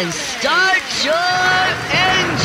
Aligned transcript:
and 0.00 0.12
start 0.14 0.80
your 1.04 1.14
engines! 1.92 2.40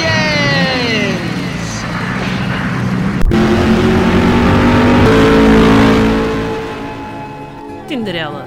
Tinderela. 7.87 8.45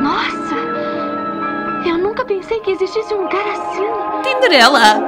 Nossa! 0.00 0.54
Eu 1.84 1.98
nunca 1.98 2.24
pensei 2.24 2.60
que 2.60 2.70
existisse 2.70 3.12
um 3.14 3.26
cara 3.28 3.52
assim. 3.52 3.82
Tinderela! 4.22 5.02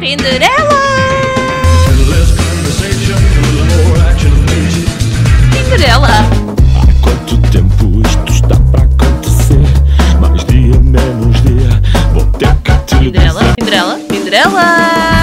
Tinderela! 0.00 1.25
Tinderela! 5.66 6.08
Quanto 7.02 7.36
tempo 7.50 8.00
isto 8.06 8.32
está 8.32 8.54
para 8.70 8.84
acontecer? 8.84 9.66
Mais 10.20 10.44
dia, 10.44 10.78
menos 10.80 11.42
dia. 11.42 11.82
Vou 12.14 12.24
ter 12.38 12.54
que 12.62 12.72
te 12.86 12.98
Tinderela, 12.98 13.40
dizer. 13.40 13.54
Tinderela, 13.58 13.98
Tinderela! 14.08 15.15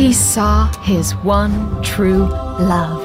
He 0.00 0.14
saw 0.14 0.72
his 0.80 1.14
one 1.16 1.52
true 1.82 2.24
love. 2.58 3.02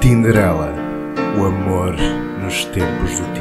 Tinderela, 0.00 0.74
o 1.38 1.44
amor 1.44 1.94
nos 2.42 2.64
tempos 2.64 3.20
do 3.20 3.39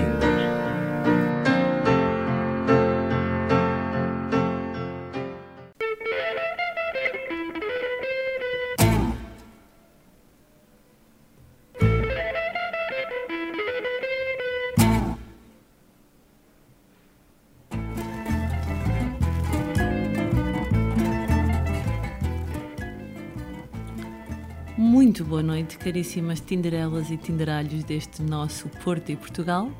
caríssimas 25.90 26.40
Tinderelas 26.40 27.10
e 27.10 27.18
Tinderalhos 27.18 27.84
deste 27.84 28.22
nosso 28.22 28.70
Porto 28.84 29.10
e 29.10 29.16
Portugal. 29.16 29.72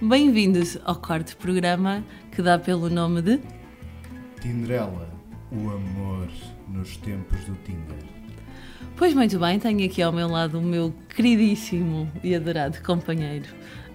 Bem-vindos 0.00 0.78
ao 0.86 0.96
quarto 0.96 1.36
programa 1.36 2.02
que 2.32 2.40
dá 2.40 2.58
pelo 2.58 2.88
nome 2.88 3.20
de 3.20 3.38
Tinderela, 4.40 5.12
o 5.52 5.68
amor 5.68 6.30
nos 6.66 6.96
tempos 6.96 7.38
do 7.44 7.54
Tinder. 7.56 7.98
Pois 8.96 9.12
muito 9.12 9.38
bem, 9.38 9.58
tenho 9.58 9.84
aqui 9.84 10.00
ao 10.00 10.10
meu 10.10 10.28
lado 10.28 10.58
o 10.58 10.62
meu 10.62 10.94
queridíssimo 11.14 12.10
e 12.24 12.34
adorado 12.34 12.80
companheiro 12.82 13.50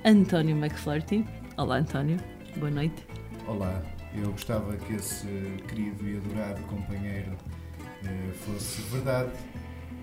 António 0.05 0.55
McFlurty. 0.55 1.25
Olá 1.57 1.77
António, 1.77 2.17
boa 2.57 2.69
noite. 2.69 3.07
Olá, 3.47 3.81
eu 4.13 4.31
gostava 4.31 4.77
que 4.77 4.93
esse 4.93 5.25
querido 5.67 6.07
e 6.07 6.17
adorado 6.17 6.61
companheiro 6.67 7.35
eh, 8.05 8.31
fosse 8.33 8.83
verdade. 8.83 9.31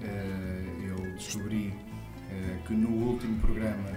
Eh, 0.03 0.65
eu 0.89 1.13
descobri 1.15 1.73
eh, 2.31 2.59
que 2.67 2.75
no 2.75 2.89
último 2.89 3.39
programa 3.41 3.91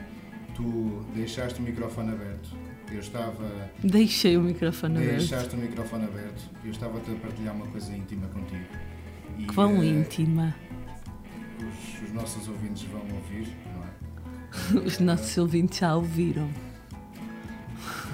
tu 0.56 1.06
deixaste 1.14 1.60
o 1.60 1.64
microfone 1.64 2.12
aberto. 2.12 2.50
Eu 2.92 3.00
estava 3.00 3.70
Deixei 3.84 4.38
o 4.38 4.42
microfone 4.42 4.98
aberto. 4.98 5.18
Deixaste 5.18 5.56
o 5.56 5.58
microfone 5.58 6.06
aberto 6.06 6.56
eu 6.66 6.72
estava-te 6.72 7.12
a 7.12 7.16
partilhar 7.16 7.56
uma 7.56 7.68
coisa 7.68 7.96
íntima 7.96 8.28
contigo. 8.28 8.66
E, 9.38 9.46
Quão 9.46 9.84
eh, 9.84 9.88
íntima. 9.88 10.56
Os, 11.60 12.08
os 12.08 12.14
nossos 12.14 12.48
ouvintes 12.48 12.84
vão 12.84 13.02
ouvir, 13.02 13.48
não 13.66 14.82
é? 14.82 14.86
Os 14.88 15.00
nossos 15.00 15.38
ouvintes 15.38 15.78
já 15.78 15.96
ouviram. 15.96 16.50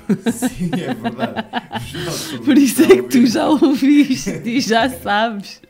Sim, 0.33 0.71
é 0.73 0.93
verdade. 0.93 1.45
Por 2.43 2.57
isso 2.57 2.83
é 2.83 2.87
que 2.87 3.03
tu 3.03 3.25
já 3.25 3.47
ouviste 3.47 4.41
e 4.43 4.59
já 4.59 4.89
sabes. 4.89 5.61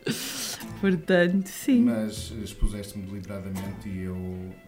Portanto, 0.82 1.46
sim. 1.46 1.84
Mas 1.84 2.32
expuseste-me 2.42 3.06
deliberadamente 3.06 3.88
e 3.88 4.00
eu 4.00 4.16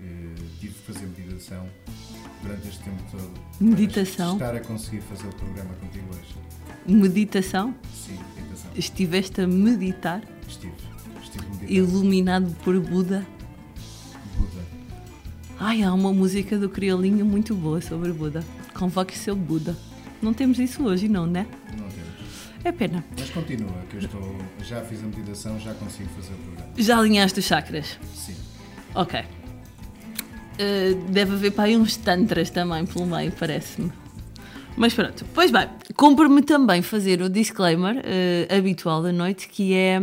eh, 0.01 0.35
tive 0.61 0.73
que 0.75 0.93
fazer 0.93 1.07
meditação 1.07 1.67
durante 2.41 2.69
este 2.69 2.85
tempo 2.85 3.03
todo. 3.11 3.31
para 3.59 3.67
Meditação? 3.67 4.33
Estar 4.35 4.55
a 4.55 4.61
conseguir 4.61 5.01
fazer 5.01 5.27
o 5.27 5.35
programa 5.35 5.75
contigo 5.75 6.07
hoje. 6.11 6.37
Meditação. 6.87 7.75
Sim, 7.93 8.17
meditação. 8.37 8.71
Estiveste 8.77 9.41
a 9.41 9.47
meditar, 9.49 10.23
Estive. 10.47 10.73
Estive 11.21 11.45
meditando. 11.47 11.73
iluminado 11.73 12.57
por 12.63 12.79
Buda. 12.79 13.27
Buda. 14.39 14.63
Ai, 15.59 15.83
há 15.83 15.93
uma 15.93 16.13
música 16.13 16.57
do 16.57 16.69
Criolinho 16.69 17.25
muito 17.27 17.57
boa 17.57 17.81
sobre 17.81 18.13
Buda. 18.13 18.45
Convoque 18.73 19.19
seu 19.19 19.35
Buda. 19.35 19.77
Não 20.23 20.33
temos 20.33 20.61
isso 20.61 20.85
hoje, 20.85 21.09
não, 21.09 21.27
né? 21.27 21.45
Não. 21.77 21.84
É 22.65 22.73
pena. 22.73 23.05
Mas 23.19 23.29
continua, 23.29 23.75
que 23.91 23.97
eu 23.97 24.01
estou. 24.01 24.39
Já 24.65 24.81
fiz 24.81 25.03
a 25.03 25.07
meditação, 25.07 25.61
já 25.61 25.75
consigo 25.75 26.09
fazer 26.17 26.33
o 26.33 26.37
programa. 26.39 26.73
Já 26.79 26.99
alinhaste 26.99 27.39
os 27.39 27.45
chakras? 27.45 27.99
Sim. 28.15 28.35
Ok. 28.95 29.21
Uh, 29.21 31.11
deve 31.11 31.35
haver 31.35 31.53
para 31.53 31.65
aí 31.65 31.77
uns 31.77 31.97
tantras 31.97 32.49
também 32.49 32.87
pelo 32.87 33.05
meio, 33.05 33.31
parece-me. 33.33 33.93
Mas 34.77 34.95
pronto. 34.95 35.27
Pois 35.35 35.51
bem, 35.51 35.69
cumpre-me 35.95 36.41
também 36.41 36.81
fazer 36.81 37.21
o 37.21 37.29
disclaimer 37.29 37.97
uh, 37.99 38.57
habitual 38.57 39.03
da 39.03 39.13
noite, 39.13 39.47
que 39.47 39.75
é... 39.75 40.01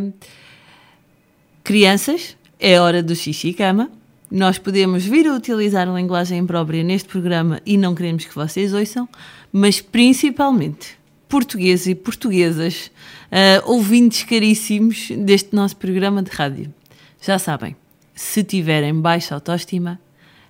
Crianças, 1.63 2.38
é 2.59 2.79
hora 2.79 3.01
do 3.01 3.16
xixi 3.16 3.49
e 3.49 3.53
cama. 3.55 3.89
Nós 4.29 4.59
podemos 4.59 5.03
vir 5.03 5.28
a 5.28 5.33
utilizar 5.33 5.89
a 5.89 5.93
linguagem 5.93 6.38
imprópria 6.38 6.83
neste 6.83 7.09
programa 7.09 7.59
e 7.66 7.75
não 7.75 7.95
queremos 7.95 8.23
que 8.23 8.35
vocês 8.35 8.73
ouçam, 8.73 9.09
mas 9.51 9.81
principalmente 9.81 11.00
portugueses 11.31 11.88
e 11.88 11.96
portuguesas, 11.96 12.92
uh, 13.31 13.72
ouvintes 13.72 14.24
caríssimos 14.24 15.09
deste 15.12 15.56
nosso 15.56 15.78
programa 15.78 16.22
de 16.22 16.30
rádio. 16.30 16.72
Já 17.22 17.40
sabem, 17.40 17.74
se 18.14 18.44
tiverem 18.44 18.94
baixa 19.00 19.34
autoestima, 19.34 19.97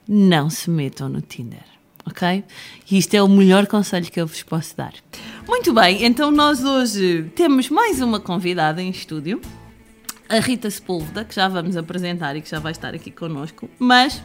não 0.08 0.50
se 0.50 0.72
metam 0.72 1.08
no 1.08 1.22
Tinder, 1.22 1.64
ok? 2.04 2.44
E 2.90 2.98
isto 2.98 3.14
é 3.14 3.22
o 3.22 3.30
melhor 3.30 3.68
conselho 3.68 4.12
que 4.12 4.20
eu 4.20 4.26
vos 4.26 4.42
posso 4.42 4.76
dar. 4.76 4.94
Muito 5.48 5.72
bem, 5.72 6.04
então 6.04 6.32
nós 6.32 6.64
hoje 6.64 7.32
temos 7.36 7.70
mais 7.70 8.02
uma 8.02 8.20
convidada 8.20 8.82
em 8.82 8.90
estúdio, 8.90 9.40
a 10.28 10.40
Rita 10.40 10.72
Sepúlveda, 10.72 11.24
que 11.24 11.36
já 11.36 11.48
vamos 11.48 11.78
apresentar 11.78 12.36
e 12.36 12.42
que 12.42 12.50
já 12.50 12.58
vai 12.58 12.72
estar 12.72 12.96
aqui 12.96 13.12
connosco, 13.12 13.70
mas 13.78 14.20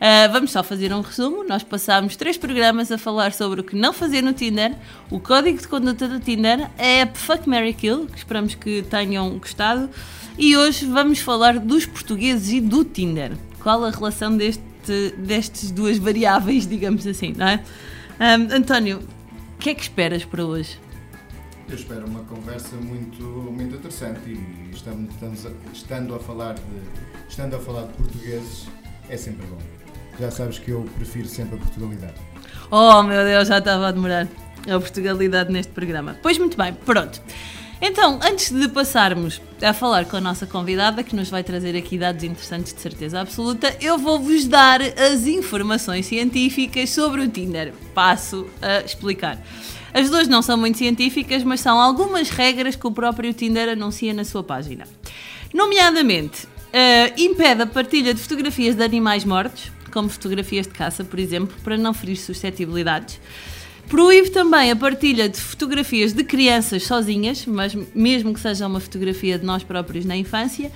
ah, 0.00 0.28
vamos 0.28 0.50
só 0.52 0.62
fazer 0.62 0.92
um 0.92 1.00
resumo. 1.00 1.44
Nós 1.44 1.62
passámos 1.62 2.16
três 2.16 2.36
programas 2.36 2.90
a 2.92 2.98
falar 2.98 3.32
sobre 3.32 3.60
o 3.60 3.64
que 3.64 3.74
não 3.76 3.92
fazer 3.92 4.22
no 4.22 4.32
Tinder, 4.32 4.74
o 5.10 5.18
código 5.18 5.58
de 5.58 5.66
conduta 5.68 6.06
do 6.08 6.20
Tinder, 6.20 6.68
a 6.78 6.82
app 7.02 7.18
Fuck 7.18 7.48
Mary 7.48 7.74
Kill, 7.74 8.06
que 8.06 8.18
esperamos 8.18 8.54
que 8.54 8.82
tenham 8.82 9.38
gostado, 9.38 9.88
e 10.36 10.56
hoje 10.56 10.86
vamos 10.86 11.18
falar 11.20 11.58
dos 11.58 11.84
portugueses 11.86 12.50
e 12.52 12.60
do 12.60 12.84
Tinder. 12.84 13.32
Qual 13.62 13.84
a 13.84 13.90
relação 13.90 14.36
deste, 14.36 14.62
destas 15.18 15.70
duas 15.70 15.98
variáveis, 15.98 16.66
digamos 16.66 17.06
assim, 17.06 17.34
não 17.36 17.48
é? 17.48 17.62
Ahm, 18.20 18.48
António, 18.52 18.98
o 19.54 19.58
que 19.58 19.70
é 19.70 19.74
que 19.74 19.82
esperas 19.82 20.24
para 20.24 20.44
hoje? 20.44 20.78
Eu 21.68 21.74
espero 21.74 22.06
uma 22.06 22.20
conversa 22.20 22.76
muito, 22.76 23.22
muito 23.22 23.74
interessante 23.74 24.20
e 24.30 24.70
estamos, 24.74 25.12
estamos 25.12 25.44
a- 25.46 25.50
estando, 25.74 26.14
a 26.14 26.18
falar 26.18 26.54
de, 26.54 26.62
estando 27.28 27.56
a 27.56 27.58
falar 27.58 27.82
de 27.82 27.92
portugueses 27.94 28.66
é 29.08 29.16
sempre 29.16 29.44
bom. 29.46 29.58
Já 30.20 30.30
sabes 30.30 30.58
que 30.58 30.70
eu 30.70 30.84
prefiro 30.96 31.28
sempre 31.28 31.56
a 31.56 31.58
Portugalidade. 31.58 32.14
Oh 32.70 33.02
meu 33.02 33.24
Deus, 33.24 33.48
já 33.48 33.58
estava 33.58 33.88
a 33.88 33.92
demorar 33.92 34.26
a 34.66 34.80
Portugalidade 34.80 35.52
neste 35.52 35.72
programa. 35.72 36.16
Pois 36.22 36.38
muito 36.38 36.56
bem, 36.56 36.74
pronto. 36.74 37.20
Então, 37.80 38.18
antes 38.22 38.50
de 38.50 38.68
passarmos 38.68 39.40
a 39.62 39.72
falar 39.72 40.04
com 40.04 40.16
a 40.16 40.20
nossa 40.20 40.46
convidada, 40.46 41.04
que 41.04 41.14
nos 41.14 41.30
vai 41.30 41.44
trazer 41.44 41.76
aqui 41.76 41.96
dados 41.96 42.24
interessantes 42.24 42.74
de 42.74 42.80
certeza 42.80 43.20
absoluta, 43.20 43.76
eu 43.80 43.96
vou-vos 43.96 44.46
dar 44.46 44.80
as 44.82 45.26
informações 45.26 46.06
científicas 46.06 46.90
sobre 46.90 47.22
o 47.22 47.28
Tinder. 47.28 47.72
Passo 47.94 48.48
a 48.60 48.80
explicar. 48.80 49.38
As 49.94 50.10
duas 50.10 50.26
não 50.26 50.42
são 50.42 50.56
muito 50.56 50.76
científicas, 50.76 51.44
mas 51.44 51.60
são 51.60 51.80
algumas 51.80 52.30
regras 52.30 52.74
que 52.74 52.86
o 52.86 52.90
próprio 52.90 53.32
Tinder 53.32 53.68
anuncia 53.68 54.12
na 54.12 54.24
sua 54.24 54.42
página. 54.42 54.84
Nomeadamente, 55.54 56.48
eh, 56.72 57.14
impede 57.16 57.62
a 57.62 57.66
partilha 57.66 58.12
de 58.12 58.20
fotografias 58.20 58.74
de 58.74 58.82
animais 58.82 59.24
mortos, 59.24 59.70
como 59.98 60.08
fotografias 60.08 60.64
de 60.64 60.72
caça, 60.72 61.02
por 61.02 61.18
exemplo, 61.18 61.56
para 61.64 61.76
não 61.76 61.92
ferir 61.92 62.16
suscetibilidades. 62.16 63.18
Proíbe 63.88 64.30
também 64.30 64.70
a 64.70 64.76
partilha 64.76 65.28
de 65.28 65.40
fotografias 65.40 66.12
de 66.12 66.22
crianças 66.22 66.84
sozinhas, 66.84 67.44
mas 67.46 67.74
mesmo 67.92 68.32
que 68.32 68.38
seja 68.38 68.66
uma 68.66 68.78
fotografia 68.78 69.36
de 69.36 69.44
nós 69.44 69.64
próprios 69.64 70.04
na 70.04 70.16
infância. 70.16 70.70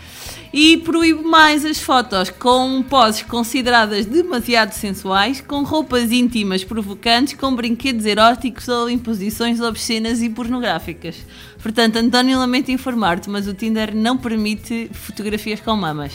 E 0.53 0.79
proíbe 0.79 1.23
mais 1.23 1.65
as 1.65 1.79
fotos 1.79 2.31
com 2.31 2.83
poses 2.83 3.23
consideradas 3.23 4.07
demasiado 4.07 4.73
sensuais, 4.73 5.41
com 5.41 5.63
roupas 5.63 6.11
íntimas 6.11 6.65
provocantes, 6.65 7.35
com 7.35 7.55
brinquedos 7.55 8.07
eróticos 8.07 8.67
ou 8.67 8.91
imposições 8.91 9.61
obscenas 9.61 10.21
e 10.21 10.29
pornográficas. 10.29 11.17
Portanto, 11.63 11.97
António, 11.97 12.39
lamento 12.39 12.73
informar-te, 12.73 13.31
mas 13.31 13.47
o 13.47 13.55
Tinder 13.55 13.95
não 13.95 14.17
permite 14.17 14.91
fotografias 14.93 15.61
com 15.61 15.77
mamas. 15.77 16.13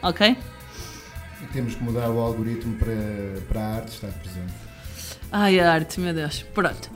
Ok? 0.00 0.34
Temos 1.52 1.74
que 1.74 1.82
mudar 1.82 2.10
o 2.10 2.18
algoritmo 2.18 2.76
para, 2.76 3.40
para 3.48 3.60
a 3.60 3.74
arte 3.76 3.92
estar 3.92 4.08
presente. 4.08 4.52
Ai, 5.30 5.58
a 5.60 5.72
arte, 5.72 6.00
meu 6.00 6.12
Deus. 6.12 6.44
Pronto. 6.54 6.90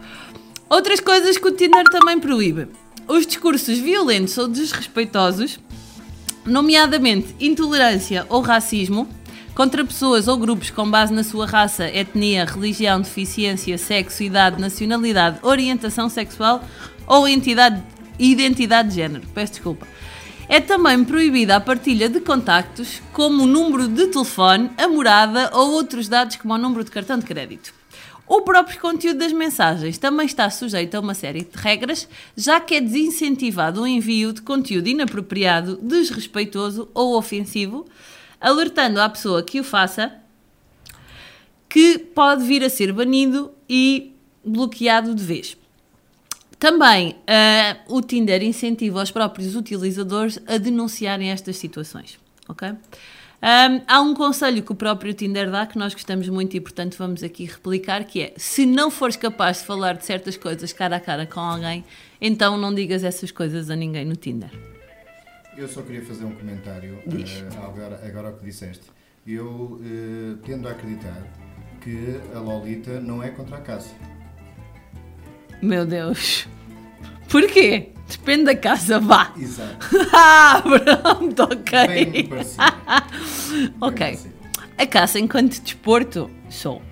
Outras 0.68 1.00
coisas 1.00 1.36
que 1.38 1.48
o 1.48 1.52
Tinder 1.52 1.84
também 1.84 2.18
proíbe: 2.18 2.68
os 3.06 3.26
discursos 3.26 3.78
violentos 3.78 4.36
ou 4.38 4.48
desrespeitosos, 4.48 5.58
nomeadamente 6.44 7.34
intolerância 7.40 8.26
ou 8.28 8.40
racismo, 8.40 9.08
contra 9.54 9.84
pessoas 9.84 10.28
ou 10.28 10.36
grupos 10.38 10.70
com 10.70 10.90
base 10.90 11.12
na 11.12 11.22
sua 11.22 11.46
raça, 11.46 11.86
etnia, 11.88 12.44
religião, 12.44 13.00
deficiência, 13.00 13.76
sexo, 13.76 14.22
idade, 14.22 14.60
nacionalidade, 14.60 15.38
orientação 15.42 16.08
sexual 16.08 16.64
ou 17.06 17.28
entidade, 17.28 17.82
identidade 18.18 18.90
de 18.90 18.94
género. 18.96 19.26
Peço 19.34 19.52
desculpa. 19.52 19.86
É 20.52 20.60
também 20.60 21.02
proibida 21.02 21.56
a 21.56 21.60
partilha 21.62 22.10
de 22.10 22.20
contactos, 22.20 23.00
como 23.14 23.44
o 23.44 23.46
número 23.46 23.88
de 23.88 24.08
telefone, 24.08 24.70
a 24.76 24.86
morada 24.86 25.50
ou 25.54 25.70
outros 25.70 26.08
dados, 26.08 26.36
como 26.36 26.52
o 26.52 26.58
número 26.58 26.84
de 26.84 26.90
cartão 26.90 27.18
de 27.18 27.24
crédito. 27.24 27.72
O 28.26 28.42
próprio 28.42 28.78
conteúdo 28.78 29.20
das 29.20 29.32
mensagens 29.32 29.96
também 29.96 30.26
está 30.26 30.50
sujeito 30.50 30.94
a 30.94 31.00
uma 31.00 31.14
série 31.14 31.40
de 31.40 31.56
regras, 31.56 32.06
já 32.36 32.60
que 32.60 32.74
é 32.74 32.82
desincentivado 32.82 33.80
o 33.80 33.86
envio 33.86 34.30
de 34.34 34.42
conteúdo 34.42 34.88
inapropriado, 34.88 35.78
desrespeitoso 35.80 36.86
ou 36.92 37.16
ofensivo, 37.16 37.86
alertando 38.38 39.00
à 39.00 39.08
pessoa 39.08 39.42
que 39.42 39.58
o 39.58 39.64
faça 39.64 40.12
que 41.66 41.96
pode 41.96 42.44
vir 42.44 42.62
a 42.62 42.68
ser 42.68 42.92
banido 42.92 43.50
e 43.66 44.12
bloqueado 44.44 45.14
de 45.14 45.24
vez. 45.24 45.56
Também 46.62 47.16
ah, 47.26 47.76
o 47.88 48.00
Tinder 48.00 48.40
incentiva 48.40 49.02
os 49.02 49.10
próprios 49.10 49.56
utilizadores 49.56 50.38
a 50.46 50.58
denunciarem 50.58 51.32
estas 51.32 51.56
situações. 51.56 52.20
ok? 52.48 52.68
Ahm, 52.68 53.82
há 53.88 54.00
um 54.00 54.14
conselho 54.14 54.62
que 54.62 54.70
o 54.70 54.74
próprio 54.76 55.12
Tinder 55.12 55.50
dá 55.50 55.66
que 55.66 55.76
nós 55.76 55.92
gostamos 55.92 56.28
muito 56.28 56.56
e, 56.56 56.60
portanto, 56.60 56.96
vamos 56.96 57.24
aqui 57.24 57.46
replicar: 57.46 58.04
que 58.04 58.22
é 58.22 58.34
se 58.36 58.64
não 58.64 58.92
fores 58.92 59.16
capaz 59.16 59.58
de 59.58 59.64
falar 59.64 59.94
de 59.94 60.04
certas 60.04 60.36
coisas 60.36 60.72
cara 60.72 60.94
a 60.94 61.00
cara 61.00 61.26
com 61.26 61.40
alguém, 61.40 61.84
então 62.20 62.56
não 62.56 62.72
digas 62.72 63.02
essas 63.02 63.32
coisas 63.32 63.68
a 63.68 63.74
ninguém 63.74 64.04
no 64.04 64.14
Tinder. 64.14 64.52
Eu 65.56 65.66
só 65.66 65.82
queria 65.82 66.04
fazer 66.04 66.24
um 66.24 66.36
comentário 66.36 66.96
eh, 67.04 67.56
agora, 67.66 68.00
agora 68.06 68.28
ao 68.28 68.34
que 68.34 68.44
disseste. 68.44 68.84
Eu 69.26 69.80
eh, 69.84 70.36
tendo 70.46 70.68
a 70.68 70.70
acreditar 70.70 71.26
que 71.80 72.20
a 72.32 72.38
Lolita 72.38 73.00
não 73.00 73.20
é 73.20 73.30
contra 73.30 73.56
a 73.56 73.60
caça. 73.60 73.92
Meu 75.62 75.86
Deus. 75.86 76.46
Porquê? 77.28 77.88
Depende 78.10 78.44
da 78.44 78.56
casa, 78.56 78.98
vá. 79.00 79.32
Exato. 79.38 79.86
Ah, 80.14 80.62
pronto, 80.62 81.42
ok. 81.44 81.86
Bem 81.86 82.28
Ok. 83.80 83.98
parecido. 83.98 84.34
A 84.76 84.86
caça 84.86 85.18
enquanto 85.18 85.60
desporto, 85.60 86.30
sou. 86.50 86.82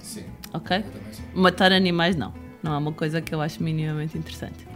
Sim. 0.00 0.24
Ok? 0.52 0.84
Matar 1.34 1.72
animais, 1.72 2.14
não. 2.16 2.32
Não 2.62 2.74
é 2.74 2.78
uma 2.78 2.92
coisa 2.92 3.20
que 3.22 3.34
eu 3.34 3.40
acho 3.40 3.62
minimamente 3.62 4.18
interessante. 4.18 4.66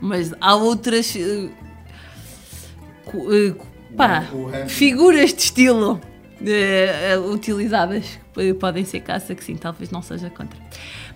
Mas 0.00 0.34
há 0.40 0.54
outras. 0.54 1.14
cu- 3.04 3.32
eh, 3.32 3.54
pá, 3.96 4.24
figuras 4.68 5.32
de 5.34 5.42
estilo 5.42 6.00
eh, 6.44 7.16
utilizadas 7.18 8.18
que 8.34 8.54
podem 8.54 8.84
ser 8.84 9.00
caça, 9.00 9.34
que 9.34 9.44
sim, 9.44 9.56
talvez 9.56 9.90
não 9.90 10.02
seja 10.02 10.28
contra. 10.30 10.58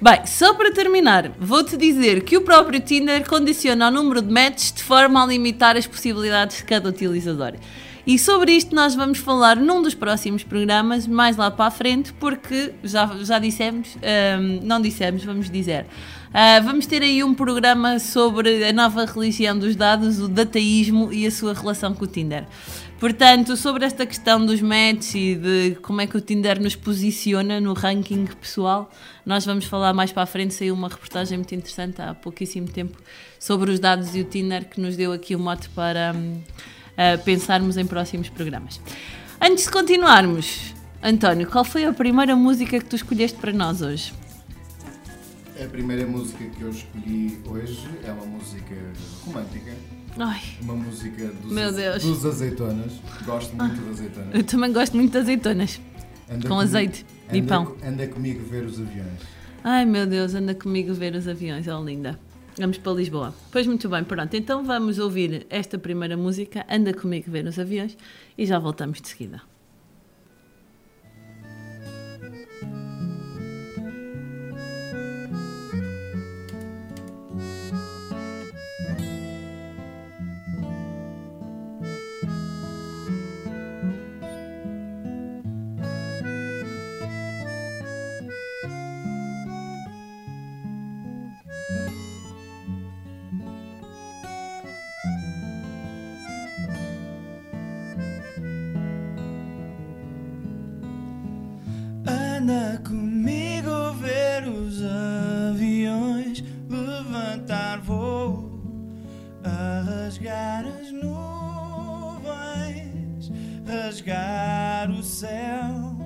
Bem, 0.01 0.27
só 0.27 0.53
para 0.55 0.73
terminar, 0.73 1.31
vou-te 1.39 1.77
dizer 1.77 2.25
que 2.25 2.37
o 2.37 2.43
próprio 2.43 2.81
Tinder 2.81 3.27
condiciona 3.29 3.89
o 3.89 3.91
número 3.91 4.21
de 4.21 4.33
matches 4.33 4.73
de 4.73 4.83
forma 4.83 5.23
a 5.23 5.27
limitar 5.27 5.77
as 5.77 5.87
possibilidades 5.87 6.59
de 6.59 6.65
cada 6.65 6.89
utilizador. 6.89 7.55
E 8.07 8.19
sobre 8.19 8.53
isto 8.53 8.75
nós 8.75 8.95
vamos 8.95 9.19
falar 9.19 9.57
num 9.57 9.81
dos 9.81 9.95
próximos 9.95 10.43
programas, 10.43 11.07
mais 11.07 11.37
lá 11.37 11.51
para 11.51 11.67
a 11.67 11.71
frente, 11.71 12.13
porque 12.15 12.73
já, 12.83 13.07
já 13.23 13.39
dissemos, 13.39 13.97
ahm, 14.03 14.61
não 14.63 14.83
dissemos, 14.83 15.25
vamos 15.25 15.49
dizer. 15.49 15.87
Ah, 16.37 16.61
vamos 16.61 16.85
ter 16.85 17.01
aí 17.01 17.23
um 17.23 17.33
programa 17.33 18.01
sobre 18.01 18.65
a 18.65 18.73
nova 18.73 19.07
religião 19.07 19.57
dos 19.57 19.77
dados, 19.77 20.19
o 20.19 20.27
dataísmo 20.27 21.13
e 21.13 21.27
a 21.27 21.31
sua 21.31 21.55
relação 21.55 21.95
com 21.95 22.05
o 22.05 22.09
Tinder. 22.09 22.45
Portanto, 22.99 23.57
sobre 23.57 23.85
esta 23.85 24.07
questão 24.07 24.45
dos 24.47 24.63
matches 24.63 25.15
e 25.15 25.35
de 25.35 25.77
como 25.83 26.01
é 26.01 26.07
que 26.07 26.17
o 26.17 26.21
Tinder 26.21 26.61
nos 26.61 26.77
posiciona 26.77 27.61
no 27.61 27.75
ranking 27.75 28.25
pessoal, 28.41 28.91
nós 29.27 29.45
vamos 29.45 29.65
falar 29.65 29.93
mais 29.93 30.13
para 30.13 30.23
a 30.23 30.27
frente. 30.27 30.55
Saiu 30.55 30.75
uma 30.75 30.89
reportagem 30.89 31.37
muito 31.37 31.55
interessante 31.55 32.01
há 32.01 32.15
pouquíssimo 32.15 32.69
tempo 32.69 32.97
sobre 33.39 33.71
os 33.71 33.81
dados 33.81 34.15
e 34.15 34.21
o 34.21 34.25
Tinder 34.25 34.69
que 34.69 34.81
nos 34.81 34.97
deu 34.97 35.13
aqui 35.13 35.35
o 35.35 35.39
mote 35.39 35.69
para 35.71 36.15
hum, 36.15 36.41
ah, 36.97 37.19
pensarmos 37.19 37.77
em 37.77 37.85
próximos 37.85 38.29
programas. 38.29 38.81
Antes 39.41 39.65
de 39.65 39.71
continuarmos, 39.71 40.73
António, 41.03 41.51
qual 41.51 41.65
foi 41.65 41.85
a 41.85 41.93
primeira 41.93 42.35
música 42.35 42.79
que 42.79 42.85
tu 42.87 42.97
escolheste 42.97 43.37
para 43.39 43.53
nós 43.53 43.83
hoje? 43.83 44.15
A 45.63 45.69
primeira 45.69 46.07
música 46.07 46.45
que 46.45 46.63
eu 46.63 46.71
escolhi 46.71 47.39
hoje 47.47 47.87
é 48.05 48.11
uma 48.11 48.25
música 48.25 48.75
romântica. 49.25 49.73
Ai, 50.19 50.41
Uma 50.63 50.75
música 50.75 51.27
dos, 51.29 51.51
Meu 51.53 51.73
Deus. 51.73 52.03
dos 52.03 52.25
azeitonas. 52.25 52.93
Gosto 53.27 53.55
muito 53.57 53.83
de 53.83 53.91
azeitonas. 53.91 54.35
eu 54.35 54.45
também 54.45 54.73
gosto 54.73 54.97
muito 54.97 55.11
de 55.13 55.19
azeitonas. 55.19 55.81
Anda 56.29 56.43
Com 56.43 56.49
comigo- 56.49 56.61
azeite 56.63 57.07
e 57.33 57.39
anda 57.39 57.49
pão. 57.49 57.67
co- 57.67 57.77
Anda 57.87 58.07
comigo 58.09 58.45
ver 58.49 58.65
os 58.65 58.81
aviões. 58.81 59.21
Ai 59.65 59.85
meu 59.85 60.07
Deus, 60.07 60.35
anda 60.35 60.55
comigo 60.55 60.95
ver 60.95 61.15
os 61.15 61.27
aviões, 61.27 61.67
ó 61.69 61.83
linda. 61.83 62.19
Vamos 62.59 62.79
para 62.79 62.93
Lisboa. 62.93 63.35
Pois 63.51 63.67
muito 63.67 63.89
bem, 63.89 64.05
pronto. 64.05 64.33
Então 64.35 64.63
vamos 64.65 64.99
ouvir 65.01 65.45
esta 65.51 65.77
primeira 65.77 66.17
música, 66.17 66.65
Anda 66.71 66.95
comigo 66.95 67.29
ver 67.31 67.45
os 67.47 67.59
aviões, 67.59 67.97
e 68.39 68.47
já 68.47 68.59
voltamos 68.61 69.01
de 69.01 69.09
seguida. 69.09 69.43
Anda 102.45 102.79
comigo 102.87 103.95
ver 103.95 104.47
os 104.47 104.83
aviões 105.51 106.45
levantar 106.69 107.81
voo, 107.81 108.61
a 109.43 109.81
rasgar 109.81 110.67
as 110.67 110.93
nuvens, 110.93 112.13
rasgar 113.67 114.91
o 114.91 115.03
céu. 115.03 115.97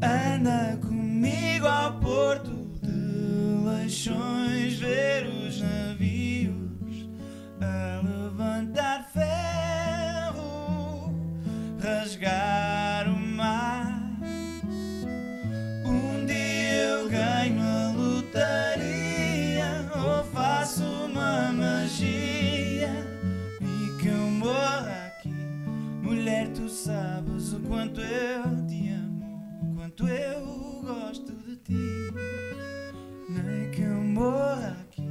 Anda 0.00 0.78
comigo 0.80 1.66
ao 1.66 1.92
porto 2.00 2.56
de 2.80 3.68
Leixões 3.68 4.78
ver 4.78 5.26
os 5.26 5.37
quanto 27.68 28.00
eu 28.00 28.66
te 28.66 28.88
amo, 28.88 29.74
quanto 29.76 30.08
eu 30.08 30.40
gosto 30.82 31.32
de 31.32 31.56
ti. 31.56 32.12
Nem 33.28 33.70
que 33.70 33.82
eu 33.82 34.00
morra 34.00 34.76
aqui 34.80 35.06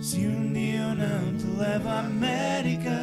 se 0.00 0.26
um 0.26 0.52
dia 0.52 0.80
eu 0.80 0.94
não 0.96 1.36
te 1.38 1.46
levo 1.46 1.88
à 1.88 2.00
América. 2.00 3.01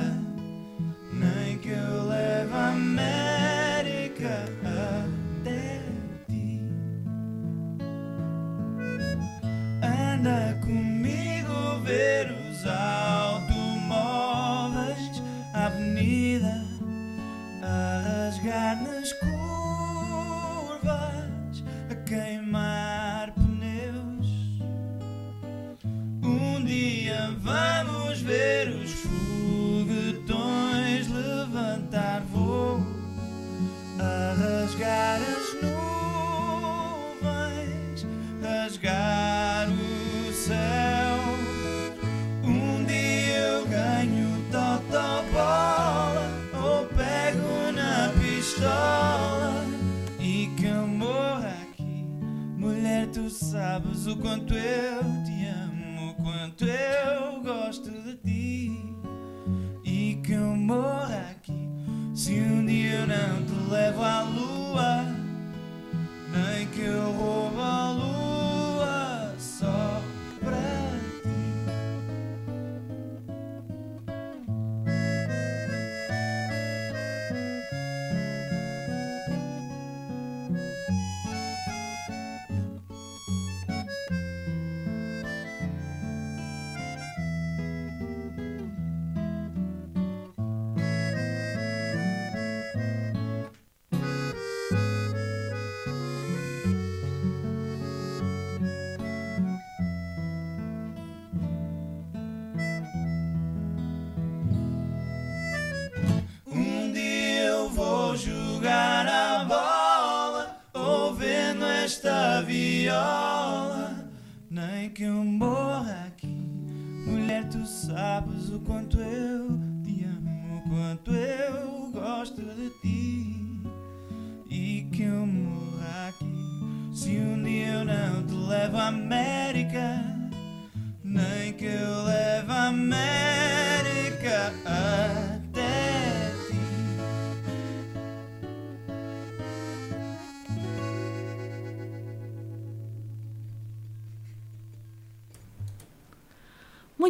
Sabes 53.99 54.07
o 54.07 54.15
quanto 54.15 54.53
eu 54.53 55.01
te 55.25 55.45
amo, 55.45 56.11
o 56.11 56.13
quanto 56.15 56.65
eu 56.65 57.41
gosto 57.41 57.91
de 57.91 58.15
ti 58.15 58.95
e 59.83 60.19
que 60.23 60.33
eu 60.33 60.55
morra 60.55 61.31
aqui. 61.31 61.69
Se 62.13 62.39
um 62.39 62.65
dia 62.65 62.99
eu 62.99 63.07
não 63.07 63.45
te 63.45 63.71
levo 63.71 64.01
à 64.01 64.21
lua, 64.21 65.05
nem 66.31 66.67
que 66.67 66.81
eu 66.81 67.13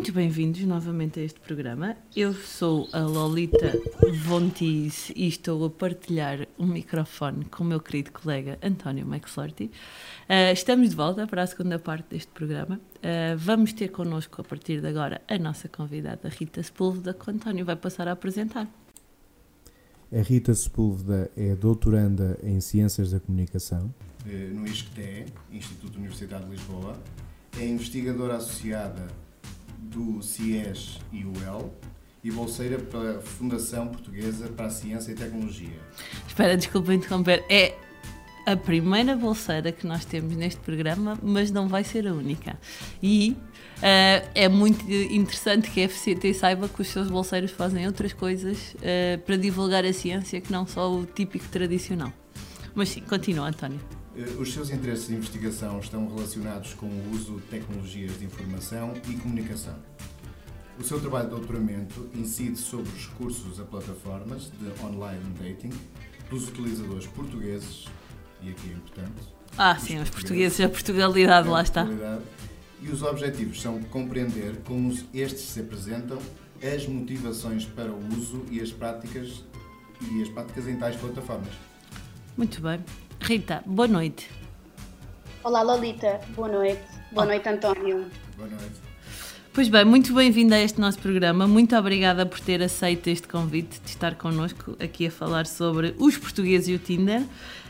Muito 0.09 0.17
bem-vindos 0.17 0.61
novamente 0.61 1.19
a 1.19 1.23
este 1.23 1.39
programa. 1.39 1.95
Eu 2.15 2.33
sou 2.33 2.89
a 2.91 2.97
Lolita 3.01 3.79
Vontis 4.25 5.11
e 5.15 5.27
estou 5.27 5.63
a 5.63 5.69
partilhar 5.69 6.47
um 6.57 6.65
microfone 6.65 7.45
com 7.45 7.63
o 7.63 7.67
meu 7.67 7.79
querido 7.79 8.11
colega 8.11 8.57
António 8.63 9.05
McFlurty. 9.05 9.65
Uh, 9.65 10.51
estamos 10.51 10.89
de 10.89 10.95
volta 10.95 11.27
para 11.27 11.43
a 11.43 11.45
segunda 11.45 11.77
parte 11.77 12.09
deste 12.09 12.31
programa. 12.31 12.81
Uh, 12.95 13.37
vamos 13.37 13.71
ter 13.71 13.89
connosco 13.89 14.41
a 14.41 14.43
partir 14.43 14.81
de 14.81 14.87
agora 14.87 15.21
a 15.27 15.37
nossa 15.37 15.69
convidada 15.69 16.27
Rita 16.27 16.63
Sepúlveda, 16.63 17.13
que 17.13 17.29
o 17.29 17.31
António 17.31 17.63
vai 17.63 17.75
passar 17.75 18.07
a 18.07 18.13
apresentar. 18.13 18.67
A 20.11 20.21
Rita 20.23 20.55
Sepúlveda 20.55 21.29
é 21.37 21.53
doutoranda 21.53 22.39
em 22.41 22.59
Ciências 22.59 23.11
da 23.11 23.19
Comunicação. 23.19 23.93
eh, 24.27 24.49
no 24.51 24.65
ISCTE, 24.65 25.25
Instituto 25.51 25.99
Universidade 25.99 26.45
de 26.45 26.49
Lisboa. 26.49 26.97
É 27.59 27.63
investigadora 27.63 28.37
associada 28.37 29.28
do 29.81 30.21
CIES 30.21 30.99
e 31.11 31.25
UEL 31.25 31.73
e 32.23 32.31
bolseira 32.31 32.77
para 32.77 33.17
a 33.17 33.21
Fundação 33.21 33.87
Portuguesa 33.87 34.47
para 34.49 34.65
a 34.65 34.69
Ciência 34.69 35.11
e 35.11 35.15
Tecnologia. 35.15 35.79
Espera, 36.27 36.57
desculpa 36.57 36.93
interromper. 36.93 37.45
É 37.49 37.75
a 38.45 38.57
primeira 38.57 39.15
bolseira 39.15 39.71
que 39.71 39.85
nós 39.85 40.05
temos 40.05 40.35
neste 40.35 40.59
programa, 40.61 41.17
mas 41.21 41.51
não 41.51 41.67
vai 41.67 41.83
ser 41.83 42.07
a 42.07 42.13
única. 42.13 42.59
E 43.01 43.37
eh, 43.81 44.27
é 44.35 44.49
muito 44.49 44.83
interessante 44.91 45.69
que 45.69 45.83
a 45.83 45.89
FCT 45.89 46.33
saiba 46.33 46.67
que 46.67 46.81
os 46.81 46.87
seus 46.87 47.09
bolseiros 47.09 47.51
fazem 47.51 47.85
outras 47.85 48.11
coisas 48.11 48.75
eh, 48.81 49.17
para 49.17 49.37
divulgar 49.37 49.85
a 49.85 49.93
ciência 49.93 50.41
que 50.41 50.51
não 50.51 50.65
só 50.67 50.91
o 50.91 51.05
típico 51.05 51.47
tradicional. 51.47 52.11
Mas 52.73 52.89
sim, 52.89 53.01
continua, 53.01 53.47
António. 53.47 53.98
Eh, 54.19 54.41
Os 54.41 54.53
seus 54.53 54.69
interesses 54.69 55.07
de 55.07 55.15
investigação 55.15 55.79
estão 55.79 56.05
relacionados 56.13 56.73
com 56.73 56.87
o 56.87 57.11
uso 57.13 57.35
de 57.35 57.43
tecnologias 57.43 58.19
de 58.19 58.25
informação 58.25 58.93
e 59.07 59.13
comunicação. 59.13 59.75
O 60.77 60.83
seu 60.83 60.99
trabalho 60.99 61.29
de 61.29 61.35
doutoramento 61.35 62.09
incide 62.13 62.57
sobre 62.57 62.89
os 62.91 63.07
recursos 63.07 63.59
a 63.59 63.63
plataformas 63.63 64.51
de 64.59 64.83
online 64.83 65.21
dating 65.37 65.71
dos 66.29 66.49
utilizadores 66.49 67.07
portugueses, 67.07 67.85
e 68.41 68.49
aqui 68.49 68.69
é 68.69 68.73
importante, 68.73 69.39
Ah, 69.57 69.77
sim, 69.77 69.99
os 69.99 70.09
portugueses, 70.09 70.59
a 70.61 70.69
Portugalidade, 70.69 71.47
lá 71.47 71.61
está. 71.61 71.87
E 72.81 72.87
os 72.89 73.01
objetivos 73.01 73.61
são 73.61 73.81
compreender 73.83 74.57
como 74.63 74.93
estes 75.13 75.41
se 75.41 75.59
apresentam, 75.61 76.19
as 76.61 76.85
motivações 76.87 77.65
para 77.65 77.91
o 77.91 77.99
uso 78.17 78.45
e 78.51 78.61
as 78.61 78.71
práticas 78.71 79.43
e 80.01 80.21
as 80.21 80.29
práticas 80.29 80.67
em 80.67 80.77
tais 80.77 80.95
plataformas. 80.97 81.53
Muito 82.37 82.61
bem. 82.61 82.79
Rita, 83.21 83.61
boa 83.65 83.87
noite. 83.87 84.29
Olá 85.43 85.61
Lolita, 85.61 86.19
boa 86.35 86.47
noite. 86.47 86.81
Boa 87.11 87.25
noite 87.25 87.47
António. 87.47 88.05
Boa 88.35 88.49
noite. 88.49 88.89
Pois 89.53 89.67
bem, 89.67 89.83
muito 89.83 90.13
bem-vinda 90.13 90.55
a 90.55 90.59
este 90.59 90.79
nosso 90.79 90.99
programa. 90.99 91.47
Muito 91.47 91.75
obrigada 91.75 92.25
por 92.25 92.39
ter 92.39 92.61
aceito 92.61 93.07
este 93.07 93.27
convite 93.27 93.79
de 93.81 93.89
estar 93.89 94.15
connosco 94.15 94.75
aqui 94.79 95.07
a 95.07 95.11
falar 95.11 95.45
sobre 95.45 95.95
os 95.97 96.17
portugueses 96.17 96.69
e 96.69 96.73
o 96.75 96.79
Tinder. 96.79 97.23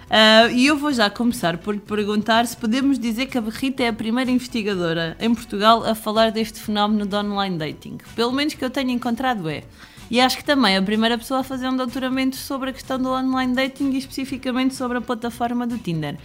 Ah, 0.09 0.47
e 0.51 0.65
eu 0.65 0.77
vou 0.77 0.91
já 0.91 1.09
começar 1.09 1.57
por 1.57 1.75
lhe 1.75 1.79
perguntar 1.79 2.45
se 2.47 2.57
podemos 2.57 2.97
dizer 2.97 3.27
que 3.27 3.37
a 3.37 3.41
Rita 3.41 3.83
é 3.83 3.89
a 3.89 3.93
primeira 3.93 4.31
investigadora 4.31 5.15
em 5.19 5.33
Portugal 5.33 5.83
a 5.85 5.93
falar 5.93 6.31
deste 6.31 6.59
fenómeno 6.59 7.05
de 7.05 7.15
online 7.15 7.57
dating. 7.57 7.97
Pelo 8.15 8.31
menos 8.31 8.55
que 8.55 8.65
eu 8.65 8.69
tenha 8.69 8.91
encontrado 8.91 9.47
é. 9.47 9.63
E 10.09 10.19
acho 10.19 10.37
que 10.37 10.43
também 10.43 10.75
a 10.75 10.81
primeira 10.81 11.17
pessoa 11.17 11.41
a 11.41 11.43
fazer 11.43 11.67
um 11.67 11.75
doutoramento 11.77 12.35
sobre 12.35 12.71
a 12.71 12.73
questão 12.73 12.97
do 12.99 13.09
online 13.09 13.53
dating 13.53 13.91
e 13.91 13.97
especificamente 13.99 14.73
sobre 14.73 14.97
a 14.97 15.01
plataforma 15.01 15.67
do 15.67 15.77
Tinder. 15.77 16.17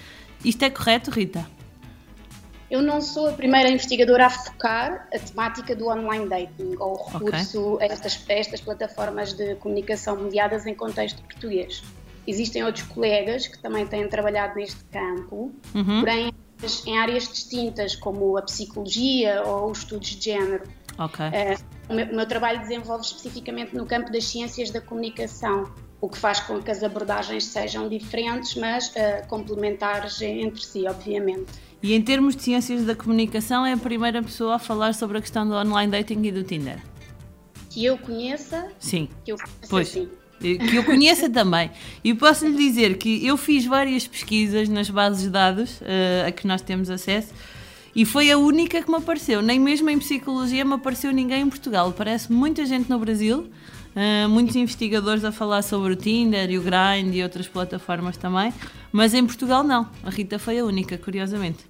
Isto 0.44 0.62
é 0.64 0.70
correto, 0.70 1.10
Rita? 1.10 1.46
Eu 2.70 2.82
não 2.82 3.00
sou 3.00 3.28
a 3.28 3.32
primeira 3.32 3.68
investigadora 3.70 4.26
a 4.26 4.30
focar 4.30 5.06
a 5.14 5.18
temática 5.18 5.76
do 5.76 5.88
online 5.88 6.26
dating 6.28 6.76
ou 6.78 6.94
o 6.94 7.18
recurso 7.18 7.78
a, 7.80 7.84
estas, 7.84 8.24
a 8.28 8.32
estas 8.32 8.60
plataformas 8.60 9.32
de 9.34 9.54
comunicação 9.56 10.16
mediadas 10.16 10.66
em 10.66 10.74
contexto 10.74 11.22
português. 11.22 11.82
Existem 12.26 12.64
outros 12.64 12.86
colegas 12.86 13.46
que 13.46 13.58
também 13.58 13.86
têm 13.86 14.08
trabalhado 14.08 14.56
neste 14.56 14.82
campo, 14.84 15.52
Uhum. 15.74 16.00
porém 16.00 16.32
em 16.86 16.98
áreas 16.98 17.28
distintas, 17.28 17.94
como 17.94 18.38
a 18.38 18.42
psicologia 18.42 19.42
ou 19.44 19.70
os 19.70 19.78
estudos 19.78 20.08
de 20.08 20.24
género. 20.24 20.62
Ok. 20.98 21.24
Eh, 21.32 21.56
o, 21.88 21.94
meu, 21.94 22.06
o 22.06 22.16
meu 22.16 22.26
trabalho 22.26 22.60
desenvolve 22.60 23.04
especificamente 23.04 23.74
no 23.76 23.84
campo 23.86 24.12
das 24.12 24.24
ciências 24.24 24.70
da 24.70 24.80
comunicação, 24.80 25.70
o 26.00 26.08
que 26.08 26.18
faz 26.18 26.40
com 26.40 26.60
que 26.62 26.70
as 26.70 26.82
abordagens 26.82 27.44
sejam 27.44 27.88
diferentes, 27.88 28.54
mas 28.54 28.94
eh, 28.94 29.22
complementares 29.28 30.20
entre 30.22 30.62
si, 30.64 30.86
obviamente. 30.86 31.52
E 31.82 31.94
em 31.94 32.00
termos 32.00 32.34
de 32.36 32.42
ciências 32.42 32.84
da 32.84 32.94
comunicação, 32.94 33.66
é 33.66 33.72
a 33.72 33.76
primeira 33.76 34.22
pessoa 34.22 34.54
a 34.54 34.58
falar 34.58 34.94
sobre 34.94 35.18
a 35.18 35.20
questão 35.20 35.46
do 35.46 35.54
online 35.54 35.90
dating 35.90 36.22
e 36.22 36.32
do 36.32 36.42
Tinder. 36.42 36.78
Que 37.68 37.84
eu 37.84 37.98
conheça, 37.98 38.68
Sim. 38.78 39.08
que 39.24 39.32
eu 39.32 39.36
conheça 39.36 39.68
Pois. 39.68 39.88
sim. 39.88 40.08
Que 40.40 40.76
eu 40.76 40.84
conheça 40.84 41.28
também. 41.30 41.70
E 42.02 42.12
posso 42.12 42.46
lhe 42.46 42.56
dizer 42.56 42.98
que 42.98 43.26
eu 43.26 43.36
fiz 43.36 43.64
várias 43.64 44.06
pesquisas 44.06 44.68
nas 44.68 44.90
bases 44.90 45.22
de 45.22 45.30
dados 45.30 45.80
eh, 45.82 46.24
a 46.26 46.30
que 46.32 46.46
nós 46.46 46.60
temos 46.60 46.90
acesso 46.90 47.32
E 47.94 48.04
foi 48.04 48.30
a 48.30 48.36
única 48.36 48.82
que 48.82 48.90
me 48.90 48.96
apareceu. 48.96 49.40
Nem 49.40 49.58
mesmo 49.60 49.88
em 49.88 49.98
psicologia 49.98 50.64
me 50.64 50.74
apareceu 50.74 51.12
ninguém 51.12 51.42
em 51.42 51.48
Portugal. 51.48 51.92
Parece 51.92 52.32
muita 52.32 52.66
gente 52.66 52.90
no 52.90 52.98
Brasil, 52.98 53.48
uh, 53.94 54.28
muitos 54.28 54.56
investigadores 54.56 55.24
a 55.24 55.30
falar 55.30 55.62
sobre 55.62 55.92
o 55.92 55.96
Tinder 55.96 56.50
e 56.50 56.58
o 56.58 56.62
Grindr 56.62 57.14
e 57.14 57.22
outras 57.22 57.46
plataformas 57.46 58.16
também, 58.16 58.52
mas 58.90 59.14
em 59.14 59.24
Portugal 59.24 59.62
não. 59.62 59.88
A 60.02 60.10
Rita 60.10 60.38
foi 60.38 60.58
a 60.58 60.64
única, 60.64 60.98
curiosamente. 60.98 61.64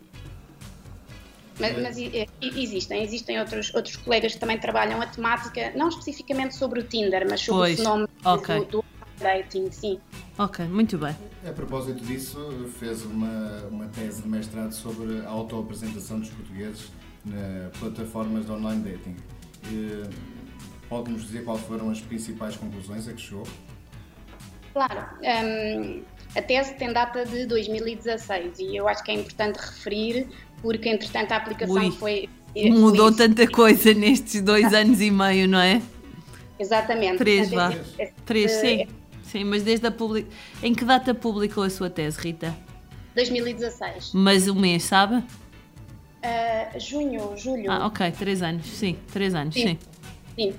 Mas, 1.60 1.80
mas 1.80 1.96
existem, 2.42 3.02
existem 3.02 3.38
outros, 3.38 3.72
outros 3.74 3.94
colegas 3.96 4.34
que 4.34 4.40
também 4.40 4.58
trabalham 4.58 5.00
a 5.00 5.06
temática, 5.06 5.72
não 5.76 5.88
especificamente 5.88 6.56
sobre 6.56 6.80
o 6.80 6.82
Tinder, 6.82 7.24
mas 7.30 7.42
sobre 7.42 7.60
pois. 7.60 7.74
o 7.74 7.76
fenómeno 7.76 8.08
okay. 8.24 8.58
do, 8.60 8.64
do 8.64 8.84
dating, 9.24 9.70
sim. 9.72 9.98
Ok, 10.38 10.66
muito 10.66 10.98
bem. 10.98 11.16
A 11.48 11.52
propósito 11.52 12.04
disso, 12.04 12.70
fez 12.78 13.04
uma, 13.04 13.66
uma 13.70 13.86
tese 13.88 14.22
de 14.22 14.28
mestrado 14.28 14.72
sobre 14.72 15.20
a 15.20 15.28
autoapresentação 15.28 16.20
dos 16.20 16.28
portugueses 16.30 16.92
na 17.24 17.70
plataformas 17.80 18.44
de 18.46 18.52
online 18.52 18.82
dating. 18.82 19.16
Pode-nos 20.88 21.22
dizer 21.22 21.44
quais 21.44 21.60
foram 21.62 21.90
as 21.90 22.00
principais 22.00 22.56
conclusões 22.56 23.08
a 23.08 23.12
que 23.12 23.20
chegou? 23.20 23.46
Claro. 24.72 25.06
Um, 25.22 26.02
a 26.36 26.42
tese 26.42 26.74
tem 26.74 26.92
data 26.92 27.24
de 27.24 27.46
2016 27.46 28.58
e 28.58 28.76
eu 28.76 28.86
acho 28.86 29.02
que 29.02 29.10
é 29.10 29.14
importante 29.14 29.56
referir 29.56 30.28
porque 30.60 30.88
entretanto 30.88 31.32
a 31.32 31.36
aplicação 31.36 31.76
Ui, 31.76 31.90
foi. 31.92 32.28
Mudou 32.56 33.12
foi... 33.12 33.26
tanta 33.28 33.46
coisa 33.50 33.94
nestes 33.94 34.40
dois 34.40 34.72
anos 34.74 35.00
e 35.00 35.10
meio, 35.10 35.48
não 35.48 35.58
é? 35.58 35.80
Exatamente. 36.58 37.18
Três, 37.18 37.50
vá. 37.50 37.72
Três, 38.24 38.50
sim. 38.52 38.86
Sim, 39.34 39.42
mas 39.42 39.64
desde 39.64 39.84
a 39.84 39.90
public... 39.90 40.28
Em 40.62 40.72
que 40.72 40.84
data 40.84 41.12
publicou 41.12 41.64
a 41.64 41.68
sua 41.68 41.90
tese, 41.90 42.20
Rita? 42.20 42.56
2016. 43.16 44.12
Mas 44.14 44.46
o 44.46 44.54
mês, 44.54 44.84
sabe? 44.84 45.16
Uh, 45.16 46.78
junho, 46.78 47.36
julho. 47.36 47.68
Ah, 47.68 47.84
ok, 47.84 48.12
três 48.12 48.42
anos, 48.42 48.64
sim, 48.64 48.96
três 49.12 49.34
anos, 49.34 49.54
sim. 49.54 49.70
Sim. 49.70 49.78
sim. 50.36 50.54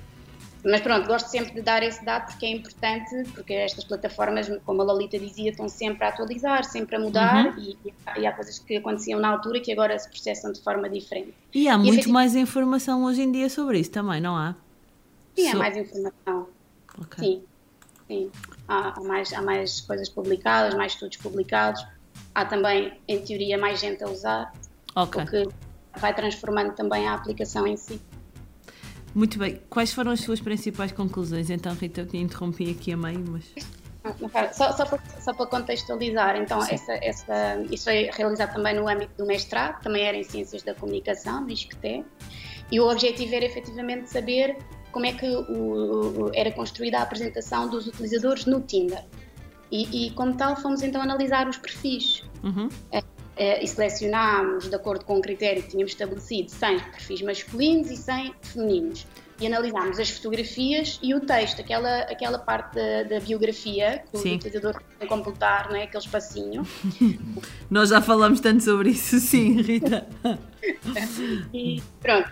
Mas 0.62 0.82
pronto, 0.82 1.06
gosto 1.06 1.28
sempre 1.28 1.54
de 1.54 1.62
dar 1.62 1.82
esse 1.82 2.04
dado 2.04 2.26
porque 2.26 2.44
é 2.44 2.50
importante, 2.50 3.24
porque 3.32 3.54
estas 3.54 3.82
plataformas, 3.82 4.46
como 4.66 4.82
a 4.82 4.84
Lolita 4.84 5.18
dizia, 5.18 5.52
estão 5.52 5.70
sempre 5.70 6.04
a 6.04 6.08
atualizar, 6.10 6.62
sempre 6.64 6.96
a 6.96 7.00
mudar 7.00 7.46
uhum. 7.46 7.58
e, 7.58 7.94
e, 8.18 8.26
há 8.26 8.32
coisas 8.32 8.58
que 8.58 8.76
aconteciam 8.76 9.18
na 9.18 9.28
altura 9.28 9.58
que 9.58 9.72
agora 9.72 9.98
se 9.98 10.10
processam 10.10 10.52
de 10.52 10.60
forma 10.60 10.86
diferente. 10.90 11.32
E 11.54 11.66
há 11.66 11.76
e 11.76 11.78
muito 11.78 12.10
mais 12.10 12.36
informação 12.36 13.04
hoje 13.04 13.22
em 13.22 13.32
dia 13.32 13.48
sobre 13.48 13.78
isso 13.78 13.90
também, 13.90 14.20
não 14.20 14.36
há? 14.36 14.54
Sim, 15.34 15.50
so... 15.50 15.56
há 15.56 15.58
mais 15.60 15.76
informação. 15.78 16.48
Okay. 16.98 17.24
Sim, 17.24 17.42
sim. 18.06 18.30
Há, 18.68 18.98
há, 18.98 19.00
mais, 19.02 19.32
há 19.32 19.42
mais 19.42 19.80
coisas 19.80 20.08
publicadas, 20.08 20.74
mais 20.74 20.92
estudos 20.92 21.16
publicados. 21.18 21.84
Há 22.34 22.44
também, 22.44 23.00
em 23.06 23.20
teoria, 23.20 23.58
mais 23.58 23.80
gente 23.80 24.02
a 24.02 24.08
usar. 24.08 24.52
Ok. 24.94 25.22
O 25.22 25.26
que 25.26 25.48
vai 26.00 26.14
transformando 26.14 26.74
também 26.74 27.06
a 27.08 27.14
aplicação 27.14 27.66
em 27.66 27.76
si. 27.76 28.00
Muito 29.14 29.38
bem. 29.38 29.62
Quais 29.70 29.92
foram 29.94 30.10
as 30.10 30.20
suas 30.20 30.40
principais 30.40 30.92
conclusões? 30.92 31.48
Então, 31.48 31.74
Rita, 31.74 32.02
eu 32.02 32.06
te 32.06 32.18
interrompi 32.18 32.70
aqui 32.70 32.92
a 32.92 32.96
meio, 32.96 33.24
mas. 33.26 33.50
Só, 34.52 34.72
só, 34.72 34.84
para, 34.84 35.02
só 35.20 35.34
para 35.34 35.46
contextualizar, 35.46 36.36
então, 36.36 36.62
essa, 36.62 36.92
essa, 37.02 37.60
isso 37.72 37.84
foi 37.84 38.08
realizado 38.12 38.52
também 38.52 38.76
no 38.76 38.88
âmbito 38.88 39.12
do 39.16 39.26
mestrado, 39.26 39.82
também 39.82 40.04
era 40.04 40.16
em 40.16 40.22
Ciências 40.22 40.62
da 40.62 40.74
Comunicação, 40.74 41.40
no 41.40 41.50
ISCTE, 41.50 42.04
e 42.70 42.78
o 42.78 42.88
objetivo 42.88 43.34
era 43.34 43.44
efetivamente 43.44 44.08
saber 44.08 44.58
como 44.96 45.04
é 45.04 45.12
que 45.12 45.26
o, 45.26 45.42
o, 45.50 46.30
era 46.32 46.50
construída 46.50 46.96
a 46.98 47.02
apresentação 47.02 47.68
dos 47.68 47.86
utilizadores 47.86 48.46
no 48.46 48.62
Tinder. 48.62 49.04
E, 49.70 50.06
e 50.06 50.10
como 50.12 50.34
tal, 50.34 50.56
fomos 50.56 50.82
então 50.82 51.02
analisar 51.02 51.46
os 51.46 51.58
perfis. 51.58 52.22
Uhum. 52.42 52.70
É, 52.90 53.02
é, 53.36 53.62
e 53.62 53.68
selecionámos, 53.68 54.70
de 54.70 54.74
acordo 54.74 55.04
com 55.04 55.18
o 55.18 55.20
critério 55.20 55.62
que 55.62 55.68
tínhamos 55.68 55.92
estabelecido, 55.92 56.50
100 56.50 56.78
perfis 56.78 57.20
masculinos 57.20 57.90
e 57.90 57.96
100 57.98 58.34
femininos. 58.40 59.06
E 59.38 59.46
analisámos 59.46 59.98
as 59.98 60.08
fotografias 60.08 60.98
e 61.02 61.14
o 61.14 61.20
texto, 61.20 61.60
aquela, 61.60 61.98
aquela 62.04 62.38
parte 62.38 62.76
da, 62.76 63.02
da 63.02 63.20
biografia 63.20 64.02
que 64.10 64.16
sim. 64.16 64.32
o 64.32 64.36
utilizador 64.36 64.80
tem 64.98 65.00
que 65.00 65.06
completar, 65.14 65.68
não 65.68 65.76
é? 65.76 65.82
aquele 65.82 66.02
espacinho. 66.02 66.66
Nós 67.68 67.90
já 67.90 68.00
falamos 68.00 68.40
tanto 68.40 68.62
sobre 68.62 68.92
isso, 68.92 69.20
sim, 69.20 69.60
Rita. 69.60 70.06
e 71.52 71.82
pronto, 72.00 72.30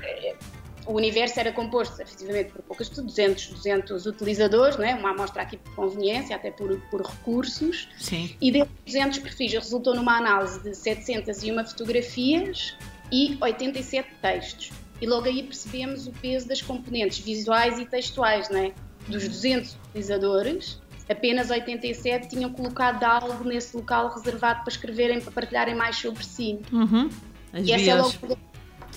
o 0.87 0.92
universo 0.94 1.40
era 1.40 1.53
composto 1.53 2.01
efetivamente 2.01 2.53
por 2.53 2.62
poucas, 2.62 2.88
200, 2.88 3.49
200 3.49 4.07
utilizadores, 4.07 4.77
não 4.77 4.85
é? 4.85 4.94
uma 4.94 5.11
amostra 5.11 5.42
aqui 5.42 5.57
por 5.57 5.75
conveniência, 5.75 6.37
até 6.37 6.51
por, 6.51 6.79
por 6.90 7.03
recursos, 7.03 7.88
Sim. 7.99 8.35
e 8.40 8.51
desses 8.51 8.70
200 8.87 9.18
perfis 9.18 9.53
resultou 9.53 9.94
numa 9.94 10.16
análise 10.16 10.62
de 10.62 10.75
701 10.75 11.66
fotografias 11.66 12.77
e 13.11 13.37
87 13.40 14.09
textos. 14.20 14.70
E 15.01 15.07
logo 15.07 15.27
aí 15.27 15.42
percebemos 15.42 16.07
o 16.07 16.12
peso 16.12 16.49
das 16.49 16.62
componentes 16.62 17.18
visuais 17.18 17.79
e 17.79 17.85
textuais, 17.85 18.49
não 18.49 18.59
é? 18.59 18.73
Dos 19.09 19.29
200 19.29 19.77
utilizadores, 19.88 20.81
apenas 21.09 21.51
87 21.51 22.29
tinham 22.29 22.51
colocado 22.53 23.05
algo 23.05 23.44
nesse 23.44 23.77
local 23.77 24.14
reservado 24.14 24.61
para 24.62 24.70
escreverem, 24.70 25.20
para 25.20 25.33
partilharem 25.33 25.75
mais 25.75 25.97
sobre 25.97 26.25
si. 26.25 26.59
Uhum. 26.73 27.11
e 27.55 27.73
essa 27.73 27.90
é 27.90 27.94
logo 27.94 28.14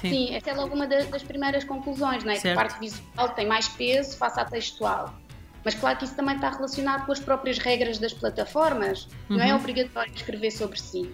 Sim. 0.02 0.10
Sim, 0.10 0.36
essa 0.36 0.52
é 0.52 0.54
logo 0.54 0.76
uma 0.76 0.88
das 0.88 1.24
primeiras 1.24 1.64
conclusões, 1.64 2.24
não 2.24 2.32
é? 2.32 2.38
que 2.38 2.48
a 2.48 2.56
parte 2.56 2.80
visual 2.80 3.30
tem 3.30 3.48
mais 3.48 3.68
peso 3.68 4.18
face 4.18 4.40
à 4.40 4.46
textual. 4.46 5.14
Mas 5.64 5.76
claro 5.76 5.98
que 5.98 6.06
isso 6.06 6.16
também 6.16 6.36
está 6.36 6.50
relacionado 6.50 7.06
com 7.06 7.12
as 7.12 7.20
próprias 7.20 7.58
regras 7.58 7.98
das 7.98 8.14
plataformas. 8.14 9.08
Uhum. 9.30 9.38
Não 9.38 9.44
é 9.44 9.54
uhum. 9.54 9.60
obrigatório 9.60 10.14
escrever 10.14 10.52
sobre 10.52 10.80
si. 10.80 11.10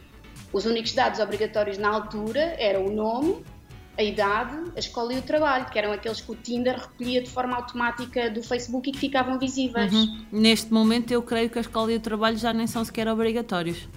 Os 0.51 0.65
únicos 0.65 0.93
dados 0.93 1.19
obrigatórios 1.19 1.77
na 1.77 1.89
altura 1.89 2.55
eram 2.59 2.85
o 2.85 2.91
nome, 2.91 3.43
a 3.97 4.03
idade, 4.03 4.71
a 4.75 4.79
escola 4.79 5.13
e 5.13 5.17
o 5.17 5.21
trabalho, 5.21 5.65
que 5.65 5.79
eram 5.79 5.91
aqueles 5.91 6.21
que 6.21 6.31
o 6.31 6.35
Tinder 6.35 6.77
recolhia 6.77 7.21
de 7.23 7.29
forma 7.29 7.55
automática 7.55 8.29
do 8.29 8.43
Facebook 8.43 8.89
e 8.89 8.93
que 8.93 8.99
ficavam 8.99 9.39
visíveis. 9.39 9.91
Uhum. 9.91 10.25
Neste 10.31 10.71
momento, 10.71 11.11
eu 11.11 11.23
creio 11.23 11.49
que 11.49 11.57
a 11.57 11.61
escola 11.61 11.91
e 11.91 11.95
o 11.95 11.99
trabalho 11.99 12.37
já 12.37 12.53
nem 12.53 12.67
são 12.67 12.83
sequer 12.85 13.07
obrigatórios. 13.07 13.87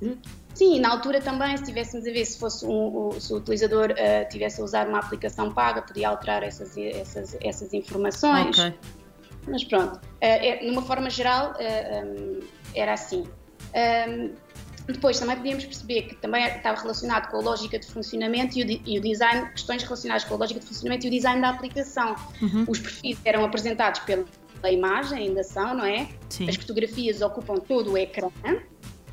Uhum. 0.00 0.16
Sim, 0.54 0.78
na 0.78 0.90
altura 0.90 1.20
também, 1.20 1.56
se 1.56 1.64
tivéssemos 1.64 2.06
a 2.06 2.12
ver 2.12 2.24
se 2.24 2.38
fosse 2.38 2.64
um, 2.64 3.10
se 3.18 3.32
o 3.32 3.36
utilizador 3.36 3.90
uh, 3.90 4.28
tivesse 4.30 4.60
a 4.60 4.64
usar 4.64 4.88
uma 4.88 5.00
aplicação 5.00 5.52
paga, 5.52 5.82
podia 5.82 6.08
alterar 6.08 6.42
essas, 6.44 6.76
essas, 6.76 7.36
essas 7.40 7.74
informações. 7.74 8.58
Ok. 8.58 8.74
Mas 9.48 9.64
pronto, 9.64 9.96
uh, 9.96 10.00
é, 10.20 10.64
numa 10.64 10.82
forma 10.82 11.10
geral, 11.10 11.52
uh, 11.52 11.56
eh, 11.58 12.04
um, 12.04 12.40
era 12.74 12.94
assim. 12.94 13.24
Um, 14.08 14.30
depois 14.86 15.18
também 15.18 15.36
podíamos 15.36 15.64
perceber 15.64 16.02
que 16.02 16.14
também 16.16 16.44
estava 16.44 16.80
relacionado 16.80 17.30
com 17.30 17.38
a 17.38 17.40
lógica 17.40 17.78
de 17.78 17.86
funcionamento 17.86 18.58
e 18.58 18.62
o, 18.62 18.80
e 18.86 18.98
o, 18.98 19.02
design, 19.02 19.50
questões 19.50 19.82
relacionadas 19.82 20.24
com 20.24 20.34
a 20.34 20.36
lógica 20.36 20.60
de 20.60 20.66
funcionamento 20.66 21.06
e 21.06 21.08
o 21.08 21.10
design 21.10 21.40
da 21.40 21.48
aplicação. 21.48 22.14
Uhum. 22.40 22.64
Os 22.68 22.78
perfis 22.78 23.18
eram 23.24 23.44
apresentados 23.44 24.00
pela 24.00 24.70
imagem, 24.70 25.28
ainda 25.28 25.42
são, 25.42 25.74
não 25.74 25.84
é? 25.84 26.08
Sim. 26.28 26.48
As 26.48 26.56
fotografias 26.56 27.22
ocupam 27.22 27.56
todo 27.56 27.92
o 27.92 27.98
ecrã 27.98 28.28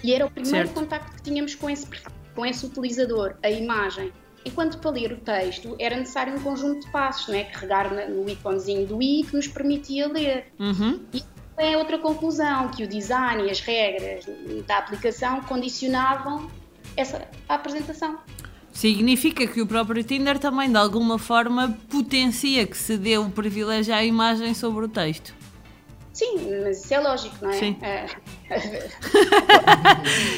e 0.03 0.13
era 0.13 0.25
o 0.25 0.31
primeiro 0.31 0.67
certo. 0.67 0.73
contacto 0.73 1.15
que 1.15 1.21
tínhamos 1.23 1.55
com 1.55 1.69
esse, 1.69 1.87
com 2.35 2.45
esse 2.45 2.65
utilizador, 2.65 3.35
a 3.43 3.49
imagem. 3.49 4.11
Enquanto 4.43 4.79
para 4.79 4.91
ler 4.91 5.11
o 5.11 5.17
texto 5.17 5.75
era 5.77 5.95
necessário 5.95 6.35
um 6.35 6.41
conjunto 6.41 6.85
de 6.85 6.91
passos, 6.91 7.27
não 7.27 7.35
é? 7.35 7.43
Carregar 7.43 7.93
no 8.09 8.27
íconezinho 8.27 8.87
do 8.87 9.01
i 9.01 9.23
que 9.23 9.35
nos 9.35 9.47
permitia 9.47 10.07
ler. 10.07 10.51
Uhum. 10.59 10.99
E 11.13 11.23
é 11.57 11.77
outra 11.77 11.99
conclusão, 11.99 12.69
que 12.69 12.83
o 12.83 12.87
design 12.87 13.43
e 13.43 13.51
as 13.51 13.59
regras 13.59 14.25
da 14.65 14.79
aplicação 14.79 15.41
condicionavam 15.41 16.49
essa 16.97 17.27
apresentação. 17.47 18.17
Significa 18.73 19.45
que 19.45 19.61
o 19.61 19.67
próprio 19.67 20.03
Tinder 20.03 20.39
também, 20.39 20.71
de 20.71 20.77
alguma 20.77 21.19
forma, 21.19 21.77
potencia 21.89 22.65
que 22.65 22.77
se 22.77 22.97
dê 22.97 23.17
o 23.17 23.29
privilégio 23.29 23.93
à 23.93 24.03
imagem 24.03 24.53
sobre 24.53 24.85
o 24.85 24.87
texto. 24.87 25.35
Sim, 26.13 26.61
mas 26.63 26.83
isso 26.83 26.93
é 26.93 26.99
lógico, 26.99 27.35
não 27.41 27.51
é? 27.51 27.53
Sim. 27.53 27.77
É. 27.81 28.05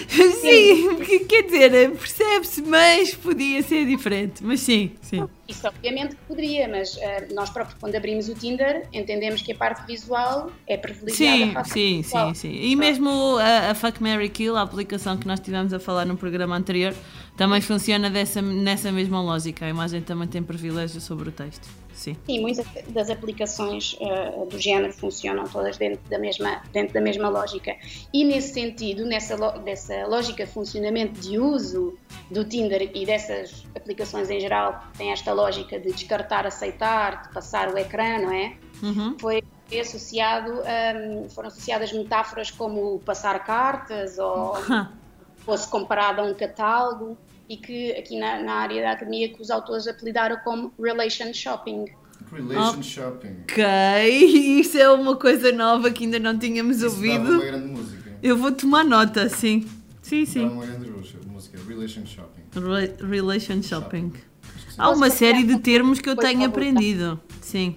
sim, 0.08 1.26
quer 1.28 1.43
dizer, 1.43 1.91
percebe-se, 1.91 2.62
mas 2.62 3.13
podia 3.15 3.62
ser 3.63 3.86
diferente. 3.86 4.43
Mas 4.43 4.60
sim, 4.60 4.91
sim. 5.02 5.28
Isso 5.47 5.67
obviamente 5.67 6.15
poderia, 6.28 6.67
mas 6.67 6.95
uh, 6.95 7.34
nós 7.34 7.49
próprios, 7.49 7.80
quando 7.80 7.95
abrimos 7.95 8.30
o 8.30 8.36
Tinder, 8.36 8.88
entendemos 8.93 9.41
que 9.41 9.52
a 9.52 9.56
parte 9.56 9.86
visual 9.86 10.52
é 10.67 10.78
privilegiada. 10.78 11.63
Sim, 11.65 12.04
sim, 12.04 12.04
sim, 12.04 12.34
sim. 12.34 12.54
E 12.54 12.76
mesmo 12.76 13.10
a, 13.38 13.71
a 13.71 13.76
Fuck 13.76 14.02
Mary 14.02 14.30
Kill, 14.30 14.56
a 14.56 14.62
aplicação 14.62 15.17
que 15.17 15.28
nós 15.28 15.39
tivemos 15.39 15.73
a 15.73 15.80
falar 15.80 16.06
no 16.06 16.15
programa 16.15 16.56
anterior, 16.56 16.93
também 17.36 17.62
funciona 17.62 18.10
dessa, 18.10 18.41
nessa 18.41 18.91
mesma 18.91 19.21
lógica. 19.21 19.65
A 19.65 19.69
imagem 19.69 20.02
também 20.02 20.28
tem 20.28 20.41
privilégio 20.41 21.02
sobre 21.02 21.30
o 21.30 21.32
texto. 21.32 21.67
Sim. 21.93 22.15
Sim, 22.26 22.41
muitas 22.41 22.65
das 22.89 23.10
aplicações 23.10 23.95
uh, 23.99 24.45
do 24.47 24.60
género 24.60 24.91
funcionam 24.93 25.45
todas 25.45 25.78
dentro 25.78 26.02
da 26.10 26.17
mesma, 26.17 26.62
dentro 26.71 26.93
da 26.93 27.02
mesma 27.02 27.30
lógica. 27.30 27.76
E 28.11 28.23
nesse 28.23 28.53
sentido, 28.53 29.05
nessa 29.05 29.35
dessa 29.59 30.05
lógica 30.05 30.45
de 30.45 30.51
funcionamento 30.51 31.19
de 31.19 31.37
uso 31.37 31.97
do 32.29 32.43
Tinder 32.43 32.91
e 32.93 33.05
dessas 33.05 33.65
aplicações 33.75 34.29
em 34.29 34.39
geral, 34.39 34.83
tem 34.97 35.11
esta 35.11 35.33
lógica 35.33 35.79
de 35.79 35.91
descartar, 35.91 36.45
aceitar, 36.45 37.23
de 37.23 37.33
passar 37.33 37.73
o 37.73 37.77
ecrã, 37.77 38.19
não 38.19 38.31
é? 38.31 38.57
Uhum. 38.81 39.17
Foi 39.19 39.43
associado, 39.79 40.51
um, 40.51 41.29
foram 41.29 41.47
associadas 41.47 41.91
metáforas 41.91 42.51
como 42.51 42.99
passar 42.99 43.43
cartas 43.43 44.17
ou 44.19 44.55
fosse 45.37 45.67
comparado 45.67 46.21
a 46.21 46.23
um 46.23 46.33
catálogo. 46.33 47.17
e 47.49 47.57
que 47.57 47.91
aqui 47.91 48.17
na, 48.17 48.41
na 48.41 48.53
área 48.53 48.81
da 48.81 48.91
academia 48.91 49.29
que 49.29 49.41
os 49.41 49.49
autores 49.49 49.87
apelidaram 49.87 50.37
como 50.43 50.73
relation 50.79 51.33
shopping. 51.33 51.85
Relation 52.34 52.82
shopping. 52.82 53.36
Ok, 53.43 53.63
isso 54.60 54.78
é 54.78 54.89
uma 54.91 55.15
coisa 55.15 55.52
nova 55.52 55.91
que 55.91 56.04
ainda 56.06 56.19
não 56.19 56.38
tínhamos 56.38 56.78
Isso 56.78 56.86
dava 56.88 56.96
ouvido. 56.98 57.32
uma 57.34 57.41
grande 57.46 57.67
música. 57.67 58.12
Eu 58.22 58.38
vou 58.38 58.52
tomar 58.52 58.84
nota, 58.84 59.30
sim. 59.30 59.65
Sim, 60.02 60.19
Dava 60.24 60.32
sim. 60.32 60.46
uma 60.48 60.65
grande 60.65 60.89
música. 60.89 61.60
Relation 61.67 62.06
shopping. 62.06 62.41
Re- 62.56 63.06
relation 63.08 63.62
shopping. 63.62 64.12
Sim. 64.12 64.76
Há 64.78 64.89
uma 64.89 65.10
série 65.10 65.43
de 65.43 65.60
termos 65.60 66.00
que 66.00 66.10
eu 66.10 66.15
tenho 66.15 66.46
aprendido. 66.46 67.19
Sim. 67.41 67.76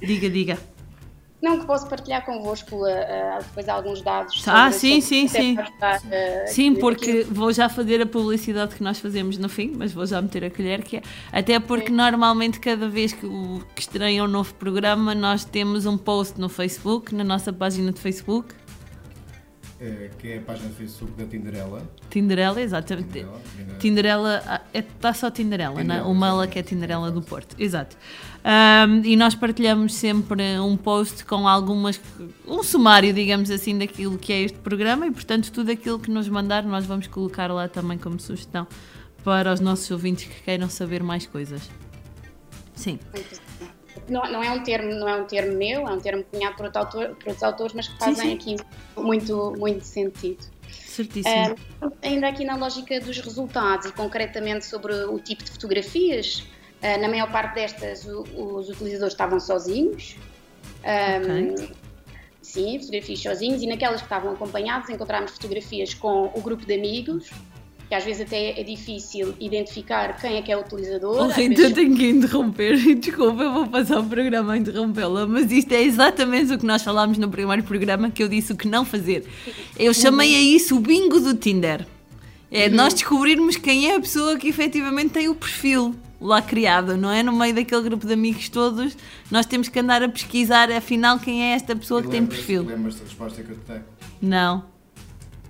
Diga, 0.00 0.28
diga. 0.30 0.58
Não, 1.46 1.60
que 1.60 1.66
posso 1.66 1.88
partilhar 1.88 2.24
convosco 2.24 2.74
uh, 2.74 2.88
uh, 2.88 3.38
depois 3.38 3.68
alguns 3.68 4.02
dados. 4.02 4.42
Ah, 4.48 4.72
sim, 4.72 5.00
sim, 5.00 5.26
até 5.26 5.40
sim. 5.40 5.56
ajudar, 5.56 6.00
uh, 6.00 6.48
Sim, 6.48 6.74
porque 6.74 7.22
vou 7.22 7.52
já 7.52 7.68
fazer 7.68 8.02
a 8.02 8.06
publicidade 8.06 8.74
que 8.74 8.82
nós 8.82 8.98
fazemos 8.98 9.38
no 9.38 9.48
fim, 9.48 9.72
mas 9.76 9.92
vou 9.92 10.04
já 10.04 10.20
meter 10.20 10.44
a 10.44 10.50
colher, 10.50 10.82
que 10.82 10.96
é 10.96 11.02
até 11.30 11.60
porque 11.60 11.92
normalmente 11.92 12.58
cada 12.58 12.88
vez 12.88 13.12
que, 13.12 13.24
o, 13.24 13.62
que 13.76 13.80
estreia 13.80 14.24
um 14.24 14.26
novo 14.26 14.54
programa 14.54 15.14
nós 15.14 15.44
temos 15.44 15.86
um 15.86 15.96
post 15.96 16.40
no 16.40 16.48
Facebook, 16.48 17.14
na 17.14 17.22
nossa 17.22 17.52
página 17.52 17.92
de 17.92 18.00
Facebook, 18.00 18.52
que 20.18 20.28
é 20.28 20.38
a 20.38 20.40
página 20.40 20.68
de 20.70 20.74
Facebook 20.74 21.12
da 21.12 21.26
Tinderela. 21.26 21.82
Tinderela, 22.08 22.60
exatamente. 22.60 23.08
Tinderela, 23.08 23.40
Tinderela. 23.50 23.78
Tinderela, 23.78 24.42
ah, 24.46 24.60
é, 24.72 24.78
está 24.78 25.12
só 25.12 25.30
Tinderela, 25.30 25.74
não 25.74 25.80
é? 25.80 25.82
Tinderela, 25.82 26.08
ela 26.08 26.14
exatamente. 26.14 26.52
que 26.52 26.58
é 26.58 26.62
Tinderela 26.62 27.10
do 27.10 27.22
Porto, 27.22 27.56
exato. 27.58 27.96
Ahm, 28.42 29.02
e 29.04 29.16
nós 29.16 29.34
partilhamos 29.34 29.94
sempre 29.94 30.58
um 30.60 30.76
post 30.76 31.24
com 31.24 31.46
algumas, 31.46 32.00
um 32.46 32.62
sumário, 32.62 33.12
digamos 33.12 33.50
assim, 33.50 33.76
daquilo 33.78 34.16
que 34.16 34.32
é 34.32 34.42
este 34.42 34.58
programa 34.58 35.06
e, 35.06 35.10
portanto, 35.10 35.52
tudo 35.52 35.70
aquilo 35.70 35.98
que 35.98 36.10
nos 36.10 36.28
mandar 36.28 36.62
nós 36.62 36.86
vamos 36.86 37.06
colocar 37.06 37.52
lá 37.52 37.68
também 37.68 37.98
como 37.98 38.18
sugestão 38.18 38.66
para 39.22 39.52
os 39.52 39.60
nossos 39.60 39.90
ouvintes 39.90 40.26
que 40.26 40.42
queiram 40.42 40.70
saber 40.70 41.02
mais 41.02 41.26
coisas. 41.26 41.68
Sim, 42.74 42.98
Não, 44.08 44.22
não 44.30 44.42
é 44.42 44.50
um 44.50 44.62
termo, 44.62 44.92
não 44.94 45.08
é 45.08 45.16
um 45.16 45.24
termo 45.24 45.56
meu, 45.56 45.86
é 45.88 45.92
um 45.92 46.00
termo 46.00 46.22
cunhado 46.24 46.56
por, 46.56 46.64
outro 46.66 46.78
autor- 46.80 47.08
por 47.16 47.28
outros 47.28 47.42
autores, 47.42 47.72
mas 47.74 47.88
que 47.88 47.98
fazem 47.98 48.32
aqui 48.34 48.56
muito, 48.96 49.54
muito 49.58 49.84
sentido. 49.84 50.44
certíssimo. 50.70 51.56
Ah, 51.80 51.88
ainda 52.02 52.28
aqui 52.28 52.44
na 52.44 52.56
lógica 52.56 52.98
dos 53.00 53.18
resultados 53.18 53.86
e 53.86 53.92
concretamente 53.92 54.64
sobre 54.66 54.92
o 54.94 55.18
tipo 55.18 55.44
de 55.44 55.50
fotografias, 55.50 56.44
ah, 56.82 56.98
na 56.98 57.08
maior 57.08 57.30
parte 57.30 57.54
destas 57.54 58.04
o- 58.06 58.24
os 58.56 58.68
utilizadores 58.70 59.12
estavam 59.14 59.38
sozinhos. 59.40 60.16
Ah, 60.84 61.18
Ok. 61.22 61.76
Sim, 62.42 62.78
fotografias 62.78 63.20
sozinhos 63.20 63.60
e 63.60 63.66
naquelas 63.66 63.96
que 64.00 64.06
estavam 64.06 64.30
acompanhados 64.32 64.88
encontramos 64.88 65.32
fotografias 65.32 65.92
com 65.94 66.30
o 66.32 66.40
grupo 66.40 66.64
de 66.64 66.74
amigos, 66.74 67.28
que 67.88 67.94
às 67.94 68.04
vezes 68.04 68.22
até 68.22 68.58
é 68.60 68.62
difícil 68.64 69.34
identificar 69.40 70.16
quem 70.20 70.36
é 70.36 70.42
que 70.42 70.50
é 70.50 70.56
o 70.56 70.60
utilizador. 70.60 71.16
Oh, 71.20 71.24
eu 71.26 71.28
vezes- 71.30 71.72
tenho 71.72 71.96
que 71.96 72.08
interromper. 72.08 72.76
Desculpa, 72.98 73.42
eu 73.42 73.52
vou 73.52 73.66
passar 73.68 74.00
o 74.00 74.04
programa 74.04 74.54
a 74.54 74.56
interrompê-la, 74.56 75.26
mas 75.26 75.50
isto 75.52 75.72
é 75.72 75.82
exatamente 75.82 76.52
o 76.52 76.58
que 76.58 76.66
nós 76.66 76.82
falámos 76.82 77.16
no 77.18 77.28
primeiro 77.28 77.62
programa 77.62 78.10
que 78.10 78.22
eu 78.22 78.28
disse 78.28 78.52
o 78.52 78.56
que 78.56 78.66
não 78.68 78.84
fazer. 78.84 79.24
Eu 79.78 79.94
chamei 79.94 80.34
a 80.34 80.40
isso 80.40 80.76
o 80.76 80.80
bingo 80.80 81.20
do 81.20 81.34
Tinder. 81.34 81.86
É 82.50 82.68
nós 82.68 82.94
descobrirmos 82.94 83.56
quem 83.56 83.90
é 83.90 83.96
a 83.96 84.00
pessoa 84.00 84.36
que 84.36 84.48
efetivamente 84.48 85.10
tem 85.10 85.28
o 85.28 85.34
perfil 85.34 85.94
lá 86.20 86.40
criado, 86.40 86.96
não 86.96 87.10
é? 87.10 87.22
No 87.22 87.32
meio 87.32 87.54
daquele 87.54 87.82
grupo 87.82 88.06
de 88.06 88.12
amigos 88.14 88.48
todos, 88.48 88.96
nós 89.30 89.44
temos 89.46 89.68
que 89.68 89.78
andar 89.78 90.02
a 90.02 90.08
pesquisar 90.08 90.70
afinal 90.70 91.18
quem 91.18 91.42
é 91.42 91.54
esta 91.54 91.74
pessoa 91.76 92.00
que 92.00 92.08
E 92.08 92.10
tem 92.12 92.20
lembras- 92.20 92.38
perfil. 92.38 92.62
Lembras-te 92.64 92.98
da 93.00 93.04
resposta 93.04 93.42
que 93.42 93.50
eu 93.50 93.56
te 93.56 93.62
dei? 93.68 93.80
Não, 94.22 94.64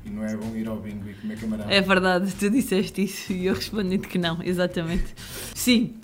E 0.07 0.11
não 0.11 0.25
é 0.25 0.37
bom 0.37 0.55
ir 0.55 0.69
ao 0.69 0.77
bingo 0.77 1.09
e 1.09 1.15
comer 1.15 1.41
camarão. 1.41 1.69
é 1.69 1.81
verdade, 1.81 2.33
tu 2.39 2.49
disseste 2.49 3.03
isso 3.03 3.33
e 3.33 3.47
eu 3.47 3.55
respondi-te 3.55 4.07
que 4.07 4.19
não, 4.19 4.41
exatamente. 4.43 5.15
Sim, 5.55 5.97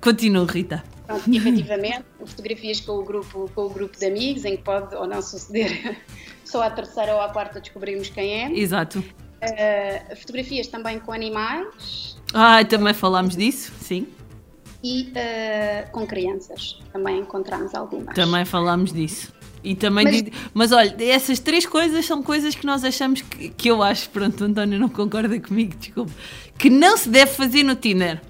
continua, 0.00 0.46
Rita. 0.46 0.82
Pronto, 1.06 1.28
efetivamente, 1.30 2.04
fotografias 2.24 2.80
com 2.80 2.92
o, 2.92 3.04
grupo, 3.04 3.50
com 3.54 3.66
o 3.66 3.68
grupo 3.68 3.98
de 3.98 4.06
amigos, 4.06 4.46
em 4.46 4.56
que 4.56 4.62
pode 4.62 4.94
ou 4.96 5.06
não 5.06 5.20
suceder 5.20 5.98
só 6.42 6.62
à 6.62 6.70
terceira 6.70 7.14
ou 7.14 7.20
à 7.20 7.28
quarta 7.28 7.60
descobrimos 7.60 8.08
quem 8.08 8.44
é. 8.44 8.58
Exato. 8.58 9.00
Uh, 9.00 10.16
fotografias 10.16 10.66
também 10.68 10.98
com 10.98 11.12
animais 11.12 12.16
Ah, 12.32 12.64
também 12.64 12.94
falámos 12.94 13.36
disso, 13.36 13.70
sim. 13.78 14.06
e 14.82 15.12
uh, 15.12 15.90
com 15.92 16.06
crianças. 16.06 16.80
Também 16.90 17.20
encontramos 17.20 17.74
algumas. 17.74 18.14
Também 18.14 18.46
falámos 18.46 18.90
disso. 18.90 19.33
E 19.64 19.74
também 19.74 20.04
Mas- 20.04 20.22
mas, 20.22 20.32
mas 20.52 20.72
olha, 20.72 20.94
essas 21.00 21.38
três 21.40 21.64
coisas 21.64 22.04
são 22.04 22.22
coisas 22.22 22.54
que 22.54 22.66
nós 22.66 22.84
achamos 22.84 23.22
que, 23.22 23.48
que 23.48 23.68
eu 23.70 23.82
acho, 23.82 24.10
pronto, 24.10 24.42
o 24.42 24.46
António 24.46 24.78
não 24.78 24.88
concorda 24.90 25.40
comigo, 25.40 25.74
desculpa, 25.76 26.12
que 26.58 26.68
não 26.68 26.96
se 26.98 27.08
deve 27.08 27.32
fazer 27.32 27.62
no 27.62 27.74
Tinder. 27.74 28.20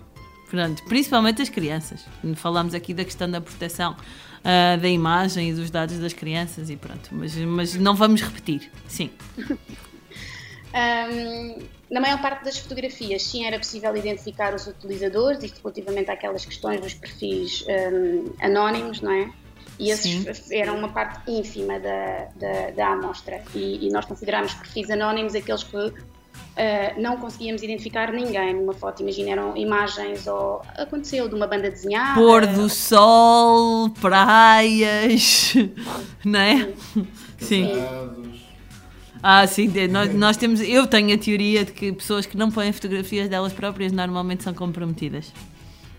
Pronto, 0.48 0.84
principalmente 0.84 1.42
as 1.42 1.48
crianças. 1.48 2.06
Falámos 2.36 2.72
aqui 2.74 2.94
da 2.94 3.04
questão 3.04 3.28
da 3.28 3.40
proteção 3.40 3.96
ah, 4.44 4.76
da 4.76 4.88
imagem 4.88 5.50
e 5.50 5.52
dos 5.52 5.70
dados 5.70 5.98
das 5.98 6.12
crianças 6.12 6.70
e 6.70 6.76
pronto, 6.76 7.08
mas, 7.10 7.34
mas 7.34 7.74
não 7.74 7.96
vamos 7.96 8.22
repetir, 8.22 8.70
sim. 8.86 9.10
Um, 10.74 11.58
na 11.88 12.00
maior 12.00 12.20
parte 12.20 12.44
das 12.44 12.58
fotografias, 12.58 13.22
sim, 13.22 13.46
era 13.46 13.56
possível 13.58 13.96
identificar 13.96 14.52
os 14.52 14.66
utilizadores, 14.66 15.40
isto 15.44 15.60
relativamente 15.62 16.10
àquelas 16.10 16.44
questões 16.44 16.80
dos 16.80 16.94
perfis 16.94 17.64
um, 17.68 18.32
anónimos, 18.40 19.00
não 19.00 19.12
é? 19.12 19.30
E 19.78 19.90
esses 19.90 20.50
eram 20.50 20.78
uma 20.78 20.88
parte 20.88 21.30
ínfima 21.30 21.80
da, 21.80 22.28
da, 22.36 22.70
da 22.70 22.88
amostra. 22.92 23.42
E, 23.54 23.86
e 23.86 23.90
nós 23.90 24.04
consideramos 24.04 24.54
perfis 24.54 24.88
anónimos 24.90 25.34
aqueles 25.34 25.64
que 25.64 25.76
uh, 25.76 25.92
não 27.00 27.16
conseguíamos 27.16 27.62
identificar 27.62 28.12
ninguém 28.12 28.54
numa 28.54 28.72
foto. 28.72 29.02
Imagina, 29.02 29.30
eram 29.30 29.56
imagens 29.56 30.26
ou 30.26 30.62
aconteceu 30.76 31.28
de 31.28 31.34
uma 31.34 31.46
banda 31.46 31.70
desenhada. 31.70 32.20
Pôr 32.20 32.46
do 32.46 32.68
sol, 32.68 33.90
praias, 34.00 35.54
não 36.24 36.40
é? 36.40 36.72
Sim. 37.38 37.68
Casados. 37.68 38.34
Ah, 39.26 39.46
sim, 39.46 39.72
nós, 39.90 40.14
nós 40.14 40.36
temos. 40.36 40.60
Eu 40.60 40.86
tenho 40.86 41.14
a 41.14 41.18
teoria 41.18 41.64
de 41.64 41.72
que 41.72 41.90
pessoas 41.94 42.26
que 42.26 42.36
não 42.36 42.50
põem 42.50 42.70
fotografias 42.72 43.26
delas 43.26 43.54
próprias 43.54 43.90
normalmente 43.90 44.44
são 44.44 44.52
comprometidas. 44.52 45.32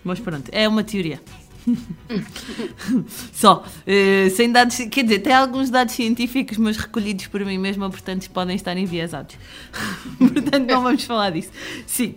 Mas 0.03 0.19
pronto, 0.19 0.47
é 0.51 0.67
uma 0.67 0.83
teoria. 0.83 1.19
Só, 3.33 3.65
eh, 3.85 4.29
sem 4.29 4.51
dados, 4.51 4.77
quer 4.91 5.03
dizer, 5.03 5.19
tem 5.19 5.33
alguns 5.33 5.69
dados 5.69 5.93
científicos, 5.93 6.57
mas 6.57 6.77
recolhidos 6.77 7.27
por 7.27 7.43
mim 7.43 7.57
mesma, 7.57 7.89
portanto 7.89 8.29
podem 8.31 8.55
estar 8.55 8.77
enviesados. 8.77 9.35
portanto, 10.17 10.69
não 10.69 10.83
vamos 10.83 11.03
falar 11.03 11.31
disso. 11.31 11.51
Sim. 11.87 12.15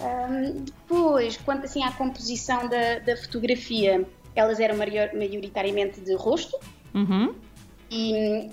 Um, 0.00 0.64
depois, 0.64 1.36
quanto 1.38 1.64
assim 1.64 1.82
à 1.84 1.92
composição 1.92 2.68
da, 2.68 2.98
da 2.98 3.16
fotografia, 3.16 4.04
elas 4.34 4.58
eram 4.58 4.76
maior- 4.76 5.14
maioritariamente 5.14 6.00
de 6.00 6.14
rosto. 6.14 6.58
Uhum. 6.94 7.34
E, 7.90 8.50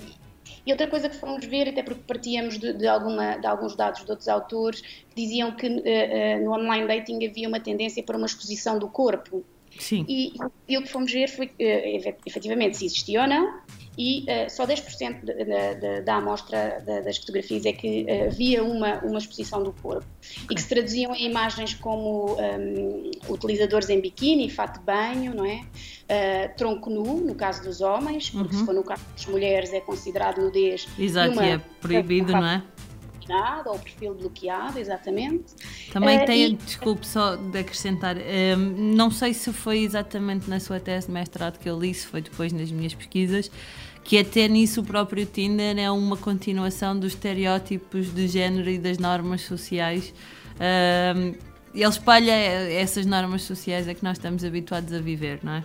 e 0.66 0.72
outra 0.72 0.88
coisa 0.88 1.10
que 1.10 1.16
fomos 1.16 1.46
ver, 1.46 1.70
até 1.70 1.84
porque 1.84 2.02
partíamos 2.08 2.58
de, 2.58 2.74
de 2.74 2.88
alguma, 2.88 3.38
de 3.38 3.48
alguns 3.48 3.76
dados 3.76 4.04
de 4.04 4.10
outros 4.10 4.28
autores, 4.28 4.82
que 4.82 5.16
diziam 5.16 5.52
que 5.56 5.68
eh, 5.68 5.82
eh, 5.86 6.40
no 6.40 6.54
online 6.54 6.88
dating 6.88 7.26
havia 7.26 7.48
uma 7.48 7.60
tendência 7.60 8.04
para 8.04 8.18
uma 8.18 8.26
exposição 8.26 8.78
do 8.78 8.88
corpo. 8.88 9.44
Sim. 9.78 10.06
E, 10.10 10.34
e 10.68 10.78
o 10.78 10.82
que 10.82 10.90
fomos 10.90 11.12
ver 11.12 11.28
foi 11.28 11.50
efe- 11.58 12.16
efetivamente 12.26 12.78
se 12.78 12.86
existia 12.86 13.22
ou 13.22 13.28
não, 13.28 13.60
e 14.02 14.24
eh, 14.28 14.48
só 14.48 14.66
10% 14.66 15.26
da, 15.26 15.34
da, 15.34 15.74
da- 15.74 16.00
da 16.00 16.16
amostra 16.16 16.82
da- 16.88 17.02
das 17.02 17.18
fotografias 17.18 17.66
é 17.66 17.74
que 17.74 18.06
eh, 18.08 18.28
havia 18.28 18.64
uma, 18.64 19.00
uma 19.04 19.18
exposição 19.20 19.62
do 19.62 19.74
corpo 19.74 20.06
e 20.50 20.56
que 20.56 20.62
se 20.62 20.70
traduziam 20.70 21.14
em 21.14 21.26
imagens 21.30 21.74
como 21.74 22.38
hum, 22.40 23.12
utilizadores 23.28 23.90
em 23.90 24.00
biquíni, 24.00 24.50
fato 24.50 24.80
de 24.80 24.86
banho, 24.86 25.36
não 25.36 25.44
é? 25.44 25.66
Eh, 26.08 26.48
tronco 26.56 26.90
nu, 26.90 27.18
no 27.20 27.36
caso 27.36 27.62
dos 27.62 27.82
homens, 27.82 28.30
porque 28.30 28.56
se 28.56 28.66
for 28.66 28.74
no 28.74 28.84
caso 28.86 29.04
das 29.14 29.26
mulheres 29.26 29.74
é 29.74 29.82
considerado 29.82 30.40
nudez. 30.42 30.86
Uhum. 30.98 31.04
Exato, 31.04 31.32
uma- 31.34 31.46
e 31.46 31.50
é 31.52 31.58
proibido, 31.82 32.32
não 32.32 32.46
é? 32.48 32.64
Ou 33.68 33.78
perfil 33.78 34.16
bloqueado, 34.16 34.80
exatamente. 34.80 35.54
Também 35.94 36.18
Eh, 36.18 36.26
tem, 36.26 36.46
e- 36.46 36.54
desculpe 36.56 37.06
só 37.06 37.36
de 37.36 37.60
acrescentar, 37.60 38.18
eh, 38.18 38.56
não 38.56 39.12
sei 39.12 39.36
se 39.36 39.54
foi 39.54 39.80
exatamente 39.84 40.50
na 40.50 40.60
sua 40.60 40.80
tese 40.80 41.06
de 41.08 41.14
mestrado 41.14 41.60
que 41.60 41.70
eu 41.70 41.80
li, 41.80 41.94
se 41.94 42.08
foi 42.08 42.22
depois 42.22 42.52
nas 42.52 42.72
minhas 42.72 42.96
pesquisas, 42.96 43.52
que 44.10 44.18
até 44.18 44.48
nisso 44.48 44.82
o 44.82 44.84
próprio 44.84 45.24
Tinder 45.24 45.78
é 45.78 45.92
uma 45.92 46.18
continuação 46.18 46.98
dos 46.98 47.14
estereótipos 47.14 48.12
de 48.12 48.28
género 48.28 48.68
e 48.68 48.80
das 48.80 48.98
normas 48.98 49.42
sociais. 49.42 50.12
Eh, 50.60 51.36
ele 51.76 51.88
espalha 51.88 52.32
essas 52.32 53.06
normas 53.06 53.44
sociais 53.44 53.88
a 53.88 53.94
que 53.94 54.04
nós 54.04 54.18
estamos 54.18 54.44
habituados 54.44 54.92
a 54.94 55.00
viver, 55.00 55.42
não 55.44 55.54
é? 55.54 55.64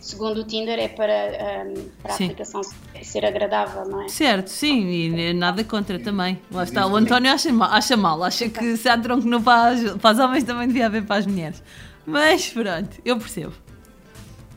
Segundo 0.00 0.40
o 0.40 0.44
Tinder, 0.44 0.76
é 0.76 0.88
para, 0.88 1.68
hum, 1.68 1.88
para 2.02 2.14
a 2.14 2.16
Sim. 2.16 2.24
aplicação 2.24 2.62
ser 3.00 3.24
agradável, 3.24 3.88
não 3.88 4.02
é? 4.02 4.08
Certo, 4.08 4.48
sim, 4.48 4.88
e 4.90 5.32
nada 5.32 5.62
contra 5.62 6.00
também. 6.00 6.36
Lá 6.50 6.64
está, 6.64 6.84
o 6.84 6.96
António 6.96 7.30
acha 7.30 7.52
mal, 7.52 7.70
acha, 7.70 7.96
mal, 7.96 8.24
acha 8.24 8.48
que 8.48 8.76
se 8.76 8.88
há 8.88 8.98
tronco 8.98 9.28
no 9.28 9.40
para, 9.40 9.76
os 9.76 10.18
homens 10.18 10.42
também 10.42 10.66
devia 10.66 10.86
haver 10.86 11.04
para 11.04 11.20
as 11.20 11.26
mulheres. 11.28 11.62
Mas 12.04 12.48
pronto, 12.48 13.00
eu 13.04 13.16
percebo. 13.18 13.52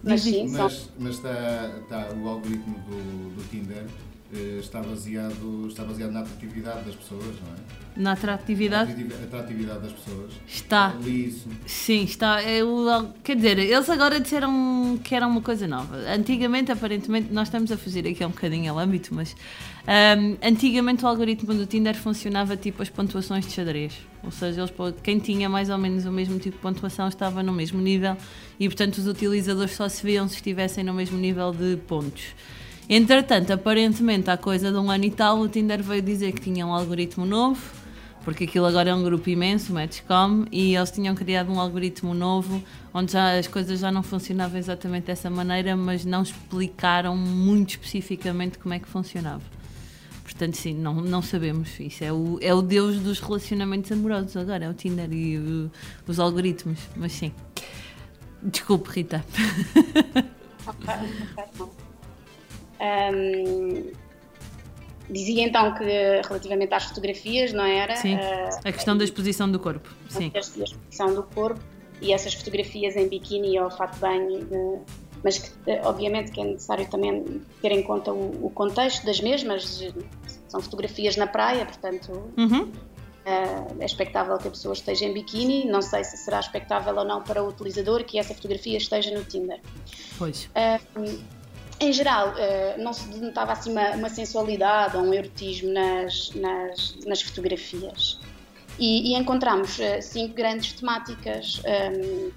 Mas 0.04 0.22
sim, 0.22 0.50
Mas, 0.50 0.89
mas 1.00 1.16
está, 1.16 1.72
está 1.82 2.10
o 2.13 2.28
algoritmo 2.28 2.78
do, 2.80 3.36
do 3.36 3.50
Tinder 3.50 3.86
está 4.60 4.82
baseado, 4.82 5.67
está 5.67 5.84
baseado 5.84 6.12
na 6.12 6.22
atratividade 6.22 6.86
das 6.86 6.96
pessoas, 6.96 7.24
não 7.24 7.54
é? 7.54 7.84
Na 7.96 8.13
atratividade? 8.13 8.91
A 8.91 9.26
atratividade 9.26 9.82
das 9.82 9.91
pessoas. 9.91 10.32
Está. 10.48 10.96
Li 11.02 11.28
isso. 11.28 11.48
Sim, 11.65 12.04
está. 12.04 12.41
É 12.41 12.63
o, 12.63 13.10
quer 13.24 13.36
dizer, 13.36 13.60
eles 13.60 13.89
agora 13.89 14.19
disseram 14.19 15.00
que 15.04 15.13
era 15.13 15.28
uma 15.28 15.41
coisa 15.41 15.67
nova. 15.67 15.96
Antigamente, 16.12 16.72
aparentemente, 16.72 17.32
nós 17.32 17.48
estamos 17.48 17.72
a 17.72 17.78
fugir 17.78 18.08
aqui 18.08 18.26
um 18.26 18.30
bocadinho 18.30 18.72
ao 18.72 18.80
âmbito, 18.80 19.13
mas 19.13 19.36
um, 19.84 20.38
antigamente 20.41 21.06
o 21.06 21.08
algoritmo 21.08 21.54
do 21.54 21.65
Tinder 21.65 21.96
funcionava 21.96 22.58
tipo 22.58 22.82
as 22.82 22.89
pontuações 22.89 23.46
de 23.46 23.52
xadrez. 23.52 23.93
Ou 24.24 24.32
seja, 24.32 24.62
eles, 24.62 24.74
quem 25.04 25.19
tinha 25.19 25.48
mais 25.48 25.69
ou 25.69 25.78
menos 25.78 26.06
o 26.06 26.12
mesmo 26.12 26.39
tipo 26.39 26.58
de 26.58 26.62
pontuação 26.62 27.08
estava 27.08 27.43
no 27.43 27.54
mesmo 27.54 27.80
nível 27.80 28.17
e, 28.60 28.67
portanto, 28.67 28.98
os 28.98 29.08
utilizadores 29.08 29.74
só 29.74 29.88
se 29.88 30.04
viam 30.04 30.28
se 30.28 30.36
estivessem 30.36 30.84
no 30.84 30.93
mesmo 30.93 31.17
nível 31.17 31.52
de 31.52 31.78
pontos. 31.88 32.34
Entretanto, 32.89 33.52
aparentemente, 33.52 34.30
há 34.30 34.38
coisa 34.38 34.72
de 34.72 34.78
um 34.78 34.91
ano 34.91 35.06
e 35.06 35.12
tal, 35.12 35.39
o 35.39 35.48
Tinder 35.48 35.82
veio 35.82 36.02
dizer 36.02 36.34
que 36.34 36.41
tinha 36.41 36.65
um 36.65 36.74
algoritmo 36.74 37.26
novo 37.26 37.84
porque 38.24 38.46
aquilo 38.46 38.65
agora 38.65 38.89
é 38.89 38.96
um 38.96 39.04
grupo 39.04 39.30
imenso, 39.30 39.72
o 39.72 39.76
Matchcom, 39.76 40.46
e 40.52 40.76
eles 40.76 40.91
tinham 40.91 41.13
criado 41.13 41.52
um 41.52 41.60
algoritmo 41.60 42.13
novo 42.13 42.63
onde 42.93 43.12
já 43.12 43.38
as 43.38 43.48
coisas 43.48 43.80
já 43.80 43.91
não 43.91 44.02
funcionavam 44.02 44.58
exatamente 44.58 45.06
dessa 45.06 45.30
maneira, 45.30 45.76
mas 45.76 46.06
não 46.06 46.22
explicaram 46.22 47.17
muito 47.17 47.72
especificamente 47.72 48.58
como 48.58 48.74
é 48.74 48.80
que 48.80 48.88
funcionava. 48.88 49.43
Portanto, 50.24 50.56
sim, 50.56 50.74
não, 50.74 50.96
não 50.96 51.22
sabemos. 51.22 51.78
Isso 51.80 52.04
é 52.04 52.13
o, 52.13 52.38
é 52.41 52.54
o 52.54 52.62
deus 52.62 52.98
dos 52.98 53.19
relacionamentos 53.19 53.91
amorosos 53.91 54.38
agora, 54.38 54.65
é 54.65 54.69
o 54.69 54.74
Tinder 54.74 55.12
e 55.12 55.38
o, 55.38 55.72
os 56.08 56.19
algoritmos, 56.19 56.80
mas 56.96 57.12
sim. 57.12 57.34
Desculpe, 58.41 58.89
Rita. 58.89 59.24
Um, 62.84 63.91
Dizia 65.10 65.43
então 65.43 65.74
que 65.76 65.84
relativamente 65.84 66.74
às 66.74 66.86
fotografias, 66.86 67.52
não 67.52 67.65
era? 67.65 67.96
Sim, 67.98 68.15
uh, 68.15 68.19
a 68.63 68.72
questão 68.72 68.98
da 68.98 69.04
exposição 69.04 69.52
do 69.52 69.60
corpo. 69.60 69.89
Sim. 70.08 70.32
A 70.34 70.39
exposição 70.39 71.13
do 71.13 71.24
corpo 71.24 71.60
e 72.02 72.13
essas 72.13 72.34
fotografias 72.34 72.96
em 72.96 73.08
biquíni 73.08 73.60
ou 73.60 73.69
fato 73.69 73.96
de 73.96 74.00
banho, 74.00 74.84
mas 75.24 75.38
que, 75.38 75.52
eh, 75.67 75.82
obviamente 75.86 76.32
que 76.32 76.41
é 76.41 76.46
necessário 76.46 76.89
também 76.89 77.41
ter 77.62 77.72
em 77.72 77.84
conta 77.84 78.12
o, 78.12 78.46
o, 78.46 78.50
contexto 78.50 79.06
das 79.06 79.22
mesmas. 79.22 79.93
São 80.48 80.62
fotografias 80.62 81.15
na 81.15 81.28
praia, 81.28 81.65
portanto 81.65 82.12
uhum. 82.38 82.63
uh, 82.63 83.76
é 83.80 83.86
expectável 83.86 84.38
que 84.38 84.48
a 84.48 84.52
pessoa 84.52 84.74
esteja 84.74 85.06
em 85.06 85.13
biquíni. 85.13 85.65
Não 85.65 85.82
sei 85.82 86.04
se 86.04 86.17
será 86.17 86.39
expectável 86.39 86.96
ou 86.96 87.06
não 87.06 87.22
para 87.22 87.43
o 87.43 87.50
utilizador 87.50 88.04
que 88.04 88.17
essa 88.17 88.34
fotografia 88.34 88.78
esteja 88.78 89.13
no 89.17 89.24
Tinder. 89.24 89.60
Pois. 90.17 90.46
Uh, 90.46 91.42
em 91.80 91.92
geral, 91.92 92.34
eh, 92.38 92.76
não 92.78 92.94
se 92.94 93.08
denotava 93.08 93.54
assim 93.54 93.72
uma, 93.72 93.92
uma 93.92 94.10
sensualidade 94.10 94.96
ou 94.98 95.04
um 95.04 95.14
erotismo 95.14 95.72
nas, 95.72 96.32
nas, 96.36 96.96
nas 97.06 97.22
fotografias. 97.22 98.20
E, 98.80 99.12
e 99.12 99.16
encontramos 99.16 99.80
eh, 99.80 100.02
cinco 100.02 100.34
grandes 100.34 100.74
temáticas. 100.74 101.62
Um, 101.66 102.32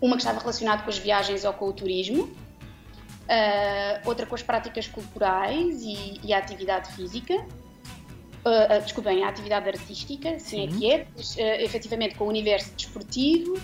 uma 0.00 0.16
que 0.16 0.22
estava 0.22 0.40
relacionada 0.40 0.82
com 0.82 0.90
as 0.90 0.98
viagens 0.98 1.44
ou 1.44 1.52
com 1.52 1.68
o 1.68 1.72
turismo, 1.72 2.24
uh, 2.24 4.00
outra 4.04 4.26
com 4.26 4.34
as 4.34 4.42
práticas 4.42 4.88
culturais 4.88 5.80
e, 5.82 6.20
e 6.24 6.34
a 6.34 6.38
atividade 6.38 6.92
física, 6.94 7.34
uh, 7.36 8.82
desculpem, 8.82 9.22
a 9.22 9.28
atividade 9.28 9.68
artística, 9.68 10.40
sim, 10.40 10.64
é 10.64 10.66
que 10.66 10.90
é, 10.90 11.02
uh, 11.02 11.62
efetivamente 11.62 12.16
com 12.16 12.24
o 12.24 12.28
universo 12.28 12.72
desportivo, 12.74 13.60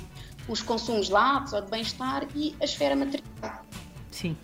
os 0.49 0.63
consumos 0.63 1.09
lácteos 1.09 1.55
ou 1.55 1.63
de 1.63 1.71
bem-estar 1.73 2.29
e 2.37 2.55
a 2.61 2.65
esfera 2.65 2.95
material. 2.95 3.67
Sim 4.13 4.37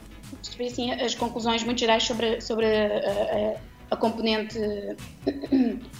foi 0.49 0.67
assim 0.67 0.93
as 0.93 1.15
conclusões 1.15 1.63
muito 1.63 1.79
gerais 1.79 2.03
sobre, 2.03 2.41
sobre 2.41 2.67
a, 2.67 3.55
a, 3.91 3.95
a 3.95 3.97
componente 3.97 4.59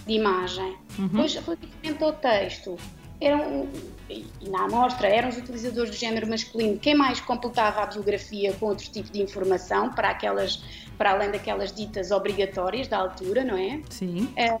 de 0.05 0.13
imagem. 0.13 0.75
Uhum. 0.97 1.07
Depois, 1.07 1.35
relativamente 1.35 2.03
ao 2.03 2.13
texto, 2.13 2.77
eram, 3.19 3.67
e 4.09 4.25
na 4.49 4.65
amostra, 4.65 5.07
eram 5.07 5.29
os 5.29 5.37
utilizadores 5.37 5.89
do 5.89 5.95
género 5.95 6.27
masculino 6.27 6.77
quem 6.77 6.95
mais 6.95 7.19
completava 7.19 7.81
a 7.81 7.85
biografia 7.85 8.53
com 8.53 8.67
outro 8.67 8.89
tipo 8.91 9.11
de 9.11 9.21
informação, 9.21 9.91
para, 9.91 10.09
aquelas, 10.09 10.63
para 10.97 11.11
além 11.11 11.31
daquelas 11.31 11.73
ditas 11.73 12.11
obrigatórias 12.11 12.87
da 12.87 12.97
altura, 12.97 13.43
não 13.43 13.57
é? 13.57 13.81
Sim. 13.89 14.29
É, 14.35 14.57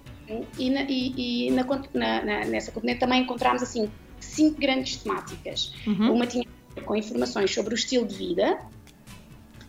e, 0.57 0.69
na, 0.69 0.81
e, 0.83 1.47
e 1.47 1.51
na, 1.51 1.63
na, 1.93 2.45
nessa 2.45 2.71
componente 2.71 2.99
também 2.99 3.21
encontramos 3.21 3.61
assim 3.61 3.89
cinco 4.19 4.59
grandes 4.59 4.97
temáticas. 4.97 5.73
Uhum. 5.85 6.13
Uma 6.13 6.25
tinha 6.25 6.45
com 6.85 6.95
informações 6.95 7.53
sobre 7.53 7.73
o 7.73 7.75
estilo 7.75 8.05
de 8.05 8.15
vida, 8.15 8.59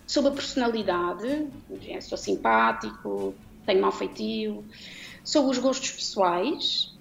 sobre 0.06 0.30
a 0.30 0.34
personalidade, 0.34 1.48
sou 2.00 2.16
simpático, 2.16 3.34
tenho 3.64 3.80
mau 3.80 3.92
feitio, 3.92 4.64
sobre 5.24 5.50
os 5.50 5.58
gostos 5.58 5.90
pessoais, 5.90 6.94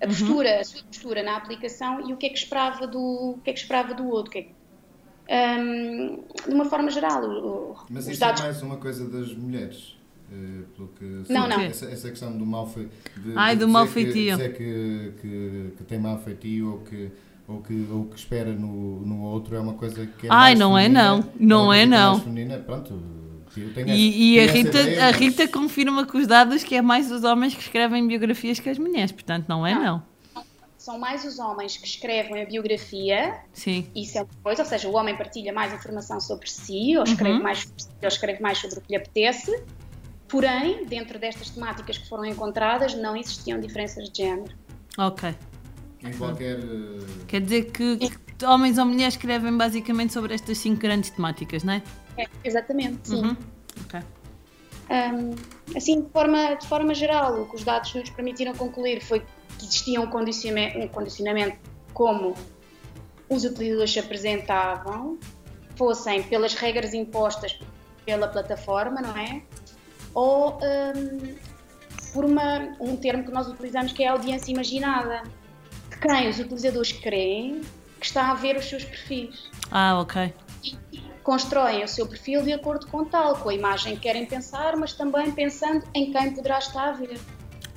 a 0.00 0.06
uhum. 0.06 0.10
postura, 0.10 0.54
uhum. 0.54 0.60
a 0.60 0.64
sua 0.64 0.82
postura 0.84 1.22
na 1.22 1.36
aplicação 1.36 2.08
e 2.08 2.12
o 2.12 2.16
que 2.16 2.26
é 2.26 2.28
que 2.28 2.38
esperava 2.38 2.86
do, 2.86 3.32
o 3.32 3.40
que 3.42 3.50
é 3.50 3.52
que 3.52 3.58
esperava 3.58 3.94
do 3.94 4.08
outro. 4.08 4.30
Que 4.30 4.48
é, 5.26 5.56
um, 5.58 6.22
de 6.46 6.54
uma 6.54 6.66
forma 6.66 6.90
geral. 6.90 7.24
O, 7.24 7.76
Mas 7.90 8.06
isto 8.06 8.20
dados... 8.20 8.40
é 8.42 8.44
mais 8.44 8.62
uma 8.62 8.76
coisa 8.76 9.08
das 9.08 9.34
mulheres. 9.34 9.96
Uh, 10.30 10.64
pelo 10.74 10.88
que, 10.88 11.32
não, 11.32 11.46
não. 11.46 11.60
Essa, 11.60 11.86
essa, 11.86 12.08
questão 12.08 12.36
do 12.36 12.46
mal 12.46 12.66
feitio. 12.66 12.92
Ai, 13.36 13.56
do 13.56 13.68
mal 13.68 13.86
feitio. 13.86 14.38
Que, 14.38 14.48
que, 14.48 15.12
que, 15.20 15.72
que 15.76 15.84
tem 15.84 15.98
mau 15.98 16.18
feitio 16.18 16.72
ou 16.72 16.78
que 16.80 17.10
ou 17.46 17.60
que, 17.60 17.88
ou 17.90 18.06
que 18.06 18.18
espera 18.18 18.52
no, 18.52 19.00
no 19.00 19.22
outro 19.22 19.54
é 19.54 19.60
uma 19.60 19.74
coisa 19.74 20.06
que 20.06 20.26
é 20.26 20.30
Ai, 20.32 20.54
não 20.54 20.74
feminina, 20.74 21.00
é 21.00 21.04
não, 21.04 21.32
não 21.38 21.72
é, 21.72 21.82
é 21.82 21.86
não. 21.86 22.20
Feminina, 22.20 22.58
pronto, 22.58 23.02
e, 23.86 24.34
e 24.34 24.40
a, 24.40 24.50
Rita, 24.50 24.80
ideia, 24.80 25.06
a 25.06 25.10
Rita 25.10 25.42
mas... 25.44 25.52
confirma 25.52 26.06
com 26.06 26.18
os 26.18 26.26
dados 26.26 26.64
que 26.64 26.74
é 26.74 26.82
mais 26.82 27.10
os 27.10 27.22
homens 27.22 27.54
que 27.54 27.60
escrevem 27.60 28.06
biografias 28.06 28.58
que 28.58 28.68
as 28.68 28.78
mulheres, 28.78 29.12
portanto 29.12 29.46
não 29.48 29.66
é 29.66 29.74
não. 29.74 29.82
não. 29.82 30.14
São 30.76 30.98
mais 30.98 31.24
os 31.24 31.38
homens 31.38 31.78
que 31.78 31.86
escrevem 31.86 32.42
a 32.42 32.44
biografia, 32.44 33.40
Sim. 33.54 33.86
isso 33.94 34.18
é 34.18 34.22
uma 34.22 34.28
coisa, 34.42 34.62
ou 34.62 34.68
seja, 34.68 34.86
o 34.86 34.94
homem 34.94 35.16
partilha 35.16 35.50
mais 35.50 35.72
informação 35.72 36.20
sobre 36.20 36.50
si, 36.50 36.94
ou 36.98 37.04
escreve, 37.04 37.36
uhum. 37.36 37.42
mais, 37.42 37.60
sobre 37.60 37.82
si, 37.82 37.88
ou 38.02 38.08
escreve 38.08 38.42
mais 38.42 38.58
sobre 38.58 38.78
o 38.78 38.80
que 38.82 38.92
lhe 38.92 38.96
apetece, 38.96 39.64
porém, 40.28 40.84
dentro 40.84 41.18
destas 41.18 41.48
temáticas 41.48 41.96
que 41.96 42.06
foram 42.06 42.26
encontradas, 42.26 42.94
não 42.94 43.16
existiam 43.16 43.58
diferenças 43.58 44.10
de 44.10 44.24
género. 44.24 44.54
Ok. 44.98 45.34
Em 46.04 46.12
qualquer. 46.12 46.58
Quer 47.26 47.40
dizer 47.40 47.70
que, 47.70 47.96
que 47.96 48.44
homens 48.44 48.78
ou 48.78 48.84
mulheres 48.84 49.14
escrevem 49.14 49.56
basicamente 49.56 50.12
sobre 50.12 50.34
estas 50.34 50.58
cinco 50.58 50.80
grandes 50.80 51.10
temáticas, 51.10 51.64
não 51.64 51.74
é? 51.74 51.82
é 52.18 52.26
exatamente, 52.44 53.08
sim. 53.08 53.22
Uhum. 53.22 53.36
Ok. 53.84 54.00
Um, 54.90 55.76
assim, 55.76 56.02
de 56.02 56.10
forma, 56.10 56.54
de 56.54 56.66
forma 56.68 56.94
geral, 56.94 57.40
o 57.40 57.48
que 57.48 57.56
os 57.56 57.64
dados 57.64 57.94
nos 57.94 58.10
permitiram 58.10 58.52
concluir 58.54 59.00
foi 59.02 59.20
que 59.20 59.64
existia 59.64 60.00
um 60.00 60.06
condicionamento, 60.06 60.78
um 60.78 60.88
condicionamento 60.88 61.56
como 61.94 62.34
os 63.30 63.44
utilizadores 63.44 63.92
se 63.92 63.98
apresentavam, 63.98 65.18
fossem 65.74 66.22
pelas 66.24 66.54
regras 66.54 66.92
impostas 66.92 67.58
pela 68.04 68.28
plataforma, 68.28 69.00
não 69.00 69.16
é? 69.16 69.42
Ou 70.12 70.58
um, 70.58 71.34
por 72.12 72.26
uma, 72.26 72.76
um 72.78 72.94
termo 72.96 73.24
que 73.24 73.30
nós 73.30 73.48
utilizamos 73.48 73.92
que 73.92 74.04
é 74.04 74.08
a 74.08 74.12
audiência 74.12 74.52
imaginada 74.52 75.22
quem 76.04 76.28
os 76.28 76.38
utilizadores 76.38 76.92
creem 76.92 77.62
que 77.98 78.06
está 78.06 78.30
a 78.30 78.34
ver 78.34 78.56
os 78.56 78.66
seus 78.66 78.84
perfis. 78.84 79.48
Ah, 79.70 79.98
ok. 79.98 80.34
E 80.92 81.00
constroem 81.22 81.82
o 81.82 81.88
seu 81.88 82.06
perfil 82.06 82.42
de 82.42 82.52
acordo 82.52 82.86
com 82.86 83.06
tal, 83.06 83.36
com 83.36 83.48
a 83.48 83.54
imagem 83.54 83.94
que 83.94 84.02
querem 84.02 84.26
pensar, 84.26 84.76
mas 84.76 84.92
também 84.92 85.30
pensando 85.30 85.82
em 85.94 86.12
quem 86.12 86.34
poderá 86.34 86.58
estar 86.58 86.90
a 86.90 86.92
ver. 86.92 87.18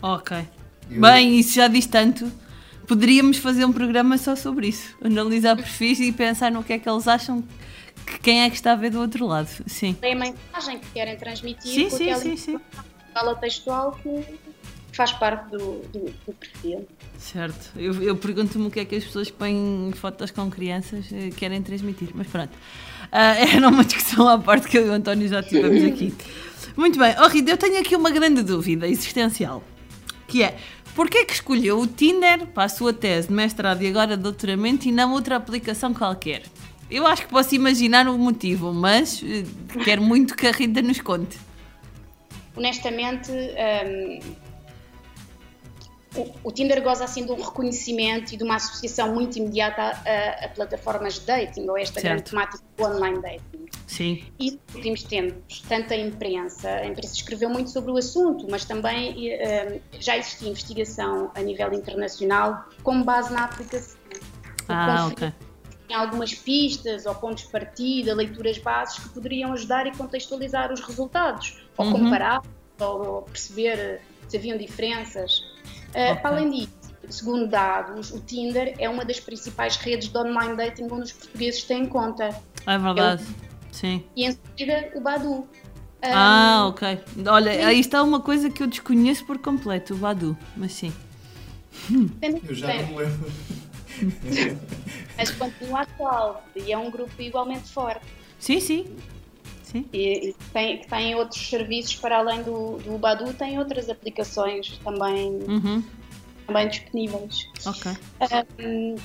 Ok. 0.01 0.37
Eu... 0.91 0.99
Bem, 0.99 1.39
isso 1.39 1.55
já 1.55 1.69
diz 1.69 1.85
tanto. 1.85 2.29
Poderíamos 2.85 3.37
fazer 3.37 3.63
um 3.63 3.71
programa 3.71 4.17
só 4.17 4.35
sobre 4.35 4.67
isso. 4.67 4.95
Analisar 5.01 5.55
perfis 5.55 5.99
e 6.01 6.11
pensar 6.11 6.51
no 6.51 6.63
que 6.63 6.73
é 6.73 6.79
que 6.79 6.89
eles 6.89 7.07
acham 7.07 7.41
que 8.05 8.19
quem 8.19 8.41
é 8.41 8.49
que 8.49 8.55
está 8.55 8.73
a 8.73 8.75
ver 8.75 8.91
do 8.91 8.99
outro 8.99 9.25
lado. 9.25 9.49
Sim. 9.65 9.95
É 10.01 10.11
a 10.11 10.15
mensagem 10.15 10.79
que 10.79 10.89
querem 10.91 11.17
transmitir 11.17 11.71
sim, 11.71 11.89
com 11.89 11.97
sim, 11.97 12.03
aquela 12.03 12.21
sim, 12.21 12.37
sim. 12.37 12.59
fala 13.13 13.35
textual 13.35 13.97
que 14.03 14.25
faz 14.91 15.11
parte 15.13 15.51
do, 15.51 15.81
do, 15.93 16.13
do 16.25 16.33
perfil. 16.33 16.87
Certo. 17.17 17.71
Eu, 17.75 18.01
eu 18.01 18.15
pergunto-me 18.15 18.67
o 18.67 18.71
que 18.71 18.79
é 18.79 18.85
que 18.85 18.95
as 18.95 19.03
pessoas 19.03 19.29
que 19.29 19.37
põem 19.37 19.91
fotos 19.95 20.31
com 20.31 20.49
crianças 20.49 21.05
eh, 21.11 21.29
querem 21.35 21.61
transmitir, 21.61 22.09
mas 22.13 22.27
pronto. 22.27 22.53
Uh, 23.05 23.53
era 23.55 23.67
uma 23.67 23.83
discussão 23.83 24.27
à 24.27 24.37
parte 24.37 24.67
que 24.67 24.77
eu 24.77 24.85
e 24.85 24.89
o 24.89 24.93
António 24.93 25.27
já 25.27 25.41
tivemos 25.41 25.83
aqui. 25.83 26.13
Muito 26.75 26.99
bem. 26.99 27.15
Oh, 27.19 27.27
Rita, 27.27 27.51
eu 27.51 27.57
tenho 27.57 27.79
aqui 27.79 27.95
uma 27.95 28.11
grande 28.11 28.43
dúvida 28.43 28.87
existencial, 28.87 29.63
que 30.27 30.43
é, 30.43 30.57
porquê 30.95 31.25
que 31.25 31.33
escolheu 31.33 31.79
o 31.79 31.87
Tinder 31.87 32.45
para 32.47 32.65
a 32.65 32.69
sua 32.69 32.93
tese 32.93 33.29
de 33.29 33.33
mestrado 33.33 33.81
e 33.81 33.87
agora 33.87 34.15
doutoramento 34.15 34.87
e 34.87 34.91
não 34.91 35.13
outra 35.13 35.35
aplicação 35.35 35.93
qualquer? 35.93 36.43
Eu 36.89 37.05
acho 37.05 37.23
que 37.23 37.29
posso 37.29 37.53
imaginar 37.55 38.07
o 38.07 38.17
motivo, 38.17 38.71
mas 38.71 39.21
uh, 39.21 39.83
quero 39.83 40.01
muito 40.01 40.35
que 40.35 40.47
a 40.47 40.51
Rita 40.51 40.81
nos 40.81 41.01
conte. 41.01 41.37
Honestamente, 42.55 43.31
um 43.31 44.46
o, 46.17 46.33
o, 46.43 46.51
Tinder 46.51 46.81
goza 46.81 47.03
assim 47.03 47.25
de 47.25 47.31
um 47.31 47.41
reconhecimento 47.41 48.33
e 48.33 48.37
de 48.37 48.43
uma 48.43 48.55
associação 48.55 49.13
muito 49.13 49.37
imediata 49.37 49.81
a, 49.81 50.45
a 50.45 50.49
plataformas 50.49 51.15
de 51.15 51.25
dating, 51.25 51.67
ou 51.69 51.77
esta 51.77 51.99
certo. 51.99 52.05
grande 52.05 52.29
temática 52.29 52.63
do 52.75 52.83
online 52.83 53.21
dating. 53.21 53.65
Sim. 53.85 54.23
E 54.39 54.51
nos 54.51 54.75
últimos 54.75 55.03
tempos, 55.03 55.61
tanto 55.67 55.93
a 55.93 55.97
imprensa, 55.97 56.69
a 56.69 56.85
imprensa 56.85 57.15
escreveu 57.15 57.49
muito 57.49 57.69
sobre 57.69 57.91
o 57.91 57.97
assunto, 57.97 58.45
mas 58.49 58.65
também 58.65 59.33
uh, 59.33 59.81
já 59.99 60.17
existia 60.17 60.49
investigação 60.49 61.31
a 61.35 61.41
nível 61.41 61.73
internacional 61.73 62.65
com 62.83 63.01
base 63.03 63.33
na 63.33 63.45
aplicação. 63.45 63.97
Ah, 64.67 65.07
ok. 65.09 65.33
Em 65.89 65.93
algumas 65.93 66.33
pistas 66.33 67.05
ou 67.05 67.15
pontos 67.15 67.45
de 67.45 67.49
partida, 67.49 68.13
leituras 68.13 68.57
bases 68.57 68.99
que 68.99 69.09
poderiam 69.09 69.53
ajudar 69.53 69.87
e 69.87 69.91
contextualizar 69.95 70.73
os 70.73 70.81
resultados, 70.81 71.57
ou 71.77 71.85
uhum. 71.85 71.91
comparar, 71.93 72.41
ou 72.79 73.21
perceber 73.21 74.01
se 74.27 74.37
haviam 74.37 74.57
diferenças. 74.57 75.41
Uh, 75.97 76.11
okay. 76.11 76.15
Para 76.21 76.29
além 76.29 76.51
disso, 76.51 76.93
segundo 77.09 77.47
dados, 77.47 78.11
o 78.11 78.19
Tinder 78.19 78.75
é 78.77 78.87
uma 78.87 79.03
das 79.03 79.19
principais 79.19 79.77
redes 79.77 80.09
de 80.09 80.17
online 80.17 80.55
dating 80.55 80.83
onde 80.91 81.03
os 81.03 81.11
portugueses 81.11 81.63
têm 81.63 81.87
conta. 81.87 82.39
É 82.67 82.77
verdade. 82.77 83.23
É 83.23 83.25
o... 83.25 83.75
Sim. 83.75 84.03
E 84.15 84.25
em 84.25 84.31
seguida 84.31 84.91
o 84.95 85.01
Badu. 85.01 85.47
Ah, 86.03 86.65
um, 86.65 86.69
ok. 86.69 86.99
Olha, 87.27 87.53
sim. 87.53 87.63
aí 87.63 87.79
está 87.79 88.03
uma 88.03 88.19
coisa 88.19 88.49
que 88.51 88.61
eu 88.61 88.67
desconheço 88.67 89.25
por 89.25 89.39
completo, 89.39 89.95
o 89.95 89.97
Badu, 89.97 90.37
mas 90.55 90.73
sim. 90.73 90.93
Eu 92.21 92.53
já 92.53 92.67
não 92.67 92.87
me 92.87 92.97
lembro. 92.97 93.31
mas 95.17 95.31
continua 95.31 95.81
atual 95.81 96.45
e 96.55 96.71
é 96.71 96.77
um 96.77 96.91
grupo 96.91 97.19
igualmente 97.19 97.71
forte. 97.71 98.05
Sim, 98.37 98.59
sim. 98.59 98.95
Sim. 99.67 99.85
E, 99.91 100.29
e 100.29 100.35
tem, 100.53 100.81
tem 100.81 101.15
outros 101.15 101.49
serviços 101.49 101.95
para 101.97 102.19
além 102.19 102.41
do, 102.41 102.77
do 102.77 102.97
Badu, 102.97 103.33
tem 103.33 103.59
outras 103.59 103.89
aplicações 103.89 104.77
também, 104.81 105.39
uhum. 105.45 105.83
também 106.45 106.69
disponíveis. 106.69 107.49
Ok. 107.65 107.91
Um, 108.59 108.95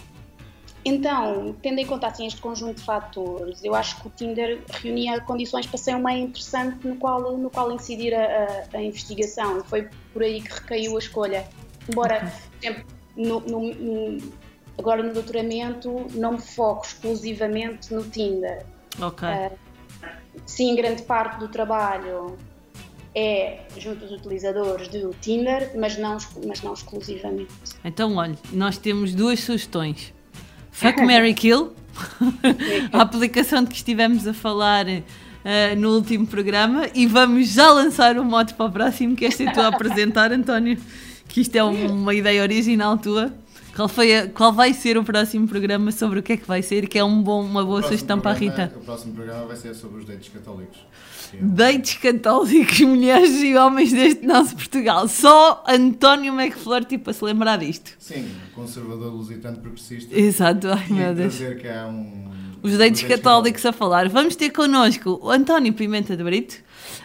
então, 0.84 1.56
tendo 1.60 1.80
em 1.80 1.86
conta 1.86 2.06
assim, 2.06 2.28
este 2.28 2.40
conjunto 2.40 2.76
de 2.76 2.84
fatores, 2.84 3.64
eu 3.64 3.74
acho 3.74 4.00
que 4.00 4.06
o 4.06 4.10
Tinder 4.10 4.62
reunia 4.68 5.20
condições 5.20 5.66
para 5.66 5.78
ser 5.78 5.96
um 5.96 6.02
meio 6.02 6.26
interessante 6.26 6.86
no 6.86 6.94
qual, 6.94 7.36
no 7.36 7.50
qual 7.50 7.72
incidir 7.72 8.14
a, 8.14 8.24
a, 8.72 8.76
a 8.76 8.82
investigação 8.82 9.58
e 9.58 9.64
foi 9.64 9.88
por 10.12 10.22
aí 10.22 10.40
que 10.40 10.52
recaiu 10.52 10.94
a 10.94 10.98
escolha. 11.00 11.48
Embora, 11.88 12.18
okay. 12.18 12.30
por 12.30 12.66
exemplo, 12.66 12.84
no, 13.16 13.40
no, 13.40 13.74
no, 13.74 14.32
agora 14.78 15.02
no 15.02 15.12
doutoramento 15.12 16.06
não 16.14 16.32
me 16.32 16.40
foco 16.40 16.86
exclusivamente 16.86 17.92
no 17.92 18.04
Tinder. 18.04 18.64
Ok. 19.00 19.28
Uh, 19.28 19.61
sim, 20.46 20.74
grande 20.74 21.02
parte 21.02 21.38
do 21.38 21.48
trabalho 21.48 22.36
é 23.14 23.60
junto 23.76 24.04
aos 24.04 24.12
utilizadores 24.12 24.88
do 24.88 25.10
Tinder, 25.20 25.72
mas 25.78 25.98
não, 25.98 26.16
mas 26.46 26.62
não 26.62 26.72
exclusivamente. 26.72 27.52
Então, 27.84 28.16
olha, 28.16 28.38
nós 28.52 28.78
temos 28.78 29.14
duas 29.14 29.40
sugestões 29.40 30.12
Fuck 30.70 31.02
Mary 31.02 31.34
Kill, 31.34 31.72
a 32.92 33.02
aplicação 33.02 33.62
de 33.62 33.70
que 33.70 33.76
estivemos 33.76 34.26
a 34.26 34.32
falar 34.32 34.86
uh, 34.86 35.76
no 35.76 35.94
último 35.94 36.26
programa, 36.26 36.88
e 36.94 37.06
vamos 37.06 37.48
já 37.52 37.70
lançar 37.70 38.18
o 38.18 38.24
modo 38.24 38.54
para 38.54 38.66
o 38.66 38.72
próximo, 38.72 39.14
que 39.14 39.26
este 39.26 39.46
é 39.46 39.52
tu 39.52 39.60
a 39.60 39.68
apresentar, 39.68 40.32
António, 40.32 40.78
que 41.28 41.42
isto 41.42 41.54
é 41.54 41.62
uma 41.62 42.14
ideia 42.14 42.42
original 42.42 42.96
tua. 42.96 43.32
Qual, 43.74 43.88
foi 43.88 44.14
a, 44.14 44.28
qual 44.28 44.52
vai 44.52 44.74
ser 44.74 44.98
o 44.98 45.04
próximo 45.04 45.48
programa 45.48 45.90
sobre 45.92 46.18
o 46.18 46.22
que 46.22 46.34
é 46.34 46.36
que 46.36 46.46
vai 46.46 46.62
ser, 46.62 46.86
que 46.88 46.98
é 46.98 47.04
um 47.04 47.22
bom, 47.22 47.42
uma 47.42 47.64
boa 47.64 47.82
sugestão 47.82 48.20
para 48.20 48.32
a 48.32 48.34
Rita? 48.34 48.72
O 48.76 48.80
próximo 48.80 49.14
programa 49.14 49.46
vai 49.46 49.56
ser 49.56 49.74
sobre 49.74 50.00
os 50.00 50.04
deitos 50.04 50.28
católicos. 50.28 50.78
Deitos 51.40 51.94
católicos, 51.94 52.80
mulheres 52.82 53.42
e 53.42 53.56
homens 53.56 53.90
deste 53.90 54.26
nosso 54.26 54.54
Portugal. 54.54 55.08
Só 55.08 55.64
António 55.66 56.34
McFlurty 56.38 56.86
tipo, 56.86 57.04
para 57.04 57.12
se 57.14 57.24
lembrar 57.24 57.56
disto. 57.56 57.92
Sim, 57.98 58.28
conservador 58.54 59.10
lusitano 59.10 59.58
progressista. 59.58 60.14
Exato, 60.14 60.68
ai 60.68 60.86
meu 60.90 61.14
Deus. 61.14 61.32
dizer 61.32 61.58
que 61.58 61.68
há 61.68 61.86
um... 61.86 62.30
Os 62.62 62.76
deitos 62.76 63.02
católicos 63.02 63.64
a 63.64 63.72
falar. 63.72 64.08
Vamos 64.08 64.36
ter 64.36 64.50
connosco 64.50 65.18
o 65.22 65.30
António 65.30 65.72
Pimenta 65.72 66.16
de 66.16 66.22
Brito, 66.22 66.56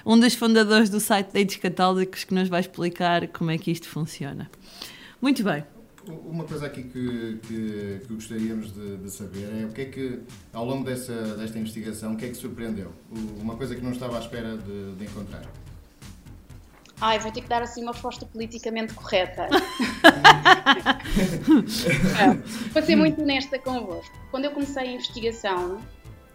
um 0.05 0.19
dos 0.19 0.35
fundadores 0.35 0.89
do 0.89 0.99
site 0.99 1.31
Deitos 1.31 1.55
Católicos, 1.55 2.25
que 2.25 2.33
nos 2.33 2.47
vai 2.47 2.59
explicar 2.59 3.27
como 3.29 3.49
é 3.49 3.57
que 3.57 3.71
isto 3.71 3.87
funciona. 3.87 4.51
Muito 5.19 5.43
bem. 5.43 5.63
Uma 6.07 6.45
coisa 6.45 6.65
aqui 6.65 6.83
que, 6.83 7.39
que, 7.47 8.01
que 8.07 8.13
gostaríamos 8.13 8.73
de, 8.73 8.97
de, 8.97 9.11
saber 9.11 9.61
é 9.61 9.65
o 9.65 9.69
que 9.69 9.81
é 9.81 9.85
que, 9.85 10.19
ao 10.53 10.65
longo 10.65 10.83
dessa, 10.83 11.13
desta 11.35 11.59
investigação, 11.59 12.13
o 12.13 12.17
que 12.17 12.25
é 12.25 12.29
que 12.29 12.35
surpreendeu? 12.35 12.91
Uma 13.39 13.55
coisa 13.55 13.75
que 13.75 13.81
não 13.81 13.91
estava 13.91 14.17
à 14.17 14.19
espera 14.19 14.57
de, 14.57 14.95
de 14.95 15.05
encontrar. 15.05 15.43
Ai, 16.99 17.19
vou 17.19 17.31
ter 17.31 17.41
que 17.41 17.47
dar 17.47 17.61
assim 17.61 17.83
uma 17.83 17.91
resposta 17.91 18.25
politicamente 18.25 18.93
correta. 18.93 19.47
vou 22.73 22.81
ser 22.81 22.95
muito 22.95 23.21
honesta 23.21 23.59
convosco. 23.59 24.15
Quando 24.31 24.45
eu 24.45 24.51
comecei 24.51 24.83
a 24.83 24.91
investigação, 24.93 25.79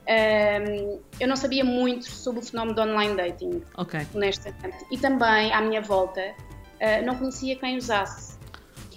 um, 0.03 1.01
eu 1.19 1.27
não 1.27 1.35
sabia 1.35 1.65
muito 1.65 2.05
sobre 2.05 2.41
o 2.41 2.45
fenómeno 2.45 2.77
do 2.77 2.83
online 2.83 3.17
dating. 3.17 3.63
Ok. 3.77 4.07
Honestamente. 4.15 4.85
E 4.91 4.99
também, 4.99 5.53
à 5.53 5.61
minha 5.61 5.81
volta, 5.81 6.21
uh, 6.21 7.05
não 7.05 7.17
conhecia 7.17 7.57
quem 7.57 7.77
usasse. 7.77 8.39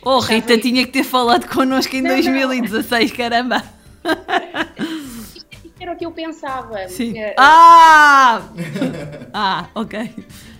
Oh, 0.06 0.20
Rita 0.20 0.56
tinha 0.60 0.86
que 0.86 0.92
ter 0.92 1.04
falado 1.04 1.48
connosco 1.48 1.96
em 1.96 2.02
não, 2.04 2.12
2016, 2.12 3.10
não. 3.10 3.18
caramba! 3.18 3.64
Isto, 5.36 5.48
era 5.80 5.94
o 5.94 5.98
que 5.98 6.06
eu 6.06 6.12
pensava. 6.12 6.88
Sim. 6.88 7.14
Uh, 7.14 7.34
ah! 7.40 8.42
ah, 9.34 9.68
ok. 9.74 10.14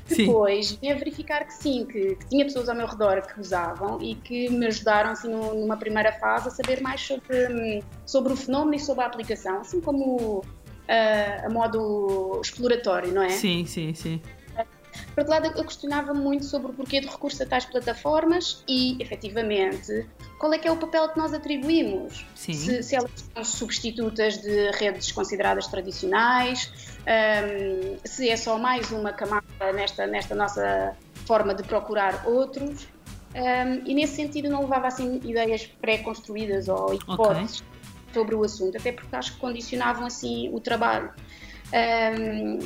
Sim. 0.08 0.26
Depois 0.26 0.72
vim 0.72 0.92
a 0.92 0.96
verificar 0.96 1.46
que 1.46 1.54
sim, 1.54 1.86
que, 1.86 2.16
que, 2.16 2.26
tinha 2.28 2.44
pessoas 2.44 2.70
ao 2.70 2.76
meu 2.76 2.88
redor 2.88 3.22
que 3.22 3.40
usavam 3.40 4.02
e 4.02 4.16
que 4.16 4.50
me 4.50 4.66
ajudaram 4.68 5.12
assim, 5.12 5.30
numa 5.30 5.78
primeira 5.78 6.12
fase 6.14 6.48
a 6.48 6.52
saber 6.52 6.82
mais 6.82 7.02
sobre, 7.02 7.84
sobre 8.06 8.34
o 8.34 8.36
fenómeno 8.36 8.76
e 8.76 8.80
sobre 8.80 9.04
a 9.04 9.08
aplicação, 9.08 9.62
assim 9.62 9.80
como 9.80 10.38
uh, 10.40 11.46
a 11.46 11.50
modo 11.50 12.40
exploratório, 12.44 13.12
não 13.12 13.24
é? 13.24 13.30
Sim, 13.30 13.66
sim, 13.66 13.94
sim. 13.94 14.22
Por 15.14 15.22
outro 15.22 15.34
lado, 15.34 15.58
eu 15.58 15.64
questionava 15.64 16.14
muito 16.14 16.46
sobre 16.46 16.72
o 16.72 16.74
porquê 16.74 17.02
do 17.02 17.08
recurso 17.08 17.42
a 17.44 17.46
tais 17.46 17.66
plataformas 17.66 18.64
e, 18.68 19.02
efetivamente, 19.02 20.08
qual 20.38 20.54
é 20.54 20.58
que 20.58 20.68
é 20.68 20.72
o 20.72 20.78
papel 20.78 21.10
que 21.10 21.18
nós 21.18 21.34
atribuímos. 21.34 22.26
Se, 22.36 22.84
se, 22.84 22.96
elas 22.96 23.12
são 23.34 23.44
substitutas 23.44 24.38
de 24.38 24.72
redes 24.72 25.12
consideradas 25.12 25.68
tradicionais, 25.68 26.72
um, 27.06 27.98
se 28.04 28.30
é 28.30 28.38
só 28.38 28.58
mais 28.58 28.92
uma 28.92 29.14
camada 29.14 29.46
nesta, 29.74 30.06
nesta 30.08 30.36
nossa 30.36 30.96
forma 31.26 31.54
de 31.54 31.64
procurar 31.64 32.28
outros. 32.28 32.88
Um, 33.36 33.82
e 33.86 33.94
nesse 33.94 34.16
sentido 34.16 34.50
não 34.50 34.62
levava 34.62 34.88
assim 34.88 35.20
ideias 35.26 35.66
pré-construídas 35.66 36.70
ou 36.70 36.94
hipóteses 36.94 37.60
okay. 37.60 38.14
sobre 38.14 38.34
o 38.34 38.44
assunto, 38.44 38.78
até 38.78 38.94
porque 38.94 39.14
acho 39.14 39.34
que 39.34 39.40
condicionavam 39.40 40.06
assim 40.06 40.50
o 40.54 40.60
trabalho. 40.62 41.12
Um, 41.74 42.60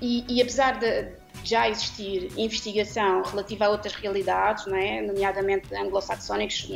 e, 0.00 0.24
e, 0.28 0.42
apesar 0.42 0.78
de, 0.78 1.08
já 1.44 1.68
existir 1.68 2.30
investigação 2.36 3.22
relativa 3.22 3.66
a 3.66 3.70
outras 3.70 3.94
realidades, 3.94 4.66
não 4.66 4.76
é? 4.76 5.02
nomeadamente 5.02 5.74
anglo-saxónicos, 5.74 6.70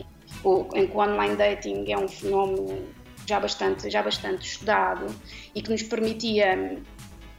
em 0.75 0.87
que 0.87 0.97
o 0.97 0.99
online 0.99 1.37
dating 1.37 1.91
é 1.91 1.99
um 1.99 2.09
fenómeno 2.09 2.87
já 3.27 3.39
bastante, 3.39 3.89
já 3.91 4.03
bastante 4.03 4.47
estudado 4.47 5.07
e 5.55 5.63
que 5.63 5.71
nos 5.71 5.83
permitia 5.83 6.81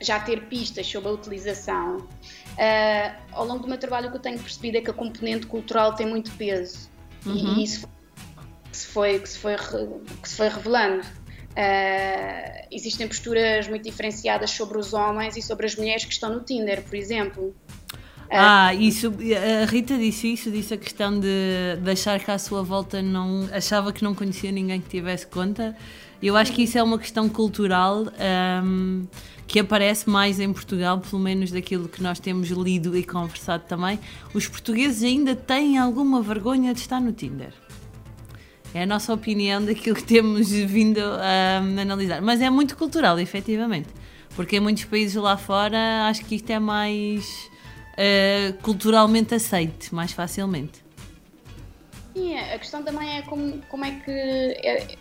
já 0.02 0.20
ter 0.20 0.48
pistas 0.48 0.86
sobre 0.86 1.10
a 1.10 1.14
utilização. 1.14 1.98
Uh, 1.98 3.16
ao 3.32 3.46
longo 3.46 3.64
do 3.64 3.68
meu 3.68 3.78
trabalho, 3.78 4.08
o 4.08 4.12
que 4.12 4.18
eu 4.18 4.22
tenho 4.22 4.40
percebido 4.40 4.78
é 4.78 4.82
que 4.82 4.90
a 4.90 4.94
componente 4.94 5.48
cultural 5.48 5.96
tem 5.96 6.06
muito 6.06 6.32
peso 6.34 6.90
uhum. 7.26 7.36
e 7.58 7.64
isso 7.64 7.88
que 8.70 8.78
se 8.78 8.88
foi, 8.88 9.20
que 9.20 9.30
se 9.30 9.40
foi, 9.40 9.56
que 10.22 10.30
se 10.30 10.36
foi 10.36 10.50
revelando. 10.50 11.06
Uh, 11.54 12.68
existem 12.72 13.08
posturas 13.08 13.68
muito 13.68 13.84
diferenciadas 13.84 14.50
sobre 14.52 14.78
os 14.78 14.94
homens 14.94 15.38
e 15.38 15.42
sobre 15.42 15.68
as 15.68 15.76
mulheres 15.76 16.04
que 16.04 16.14
estão 16.14 16.34
no 16.34 16.42
Tinder, 16.42 16.82
por 16.82 16.96
exemplo. 16.96 17.56
Ah, 18.30 18.68
ah 18.68 18.74
isso, 18.74 19.14
a 19.62 19.66
Rita 19.66 19.96
disse 19.98 20.34
isso, 20.34 20.50
disse 20.50 20.74
a 20.74 20.78
questão 20.78 21.20
de, 21.20 21.78
de 21.82 21.92
achar 21.92 22.20
que 22.20 22.32
à 22.32 22.40
sua 22.40 22.64
volta 22.64 23.02
não 23.02 23.48
achava 23.52 23.94
que 23.94 24.04
não 24.04 24.16
conhecia 24.16 24.52
ninguém 24.52 24.82
que 24.82 24.90
tivesse 24.90 25.28
conta. 25.28 25.76
Eu 26.22 26.36
acho 26.38 26.54
que 26.54 26.64
isso 26.64 26.78
é 26.78 26.82
uma 26.82 26.98
questão 26.98 27.28
cultural 27.28 28.06
um, 28.64 29.06
que 29.46 29.60
aparece 29.60 30.10
mais 30.10 30.40
em 30.40 30.52
Portugal, 30.52 31.00
pelo 31.00 31.22
menos 31.22 31.52
daquilo 31.52 31.90
que 31.90 32.02
nós 32.02 32.20
temos 32.20 32.48
lido 32.50 32.98
e 32.98 33.04
conversado 33.04 33.66
também. 33.68 34.00
Os 34.34 34.48
portugueses 34.48 35.04
ainda 35.04 35.36
têm 35.36 35.78
alguma 35.78 36.22
vergonha 36.22 36.74
de 36.74 36.80
estar 36.80 37.02
no 37.02 37.12
Tinder. 37.12 37.54
É 38.74 38.84
a 38.84 38.86
nossa 38.86 39.14
opinião 39.14 39.64
daquilo 39.64 39.96
que 39.96 40.04
temos 40.04 40.50
vindo 40.50 41.00
a 41.00 41.58
analisar. 41.58 42.22
Mas 42.22 42.42
é 42.42 42.50
muito 42.50 42.76
cultural, 42.76 43.20
efetivamente. 43.20 43.90
Porque 44.36 44.58
em 44.58 44.60
muitos 44.60 44.86
países 44.86 45.16
lá 45.16 45.38
fora 45.38 46.08
acho 46.08 46.26
que 46.26 46.36
isto 46.36 46.50
é 46.50 46.60
mais 46.60 47.50
uh, 47.94 48.54
culturalmente 48.64 49.36
aceite, 49.36 49.94
mais 49.94 50.12
facilmente. 50.12 50.84
Sim, 52.14 52.38
a 52.38 52.58
questão 52.58 52.84
também 52.84 53.18
é 53.18 53.22
como, 53.24 53.60
como 53.70 53.86
é 53.86 53.92
que. 53.92 54.12
É, 54.12 54.98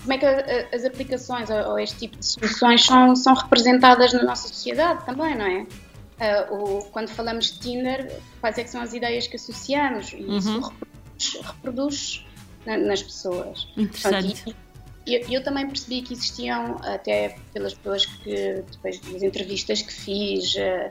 como 0.00 0.12
é 0.12 0.18
que 0.18 0.26
as 0.74 0.84
aplicações 0.84 1.50
ou 1.50 1.78
este 1.78 1.98
tipo 1.98 2.16
de 2.16 2.24
soluções 2.24 2.84
são, 2.84 3.16
são 3.16 3.34
representadas 3.34 4.12
na 4.12 4.22
nossa 4.22 4.46
sociedade 4.48 5.04
também, 5.04 5.36
não 5.36 5.44
é? 5.44 5.66
Uh, 6.20 6.54
o, 6.54 6.84
quando 6.86 7.08
falamos 7.08 7.52
de 7.52 7.58
Tinder, 7.58 8.20
quais 8.40 8.56
é 8.58 8.64
que 8.64 8.70
são 8.70 8.80
as 8.80 8.92
ideias 8.92 9.26
que 9.26 9.36
associamos? 9.36 10.12
E 10.12 10.22
uhum. 10.22 10.38
isso 10.38 10.60
reproduz, 10.60 11.40
reproduz 11.42 12.27
na- 12.68 12.76
nas 12.76 13.02
pessoas. 13.02 13.66
Interessante. 13.76 14.42
Portanto, 14.42 14.56
e- 15.06 15.14
eu, 15.14 15.26
eu 15.30 15.42
também 15.42 15.66
percebi 15.66 16.02
que 16.02 16.12
existiam, 16.12 16.76
até 16.84 17.36
pelas 17.54 17.72
pessoas 17.74 18.04
que, 18.04 18.62
depois 18.70 19.00
das 19.00 19.22
entrevistas 19.22 19.80
que 19.80 19.92
fiz, 19.92 20.54
eh, 20.56 20.90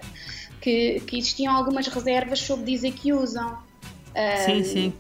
que, 0.60 1.00
que 1.02 1.18
existiam 1.20 1.56
algumas 1.56 1.86
reservas 1.88 2.40
sobre 2.40 2.66
dizer 2.66 2.92
que 2.94 3.14
usam. 3.14 3.58
Sim, 4.46 4.58
Ahm, 4.60 4.64
sim. 4.64 4.94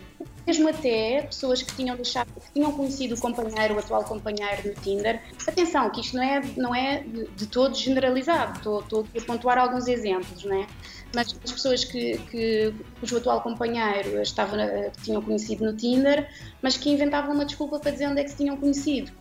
Mesmo 0.45 0.69
até 0.69 1.23
pessoas 1.23 1.61
que 1.61 1.75
tinham 1.75 1.95
deixado, 1.95 2.27
que 2.39 2.53
tinham 2.53 2.71
conhecido 2.71 3.15
o 3.15 3.19
companheiro, 3.19 3.75
o 3.75 3.79
atual 3.79 4.03
companheiro 4.05 4.69
no 4.69 4.73
Tinder. 4.75 5.21
Atenção, 5.45 5.89
que 5.89 5.99
isto 5.99 6.15
não 6.15 6.23
é, 6.23 6.41
não 6.55 6.75
é 6.75 7.03
de, 7.35 7.47
todo 7.47 7.75
generalizado, 7.75 8.57
estou, 8.57 8.79
estou 8.79 9.01
aqui 9.01 9.17
a 9.17 9.21
pontuar 9.23 9.57
alguns 9.57 9.87
exemplos, 9.87 10.43
não 10.45 10.61
é? 10.61 10.67
Mas 11.15 11.35
as 11.43 11.51
pessoas 11.51 11.83
que, 11.83 12.17
que 12.29 12.73
cujo 12.99 13.17
atual 13.17 13.41
companheiro 13.41 14.21
estava, 14.21 14.57
que 14.95 15.03
tinham 15.03 15.21
conhecido 15.21 15.65
no 15.65 15.73
Tinder, 15.73 16.29
mas 16.61 16.77
que 16.77 16.89
inventavam 16.89 17.33
uma 17.33 17.45
desculpa 17.45 17.79
para 17.79 17.91
dizer 17.91 18.07
onde 18.07 18.21
é 18.21 18.23
que 18.23 18.29
se 18.31 18.37
tinham 18.37 18.57
conhecido. 18.57 19.11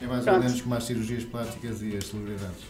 É 0.00 0.06
mais 0.06 0.20
ou 0.20 0.24
Pronto. 0.24 0.44
menos 0.44 0.60
como 0.60 0.74
as 0.76 0.84
cirurgias 0.84 1.24
plásticas 1.24 1.82
e 1.82 1.96
as 1.96 2.06
celebridades. 2.06 2.62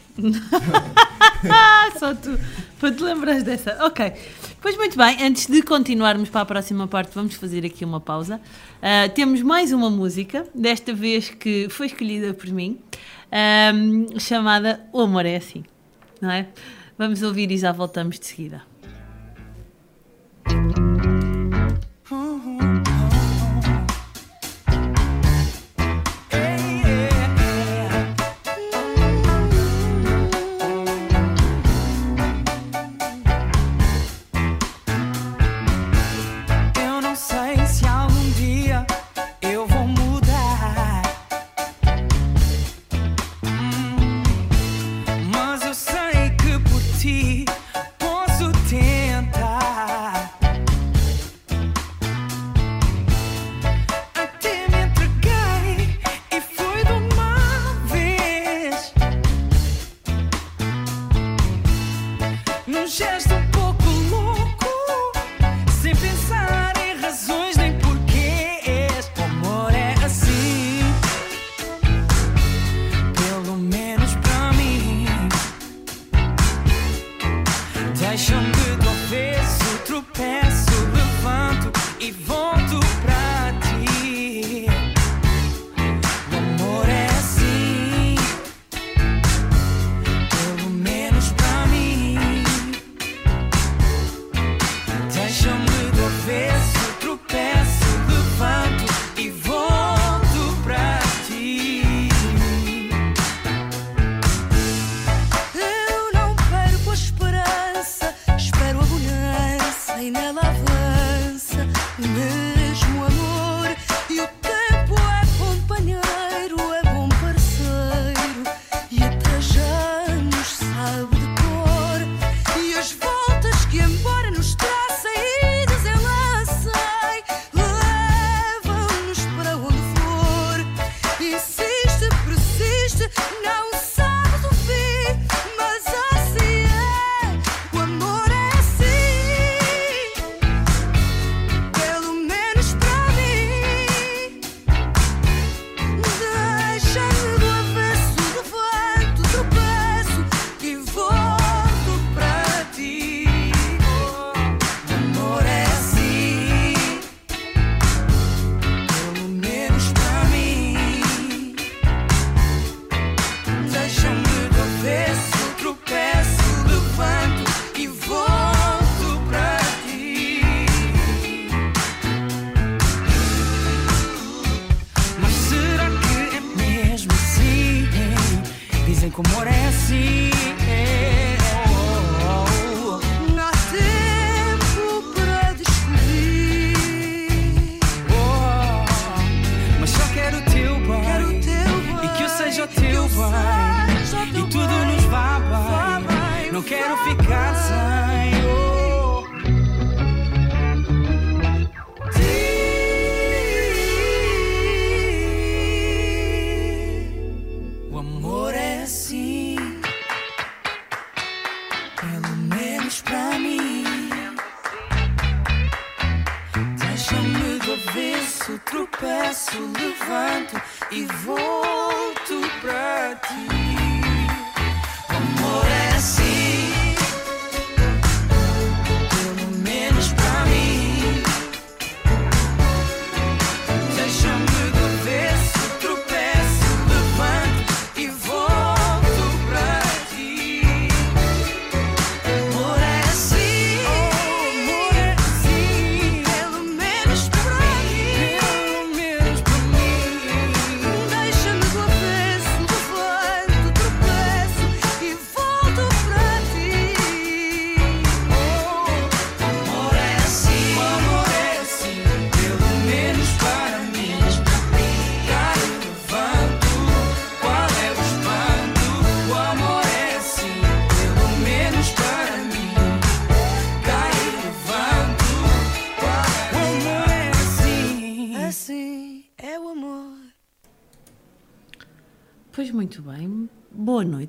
Ah, 1.50 1.90
só 1.98 2.14
tu, 2.14 2.38
para 2.80 2.90
te 2.90 3.02
lembrares 3.02 3.42
dessa. 3.42 3.84
Ok. 3.84 4.12
Pois 4.60 4.76
muito 4.76 4.96
bem, 4.96 5.22
antes 5.22 5.46
de 5.46 5.62
continuarmos 5.62 6.30
para 6.30 6.40
a 6.40 6.46
próxima 6.46 6.88
parte, 6.88 7.14
vamos 7.14 7.34
fazer 7.34 7.66
aqui 7.66 7.84
uma 7.84 8.00
pausa. 8.00 8.40
Ah, 8.80 9.08
temos 9.10 9.42
mais 9.42 9.72
uma 9.72 9.90
música, 9.90 10.46
desta 10.54 10.94
vez 10.94 11.28
que 11.28 11.68
foi 11.68 11.86
escolhida 11.86 12.32
por 12.32 12.48
mim, 12.48 12.78
ahm, 13.30 14.18
chamada 14.18 14.80
O 14.90 15.02
Amor 15.02 15.26
é 15.26 15.36
Assim. 15.36 15.64
Não 16.20 16.30
é? 16.30 16.48
Vamos 16.98 17.22
ouvir 17.22 17.52
e 17.52 17.56
já 17.56 17.70
voltamos 17.70 18.18
de 18.18 18.26
seguida. 18.26 18.62
Num 63.18 63.24
gesto 63.24 63.34
um 63.34 63.67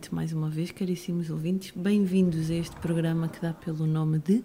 noite 0.09 0.15
mais 0.15 0.33
uma 0.33 0.49
vez, 0.49 0.71
caríssimos 0.71 1.29
ouvintes. 1.29 1.71
Bem-vindos 1.75 2.49
a 2.49 2.55
este 2.55 2.75
programa 2.77 3.27
que 3.27 3.41
dá 3.41 3.53
pelo 3.53 3.85
nome 3.85 4.19
de 4.19 4.43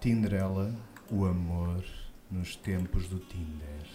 Tinderela, 0.00 0.74
o 1.10 1.24
amor 1.24 1.84
nos 2.30 2.56
tempos 2.56 3.06
do 3.08 3.18
Tinder. 3.18 3.86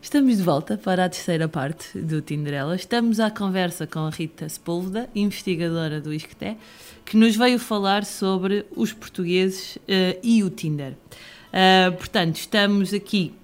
Estamos 0.00 0.36
de 0.36 0.42
volta 0.42 0.78
para 0.78 1.04
a 1.04 1.08
terceira 1.08 1.48
parte 1.48 1.98
do 1.98 2.20
Tinderela. 2.22 2.74
Estamos 2.74 3.20
à 3.20 3.30
conversa 3.30 3.86
com 3.86 4.00
a 4.00 4.10
Rita 4.10 4.48
Sepúlveda, 4.48 5.08
investigadora 5.14 6.00
do 6.00 6.12
ISCTE, 6.12 6.56
que 7.04 7.16
nos 7.16 7.36
veio 7.36 7.58
falar 7.58 8.04
sobre 8.04 8.66
os 8.74 8.92
portugueses 8.92 9.76
uh, 9.76 10.18
e 10.22 10.42
o 10.42 10.50
Tinder. 10.50 10.92
Uh, 10.92 11.92
portanto, 11.96 12.36
estamos 12.36 12.94
aqui 12.94 13.34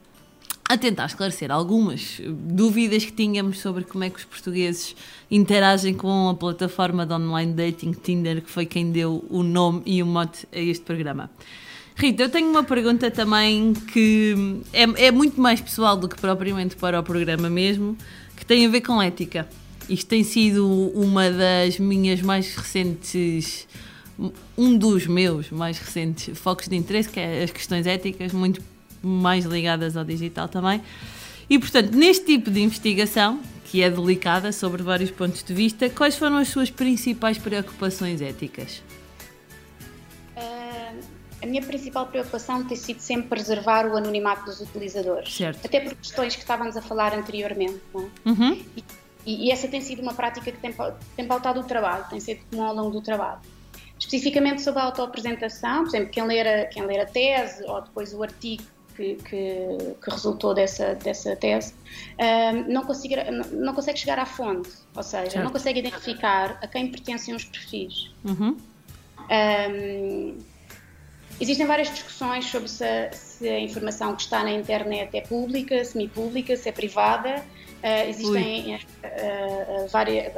a 0.69 0.77
tentar 0.77 1.07
esclarecer 1.07 1.51
algumas 1.51 2.21
dúvidas 2.29 3.05
que 3.05 3.13
tínhamos 3.13 3.61
sobre 3.61 3.85
como 3.85 4.03
é 4.05 4.11
que 4.11 4.19
os 4.19 4.25
portugueses 4.25 4.97
interagem 5.31 5.95
com 5.95 6.29
a 6.29 6.35
plataforma 6.35 7.07
de 7.07 7.13
online 7.13 7.53
dating 7.53 7.93
Tinder, 7.93 8.43
que 8.43 8.51
foi 8.51 8.67
quem 8.67 8.91
deu 8.91 9.25
o 9.31 9.43
nome 9.43 9.83
e 9.87 10.03
o 10.03 10.07
mote 10.07 10.47
a 10.53 10.59
este 10.59 10.85
programa. 10.85 11.31
Rita, 11.95 12.25
eu 12.25 12.29
tenho 12.29 12.51
uma 12.51 12.65
pergunta 12.65 13.11
também 13.11 13.73
que 13.73 14.61
é, 14.73 15.07
é 15.07 15.11
muito 15.11 15.41
mais 15.41 15.61
pessoal 15.61 15.97
do 15.97 16.09
que 16.09 16.21
propriamente 16.21 16.77
para 16.77 16.99
o 16.99 17.03
programa 17.03 17.49
mesmo, 17.49 17.97
que 18.37 18.45
tem 18.45 18.67
a 18.67 18.69
ver 18.69 18.81
com 18.81 19.01
ética. 19.01 19.49
Isto 19.89 20.09
tem 20.09 20.25
sido 20.25 20.69
uma 20.95 21.31
das 21.31 21.79
minhas 21.79 22.21
mais 22.21 22.55
recentes, 22.55 23.69
um 24.59 24.77
dos 24.77 25.07
meus 25.07 25.49
mais 25.51 25.79
recentes 25.79 26.37
focos 26.37 26.67
de 26.69 26.75
interesse, 26.75 27.09
que 27.09 27.21
é 27.21 27.45
as 27.45 27.53
questões 27.53 27.87
éticas, 27.87 28.33
muito 28.33 28.61
mais 29.03 29.45
ligadas 29.45 29.97
ao 29.97 30.05
digital 30.05 30.49
também. 30.49 30.83
E, 31.49 31.59
portanto, 31.59 31.95
neste 31.95 32.25
tipo 32.25 32.51
de 32.51 32.61
investigação, 32.61 33.41
que 33.67 33.83
é 33.83 33.91
delicada 33.91 34.53
sobre 34.53 34.83
vários 34.83 35.11
pontos 35.11 35.43
de 35.43 35.55
vista, 35.55 35.89
quais 35.91 36.17
foram 36.17 36.37
as 36.37 36.49
suas 36.49 36.71
principais 36.71 37.39
preocupações 37.39 38.21
éticas? 38.21 38.83
Uh, 40.37 41.01
a 41.43 41.47
minha 41.47 41.63
principal 41.63 42.07
preocupação 42.07 42.65
tem 42.65 42.77
sido 42.77 43.01
sempre 43.01 43.29
preservar 43.29 43.87
o 43.87 43.97
anonimato 43.97 44.45
dos 44.45 44.61
utilizadores. 44.61 45.35
Certo. 45.35 45.65
Até 45.65 45.81
por 45.81 45.95
questões 45.95 46.35
que 46.35 46.43
estávamos 46.43 46.77
a 46.77 46.83
falar 46.83 47.15
anteriormente. 47.15 47.81
É? 47.95 48.29
Uhum. 48.29 48.65
E, 49.25 49.49
e, 49.49 49.51
essa 49.51 49.69
tem 49.69 49.81
sido 49.81 50.03
uma 50.03 50.15
prática 50.15 50.51
que 50.51 50.59
tem, 50.59 50.75
tem 51.17 51.27
pautado 51.27 51.61
o 51.61 51.65
trabalho, 51.65 52.05
tem 52.09 52.21
sido 52.21 52.41
comum 52.51 52.65
ao 52.65 52.75
longo 52.75 52.91
do 52.91 53.01
trabalho. 53.01 53.41
Especificamente 53.99 54.63
sobre 54.63 54.81
a 54.81 54.85
autoapresentação, 54.85 55.85
por 55.85 55.89
exemplo, 55.89 56.11
quem 56.11 56.25
ler 56.25 56.47
a, 56.47 56.67
quem 56.67 56.85
ler 56.85 57.01
a 57.01 57.07
tese 57.07 57.65
ou 57.65 57.83
depois 57.83 58.13
o 58.13 58.23
artigo 58.23 58.63
que, 58.97 59.17
que, 59.17 59.95
que, 60.03 60.11
resultou 60.11 60.55
dessa, 60.55 60.95
dessa 60.95 61.37
tese, 61.37 61.75
um, 62.19 62.73
não, 62.73 62.83
consegue, 62.85 63.17
não, 63.53 63.75
consegue 63.75 63.99
chegar 63.99 64.19
à 64.19 64.27
fonte, 64.27 64.71
ou 64.95 65.03
seja, 65.03 65.31
certo. 65.31 65.45
não 65.45 65.53
consegue 65.53 65.81
identificar 65.81 66.59
a 66.63 66.67
quem 66.67 66.91
pertencem 66.91 67.35
os 67.35 67.45
perfis. 67.45 68.11
Uhum. 68.25 68.57
Um, 69.29 70.39
existem 71.41 71.67
várias 71.67 71.91
discussões 71.91 72.47
sobre 72.47 72.69
se 72.69 72.85
a, 72.85 73.13
se 73.13 73.49
a, 73.49 73.61
informação 73.61 74.17
que 74.17 74.23
está 74.23 74.43
na 74.43 74.53
internet 74.53 75.15
é 75.17 75.21
pública, 75.21 75.85
semi-pública, 75.85 76.57
se 76.57 76.69
é 76.69 76.73
privada. 76.73 77.45
Uh, 77.83 78.09
existem 78.09 78.75
uh, 78.75 78.79
uh, 79.85 79.89
várias, 79.89 80.33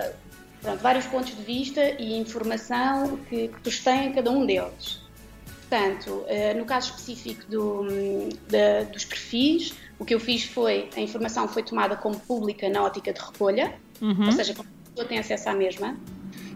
pronto, 0.61 0.83
vários 0.83 1.07
pontos 1.07 1.35
de 1.35 1.43
vista 1.43 1.81
e 1.99 2.19
informação 2.19 3.17
que, 3.29 3.49
que 3.49 3.71
têm 3.83 4.13
cada 4.13 4.31
um 4.31 4.45
deles. 4.45 5.08
Portanto, 5.69 6.25
eh, 6.29 6.55
no 6.55 6.65
caso 6.65 6.91
específico 6.91 7.45
do, 7.51 7.85
de, 8.49 8.85
dos 8.91 9.05
perfis, 9.05 9.75
o 9.99 10.05
que 10.05 10.15
eu 10.15 10.21
fiz 10.21 10.45
foi, 10.45 10.89
a 10.97 11.01
informação 11.01 11.47
foi 11.47 11.63
tomada 11.63 11.95
como 11.95 12.19
pública 12.21 12.71
na 12.71 12.83
ótica 12.83 13.13
de 13.13 13.21
recolha, 13.21 13.75
uhum. 14.01 14.27
ou 14.27 14.33
seja, 14.33 14.53
a 14.53 14.65
pessoa 14.65 15.07
tem 15.07 15.19
acesso 15.19 15.51
à 15.51 15.55
mesma, 15.55 15.95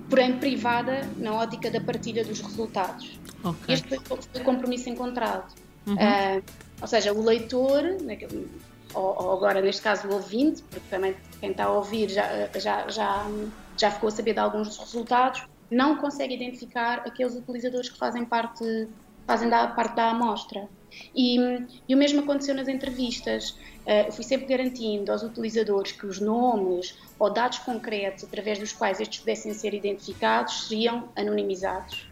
porém 0.08 0.38
privada 0.38 1.06
na 1.18 1.34
ótica 1.34 1.70
da 1.70 1.80
partilha 1.80 2.24
dos 2.24 2.40
resultados. 2.40 3.18
Okay. 3.44 3.74
Este 3.74 3.88
foi, 3.88 4.18
o 4.18 4.44
compromisso 4.44 4.88
encontrado. 4.88 5.52
Uhum. 5.86 5.94
Uh, 5.94 6.42
ou 6.80 6.88
seja, 6.88 7.12
o 7.12 7.22
leitor, 7.22 7.82
ou, 8.94 9.02
ou, 9.02 9.32
agora 9.32 9.60
neste 9.60 9.82
caso 9.82 10.08
o 10.08 10.14
ouvinte, 10.14 10.62
porque 10.62 10.88
também 10.88 11.14
quem 11.38 11.50
está 11.50 11.64
a 11.64 11.70
ouvir 11.72 12.08
já, 12.08 12.48
já, 12.58 12.88
já, 12.88 13.26
já 13.76 13.90
ficou 13.90 14.08
a 14.08 14.12
saber 14.12 14.32
de 14.32 14.38
alguns 14.38 14.68
dos 14.68 14.78
resultados, 14.78 15.42
não 15.72 15.96
consegue 15.96 16.34
identificar 16.34 16.98
aqueles 17.06 17.34
utilizadores 17.34 17.88
que 17.88 17.98
fazem 17.98 18.24
parte, 18.24 18.88
fazem 19.26 19.48
da, 19.48 19.66
parte 19.68 19.96
da 19.96 20.10
amostra. 20.10 20.68
E, 21.14 21.38
e, 21.88 21.94
o 21.94 21.98
mesmo 21.98 22.20
aconteceu 22.20 22.54
nas 22.54 22.68
entrevistas. 22.68 23.50
Uh, 23.86 24.06
eu 24.06 24.12
fui 24.12 24.24
sempre 24.24 24.46
garantindo 24.46 25.10
aos 25.10 25.22
utilizadores 25.22 25.92
que 25.92 26.06
os 26.06 26.20
nomes 26.20 26.96
ou 27.18 27.32
dados 27.32 27.58
concretos 27.58 28.24
através 28.24 28.58
dos 28.58 28.72
quais 28.72 29.00
estes 29.00 29.20
pudessem 29.20 29.52
ser 29.54 29.74
identificados 29.74 30.68
seriam 30.68 31.08
anonimizados. 31.16 32.06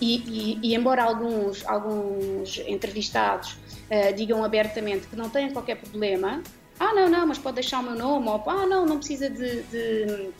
E, 0.00 0.16
e, 0.26 0.58
e 0.62 0.74
embora 0.74 1.04
alguns, 1.04 1.64
alguns 1.66 2.58
entrevistados 2.66 3.52
uh, 3.52 4.14
digam 4.16 4.42
abertamente 4.42 5.06
que 5.06 5.16
não 5.16 5.30
têm 5.30 5.50
qualquer 5.50 5.76
problema, 5.76 6.42
ah, 6.80 6.94
não, 6.94 7.08
não, 7.08 7.26
mas 7.26 7.38
pode 7.38 7.56
deixar 7.56 7.80
o 7.80 7.82
meu 7.82 7.94
nome, 7.94 8.28
ou 8.28 8.42
ah, 8.46 8.66
não, 8.66 8.86
não 8.86 8.98
precisa 8.98 9.28
de, 9.28 9.62
de 9.64 10.30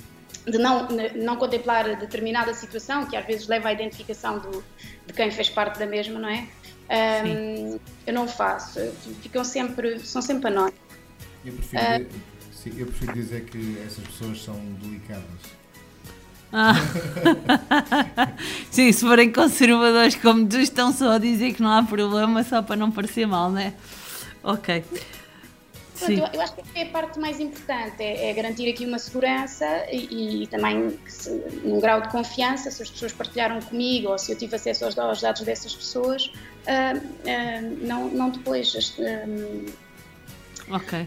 de 0.50 0.58
não, 0.58 0.88
não 1.14 1.36
contemplar 1.36 1.96
determinada 1.96 2.52
situação, 2.54 3.06
que 3.06 3.16
às 3.16 3.26
vezes 3.26 3.46
leva 3.46 3.68
à 3.68 3.72
identificação 3.72 4.38
do, 4.38 4.64
de 5.06 5.12
quem 5.12 5.30
fez 5.30 5.48
parte 5.48 5.78
da 5.78 5.86
mesma, 5.86 6.18
não 6.18 6.28
é? 6.28 6.46
Um, 6.90 7.78
eu 8.06 8.14
não 8.14 8.26
faço, 8.26 8.80
ficam 9.20 9.44
sempre, 9.44 9.98
são 10.00 10.22
sempre 10.22 10.48
anónimos. 10.48 10.80
Eu 11.44 11.52
prefiro, 11.52 11.82
uh, 11.82 12.06
sim, 12.52 12.72
eu 12.78 12.86
prefiro 12.86 13.12
dizer 13.12 13.44
que 13.44 13.78
essas 13.86 14.04
pessoas 14.06 14.42
são 14.42 14.54
delicadas. 14.80 15.58
Ah. 16.52 16.72
Sim, 18.70 18.90
se 18.90 19.00
forem 19.00 19.30
conservadores 19.30 20.14
como 20.14 20.48
tu, 20.48 20.56
estão 20.56 20.92
só 20.92 21.12
a 21.12 21.18
dizer 21.18 21.52
que 21.52 21.62
não 21.62 21.70
há 21.70 21.82
problema 21.82 22.42
só 22.42 22.62
para 22.62 22.76
não 22.76 22.90
parecer 22.90 23.26
mal, 23.26 23.50
não 23.50 23.58
é? 23.58 23.74
Ok. 24.42 24.82
Eu, 26.02 26.26
eu, 26.32 26.40
acho 26.40 26.54
que 26.54 26.62
é 26.78 26.82
a 26.82 26.86
parte 26.86 27.18
mais 27.18 27.40
importante, 27.40 28.02
é, 28.02 28.30
é 28.30 28.32
garantir 28.32 28.68
aqui 28.70 28.84
uma 28.84 28.98
segurança 28.98 29.66
e, 29.90 30.44
e 30.44 30.46
também 30.46 30.98
se, 31.06 31.30
num 31.64 31.80
grau 31.80 32.00
de 32.00 32.08
confiança, 32.08 32.70
se 32.70 32.82
as 32.82 32.90
pessoas 32.90 33.12
partilharam 33.12 33.60
comigo 33.60 34.08
ou 34.08 34.18
se 34.18 34.32
eu 34.32 34.38
tive 34.38 34.54
acesso 34.56 34.84
aos, 34.84 34.98
aos 34.98 35.20
dados 35.20 35.42
dessas 35.42 35.74
pessoas, 35.74 36.26
uh, 36.26 36.98
uh, 36.98 37.86
não, 37.86 38.08
não 38.08 38.30
depois. 38.30 38.74
Uh, 38.74 39.72
ok. 40.70 41.04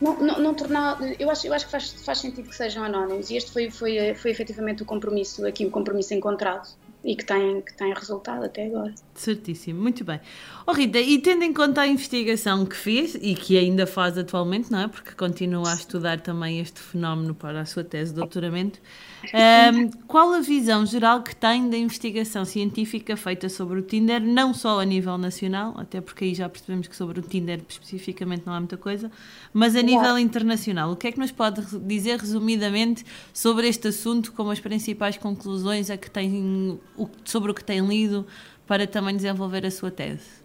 Não, 0.00 0.20
não, 0.20 0.40
não, 0.40 0.54
tornar, 0.54 0.98
eu 1.18 1.30
acho, 1.30 1.46
eu 1.46 1.54
acho 1.54 1.66
que 1.66 1.70
faz, 1.70 1.92
faz 2.04 2.18
sentido 2.18 2.48
que 2.48 2.56
sejam 2.56 2.82
anónimos 2.82 3.30
e 3.30 3.36
este 3.36 3.52
foi, 3.52 3.70
foi, 3.70 4.14
foi 4.14 4.30
efetivamente 4.32 4.82
o 4.82 4.86
compromisso, 4.86 5.46
aqui 5.46 5.64
o 5.64 5.70
compromisso 5.70 6.12
encontrado 6.12 6.68
e 7.04 7.14
que 7.14 7.24
tem, 7.24 7.60
que 7.60 7.74
tem 7.74 7.92
resultado 7.92 8.44
até 8.44 8.66
agora. 8.66 8.94
Certíssimo, 9.14 9.80
muito 9.80 10.02
bem. 10.02 10.18
Oh 10.66 10.72
Rita, 10.72 10.98
e 10.98 11.18
tendo 11.18 11.44
em 11.44 11.52
conta 11.52 11.82
a 11.82 11.86
investigação 11.86 12.64
que 12.64 12.74
fez 12.74 13.14
e 13.14 13.34
que 13.34 13.58
ainda 13.58 13.86
faz 13.86 14.16
atualmente, 14.16 14.72
não 14.72 14.80
é? 14.80 14.88
Porque 14.88 15.12
continua 15.12 15.70
a 15.70 15.74
estudar 15.74 16.20
também 16.20 16.58
este 16.58 16.80
fenómeno 16.80 17.34
para 17.34 17.60
a 17.60 17.66
sua 17.66 17.84
tese 17.84 18.12
de 18.12 18.20
doutoramento, 18.20 18.80
um, 19.24 19.90
qual 20.08 20.32
a 20.32 20.40
visão 20.40 20.86
geral 20.86 21.22
que 21.22 21.36
tem 21.36 21.68
da 21.68 21.76
investigação 21.76 22.44
científica 22.44 23.16
feita 23.16 23.48
sobre 23.48 23.78
o 23.78 23.82
Tinder, 23.82 24.22
não 24.22 24.54
só 24.54 24.80
a 24.80 24.84
nível 24.84 25.18
nacional, 25.18 25.74
até 25.76 26.00
porque 26.00 26.24
aí 26.24 26.34
já 26.34 26.48
percebemos 26.48 26.88
que 26.88 26.96
sobre 26.96 27.20
o 27.20 27.22
Tinder 27.22 27.60
especificamente 27.68 28.44
não 28.46 28.54
há 28.54 28.58
muita 28.58 28.78
coisa, 28.78 29.10
mas 29.52 29.76
a 29.76 29.82
nível 29.82 30.18
internacional? 30.18 30.90
O 30.90 30.96
que 30.96 31.08
é 31.08 31.12
que 31.12 31.20
nos 31.20 31.30
pode 31.30 31.62
dizer 31.80 32.18
resumidamente 32.18 33.04
sobre 33.32 33.68
este 33.68 33.88
assunto, 33.88 34.32
como 34.32 34.50
as 34.50 34.60
principais 34.60 35.18
conclusões 35.18 35.90
a 35.90 35.96
que 35.96 36.10
tem, 36.10 36.80
sobre 37.24 37.50
o 37.50 37.54
que 37.54 37.64
tem 37.64 37.80
lido 37.80 38.26
para 38.66 38.86
também 38.86 39.16
desenvolver 39.16 39.64
a 39.66 39.70
sua 39.70 39.90
tese? 39.90 40.44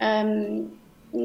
Um, 0.00 0.68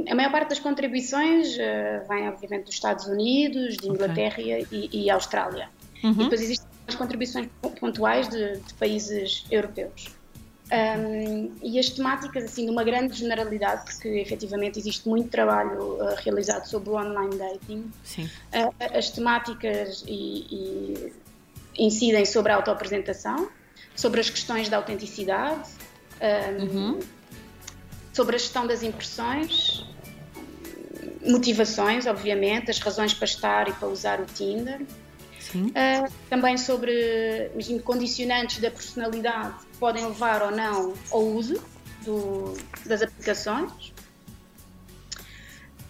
a 0.10 0.16
maior 0.16 0.32
parte 0.32 0.50
das 0.50 0.60
contribuições 0.60 1.56
uh, 1.56 2.08
vem, 2.08 2.30
obviamente, 2.30 2.66
dos 2.66 2.76
Estados 2.76 3.06
Unidos, 3.06 3.78
de 3.78 3.90
Inglaterra 3.90 4.36
okay. 4.40 4.68
e, 4.72 5.06
e, 5.06 5.10
Austrália. 5.10 5.70
Uhum. 6.04 6.12
E 6.12 6.16
depois 6.16 6.42
existem 6.42 6.68
as 6.88 6.96
contribuições 6.96 7.50
pontuais 7.80 8.30
de, 8.30 8.58
de 8.58 8.74
países 8.76 9.46
europeus. 9.52 10.08
Um, 10.72 11.52
e 11.62 11.78
as 11.78 11.90
temáticas, 11.90 12.46
assim, 12.46 12.66
de 12.66 12.72
uma 12.72 12.84
grande 12.84 13.18
generalidade, 13.18 13.84
porque 13.84 14.08
efetivamente 14.08 14.80
existe 14.80 15.08
muito 15.08 15.30
trabalho 15.30 15.96
uh, 15.96 16.16
realizado 16.24 16.66
sobre 16.66 16.92
o 16.92 16.96
online 16.96 17.36
dating. 17.36 17.92
Uh, 18.18 18.98
as 18.98 19.10
temáticas 19.10 20.06
e, 20.08 20.46
e 20.50 21.14
incidem 21.78 22.26
sobre 22.26 22.54
a 22.54 22.56
autoapresentação, 22.56 23.50
sobre 23.96 24.20
as 24.20 24.30
questões 24.30 24.70
da 24.70 24.78
autenticidade, 24.78 25.70
um, 26.22 26.64
uhum. 26.64 27.00
sobre 28.14 28.36
a 28.36 28.40
gestão 28.40 28.66
das 28.68 28.84
impressões, 28.84 29.86
motivações, 31.26 32.06
obviamente, 32.06 32.72
as 32.72 32.80
razões 32.80 33.14
para 33.14 33.26
estar 33.26 33.68
e 33.68 33.74
para 33.74 33.88
usar 33.88 34.20
o 34.20 34.26
Tinder. 34.26 34.82
Uh, 35.54 36.12
também 36.30 36.58
sobre 36.58 37.50
imagino, 37.54 37.82
condicionantes 37.82 38.60
da 38.60 38.72
personalidade 38.72 39.66
que 39.72 39.78
podem 39.80 40.06
levar 40.06 40.42
ou 40.44 40.52
não 40.52 40.94
ao 41.12 41.22
uso 41.22 41.62
do, 42.06 42.54
das 42.86 43.02
aplicações. 43.02 43.92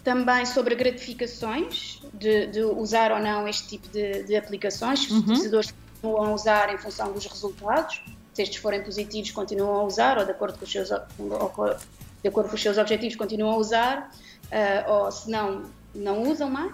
também 0.04 0.46
sobre 0.48 0.74
gratificações, 0.74 2.02
de, 2.14 2.48
de 2.48 2.64
usar 2.64 3.12
ou 3.12 3.20
não 3.20 3.48
este 3.48 3.68
tipo 3.68 3.88
de, 3.90 4.24
de 4.24 4.36
aplicações, 4.36 5.02
se 5.02 5.06
os 5.06 5.12
Uhum. 5.12 5.20
utilizadores 5.20 5.74
continuam 6.02 6.32
a 6.32 6.34
usar 6.34 6.74
em 6.74 6.78
função 6.78 7.14
dos 7.14 7.26
resultados, 7.26 8.02
se 8.34 8.42
estes 8.42 8.62
forem 8.62 8.84
positivos 8.84 9.32
continuam 9.32 9.82
a 9.82 9.84
usar, 9.84 10.18
ou 10.18 10.26
de 10.26 10.32
acordo 10.32 10.58
com 10.58 10.66
os 10.66 10.72
seus, 10.72 10.90
de 10.90 12.28
acordo 12.28 12.50
com 12.50 12.56
os 12.56 12.62
seus 12.62 12.78
objetivos 12.78 13.16
continuam 13.16 13.54
a 13.54 13.58
usar, 13.58 14.12
ah, 14.52 14.86
ou 14.88 15.12
se 15.12 15.30
não, 15.30 15.66
não 15.94 16.24
usam 16.24 16.50
mais. 16.50 16.74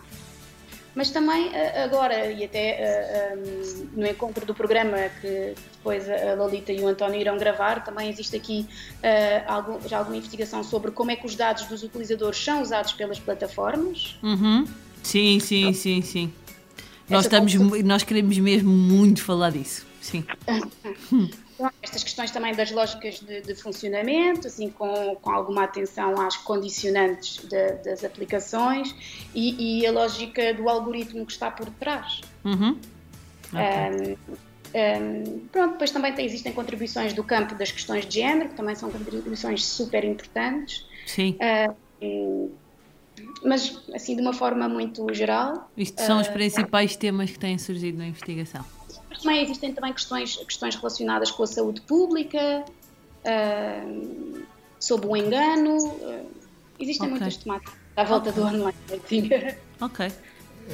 Mas 0.96 1.12
também 1.12 1.52
ah, 1.56 1.84
agora, 1.84 2.32
e 2.32 2.44
até 2.44 3.34
ah, 3.34 3.36
no 3.94 4.08
encontro 4.08 4.46
do 4.46 4.54
programa 4.54 4.98
que 5.22 5.56
depois 5.74 6.10
a 6.10 6.36
Lolita 6.36 6.72
e 6.72 6.80
o 6.82 6.88
António 6.88 7.20
irão 7.20 7.38
gravar, 7.38 7.84
também 7.84 8.10
existe 8.10 8.36
aqui 8.36 8.68
já 9.86 9.98
alguma 9.98 10.18
investigação 10.18 10.64
sobre 10.64 10.92
como 10.92 11.12
é 11.12 11.16
que 11.16 11.26
os 11.26 11.36
dados 11.36 11.64
dos 11.66 11.84
utilizadores 11.84 12.44
são 12.44 12.62
usados 12.62 12.94
pelas 12.94 13.20
plataformas. 13.20 14.18
Uhum. 14.22 14.68
Sim, 15.02 15.40
sim, 15.40 15.74
sim, 15.74 16.02
sim. 16.02 16.34
Nós, 17.10 17.26
estamos, 17.26 17.54
nós 17.84 18.04
queremos 18.04 18.38
mesmo 18.38 18.70
muito 18.70 19.24
falar 19.24 19.52
disso. 19.52 19.86
Sim. 20.02 20.24
Então, 21.60 21.72
Estas 21.82 22.04
questões 22.04 22.30
também 22.30 22.54
das 22.54 22.70
lógicas 22.70 23.20
de, 23.20 23.42
de 23.42 23.56
funcionamento, 23.56 24.46
assim, 24.46 24.70
com, 24.70 25.16
com 25.16 25.32
alguma 25.32 25.64
atenção 25.64 26.14
às 26.22 26.38
condicionantes 26.38 27.44
da- 27.48 27.72
das 27.84 28.04
aplicações 28.04 28.94
e, 29.34 29.80
e 29.82 29.88
a 29.88 29.92
lógica 29.92 30.54
do 30.54 30.70
algoritmo 30.70 31.26
que 31.26 31.32
está 31.32 31.50
por 31.50 31.68
trás. 31.72 32.22
Uhum. 32.46 32.78
Um, 33.54 34.12
um, 34.76 35.40
pronto, 35.52 35.72
depois 35.72 35.90
também 35.90 36.14
tem- 36.14 36.28
existem 36.28 36.54
contribuições 36.54 37.14
do 37.14 37.24
campo 37.24 37.56
das 37.56 37.72
questões 37.72 38.06
de 38.06 38.16
género, 38.20 38.50
que 38.50 38.56
também 38.56 38.76
são 38.76 38.92
contribuições 38.92 39.66
super 39.66 40.04
importantes. 40.04 40.86
Sim. 41.08 41.38
Um, 42.00 42.52
mas, 43.44 43.80
assim, 43.94 44.16
de 44.16 44.22
uma 44.22 44.34
forma 44.34 44.68
muito 44.68 45.14
geral. 45.14 45.70
Isto 45.78 46.02
são 46.02 46.20
os 46.20 46.28
uh, 46.28 46.34
principais 46.34 46.96
temas 46.96 47.32
que 47.32 47.40
têm 47.40 47.58
surgido 47.58 47.98
na 47.98 48.08
investigação. 48.08 48.66
Mas 49.10 49.22
também 49.22 49.44
existem 49.44 49.74
também 49.74 49.94
questões, 49.94 50.38
questões 50.38 50.76
relacionadas 50.76 51.32
com 51.32 51.44
a 51.44 51.48
saúde 51.48 51.82
pública, 51.82 52.66
ah, 53.26 53.84
sobre 54.80 55.08
o 55.08 55.18
engano. 55.18 55.78
ah, 56.04 56.24
existem 56.80 57.08
Ok. 57.08 57.20
muitas 57.20 57.38
temáticas 57.38 57.74
à 57.96 58.04
volta 58.04 58.32
do 58.32 58.44
online 58.44 58.74
dating. 58.88 59.30
Ok. 59.82 60.12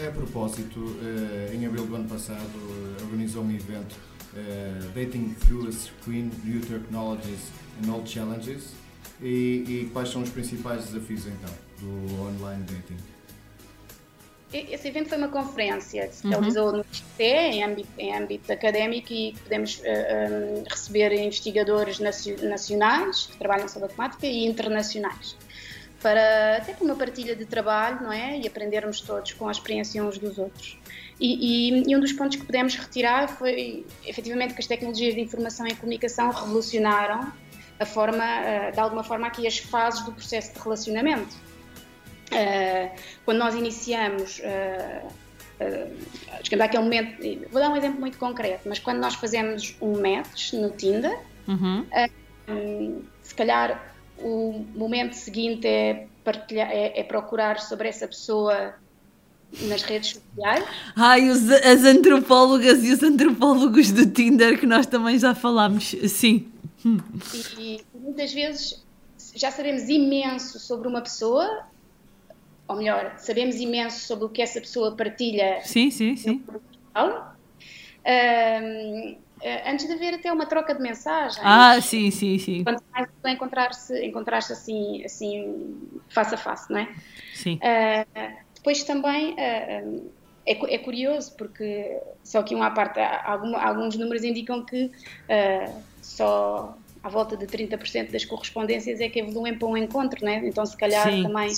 A 0.07 0.11
propósito, 0.11 0.97
eh, 1.03 1.53
em 1.53 1.65
abril 1.65 1.85
do 1.85 1.95
ano 1.95 2.09
passado, 2.09 2.39
eh, 2.39 3.03
organizou 3.03 3.43
um 3.43 3.51
evento 3.51 3.95
eh, 4.35 4.79
Dating 4.95 5.35
Through 5.41 5.67
a 5.67 5.71
Screen, 5.71 6.31
New 6.43 6.61
Technologies 6.61 7.51
and 7.81 7.91
Old 7.91 8.09
Challenges. 8.09 8.71
E, 9.21 9.63
e 9.67 9.89
quais 9.93 10.09
são 10.09 10.23
os 10.23 10.29
principais 10.29 10.85
desafios 10.85 11.27
então 11.27 11.49
do 11.83 12.21
online 12.23 12.63
dating? 12.63 12.97
Esse 14.53 14.87
evento 14.87 15.09
foi 15.09 15.17
uma 15.17 15.29
conferência 15.29 16.07
que 16.07 16.15
se 16.15 16.25
Uhum. 16.25 16.31
realizou 16.31 16.71
no 16.71 16.81
IFT, 16.81 17.23
em 17.23 17.63
âmbito, 17.63 17.89
em 17.97 18.15
âmbito 18.15 18.53
académico, 18.53 19.11
e 19.11 19.33
podemos 19.43 19.81
ah, 19.83 19.89
ah, 19.89 20.69
receber 20.69 21.11
investigadores 21.11 21.99
nacio- 21.99 22.37
nacionais 22.47 23.25
que 23.31 23.37
trabalham 23.37 23.67
sobre 23.67 23.85
a 23.85 23.91
temática 23.91 24.27
e 24.27 24.45
internacionais. 24.45 25.35
Para, 26.03 26.57
até 26.57 26.73
para 26.73 26.83
uma 26.85 26.95
partilha 26.95 27.35
de 27.35 27.45
trabalho, 27.45 28.03
não 28.03 28.11
é? 28.11 28.37
E 28.37 28.45
aprendermos 28.47 29.01
todos 29.01 29.33
com 29.33 29.47
a 29.47 29.51
experiência 29.51 30.03
uns 30.03 30.19
dos 30.19 30.37
outros. 30.37 30.77
E, 31.19 31.71
e- 31.79 31.83
e 31.89 31.95
um 31.95 31.99
dos 31.99 32.11
pontos 32.13 32.35
que 32.37 32.45
pudemos 32.45 32.75
retirar 32.75 33.29
foi, 33.29 33.85
efetivamente, 34.05 34.53
que 34.53 34.59
as 34.59 34.67
tecnologias 34.67 35.15
de 35.15 35.21
informação 35.21 35.65
e 35.65 35.73
comunicação 35.73 36.29
revolucionaram 36.29 37.31
a 37.79 37.85
forma, 37.87 38.23
ah, 38.23 38.69
de 38.69 38.79
alguma 38.79 39.03
forma, 39.03 39.25
aqui 39.25 39.47
as 39.47 39.57
fases 39.57 40.01
do 40.05 40.11
processo 40.11 40.53
de 40.53 40.59
relacionamento. 40.59 41.35
Uh, 42.33 42.99
quando 43.25 43.37
nós 43.37 43.55
iniciamos, 43.55 44.39
uh, 44.39 45.07
uh, 45.07 46.63
àquele 46.63 46.83
momento, 46.83 47.49
vou 47.51 47.61
dar 47.61 47.69
um 47.69 47.77
exemplo 47.77 47.99
muito 47.99 48.17
concreto, 48.17 48.67
mas 48.67 48.79
quando 48.79 48.99
nós 48.99 49.15
fazemos 49.15 49.75
um 49.81 50.01
match 50.01 50.53
no 50.53 50.69
Tinder, 50.71 51.17
Uhum. 51.47 51.85
um, 52.47 53.01
se 53.21 53.35
calhar 53.35 53.93
o 54.17 54.65
momento 54.75 55.13
seguinte 55.13 55.67
é, 55.67 56.07
partilhar, 56.23 56.69
é, 56.71 56.99
é 56.99 57.03
procurar 57.03 57.59
sobre 57.59 57.89
essa 57.89 58.07
pessoa 58.07 58.75
nas 59.61 59.83
redes 59.83 60.11
sociais. 60.11 60.65
Ai, 60.95 61.29
os, 61.29 61.49
as 61.49 61.83
antropólogas 61.83 62.83
e 62.83 62.91
os 62.91 63.03
antropólogos 63.03 63.91
do 63.91 64.05
Tinder 64.05 64.59
que 64.59 64.65
nós 64.65 64.85
também 64.85 65.19
já 65.19 65.35
falámos. 65.35 65.95
Sim. 66.07 66.47
E, 67.57 67.81
e 67.93 67.99
muitas 67.99 68.33
vezes 68.33 68.83
já 69.35 69.51
sabemos 69.51 69.83
imenso 69.89 70.59
sobre 70.59 70.87
uma 70.87 71.01
pessoa, 71.01 71.65
ou 72.67 72.77
melhor, 72.77 73.17
sabemos 73.17 73.55
imenso 73.55 74.05
sobre 74.05 74.25
o 74.25 74.29
que 74.29 74.41
essa 74.41 74.59
pessoa 74.59 74.95
partilha 74.95 75.61
Sim, 75.61 75.91
sim, 75.91 76.15
sim. 76.15 76.45
Ahm, 78.05 79.17
eh, 79.41 79.69
antes 79.71 79.87
de 79.87 79.93
haver 79.93 80.15
até 80.15 80.31
uma 80.31 80.45
troca 80.45 80.73
de 80.75 80.81
mensagens. 80.81 81.39
Ah, 81.41 81.79
sim, 81.81 82.11
sim, 82.11 82.37
sim. 82.37 82.63
Quanto 82.63 82.83
mais 82.93 83.07
encontrar-se 83.25 84.05
encontrar 84.05 84.37
assim, 84.39 85.03
assim, 85.05 86.01
face 86.13 86.35
a 86.35 86.37
face, 86.37 86.71
não 86.71 86.79
é? 86.79 86.93
Sim. 87.33 87.59
Ah, 87.61 88.05
depois 88.55 88.83
também 88.83 89.35
ah, 89.39 89.83
é, 90.45 90.75
é 90.75 90.77
curioso, 90.79 91.35
porque 91.37 91.97
só 92.23 92.43
que 92.43 92.55
um 92.55 92.61
à 92.63 92.71
parte, 92.71 92.99
há 92.99 93.31
alguma- 93.31 93.61
alguns 93.61 93.97
números 93.97 94.23
indicam 94.23 94.65
que 94.65 94.91
ah, 95.29 95.81
só 96.01 96.77
à 97.01 97.09
volta 97.09 97.35
de 97.37 97.47
30% 97.47 98.11
das 98.11 98.25
correspondências 98.25 98.99
é 99.01 99.09
que 99.09 99.19
evoluem 99.19 99.57
para 99.57 99.67
um 99.67 99.77
encontro, 99.77 100.19
não 100.25 100.31
é? 100.31 100.37
Então, 100.47 100.65
se 100.65 100.77
calhar 100.77 101.09
Sim. 101.09 101.23
também 101.23 101.49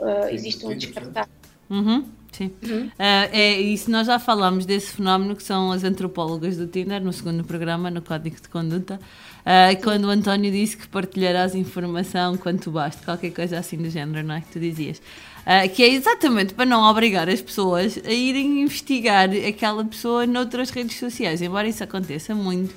ah, 0.00 0.32
existe 0.32 0.64
um 0.64 0.76
descartar. 0.76 1.28
Uhum, 1.68 2.04
sim. 2.30 2.50
Ah, 2.98 3.28
é 3.32 3.60
isso, 3.60 3.90
nós 3.90 4.06
já 4.06 4.18
falámos 4.18 4.66
desse 4.66 4.92
fenómeno 4.92 5.34
que 5.34 5.42
são 5.42 5.72
as 5.72 5.84
antropólogas 5.84 6.56
do 6.56 6.66
Tinder 6.66 7.02
no 7.02 7.12
segundo 7.12 7.44
programa, 7.44 7.90
no 7.90 8.02
Código 8.02 8.36
de 8.36 8.48
Conduta, 8.48 9.00
ah, 9.44 9.74
quando 9.82 10.04
o 10.04 10.10
António 10.10 10.50
disse 10.50 10.76
que 10.76 10.86
partilharás 10.88 11.54
informação 11.54 12.36
quanto 12.36 12.70
basta, 12.70 13.04
qualquer 13.04 13.30
coisa 13.30 13.58
assim 13.58 13.76
do 13.76 13.90
género, 13.90 14.26
não 14.26 14.34
é? 14.34 14.40
Que 14.40 14.52
tu 14.52 14.60
dizias. 14.60 15.00
Ah, 15.44 15.66
que 15.66 15.82
é 15.82 15.88
exatamente 15.88 16.54
para 16.54 16.64
não 16.64 16.88
obrigar 16.88 17.28
as 17.28 17.40
pessoas 17.40 17.98
a 18.04 18.12
irem 18.12 18.62
investigar 18.62 19.28
aquela 19.48 19.84
pessoa 19.84 20.26
noutras 20.26 20.70
redes 20.70 20.98
sociais, 20.98 21.42
embora 21.42 21.66
isso 21.66 21.82
aconteça 21.82 22.34
muito 22.34 22.72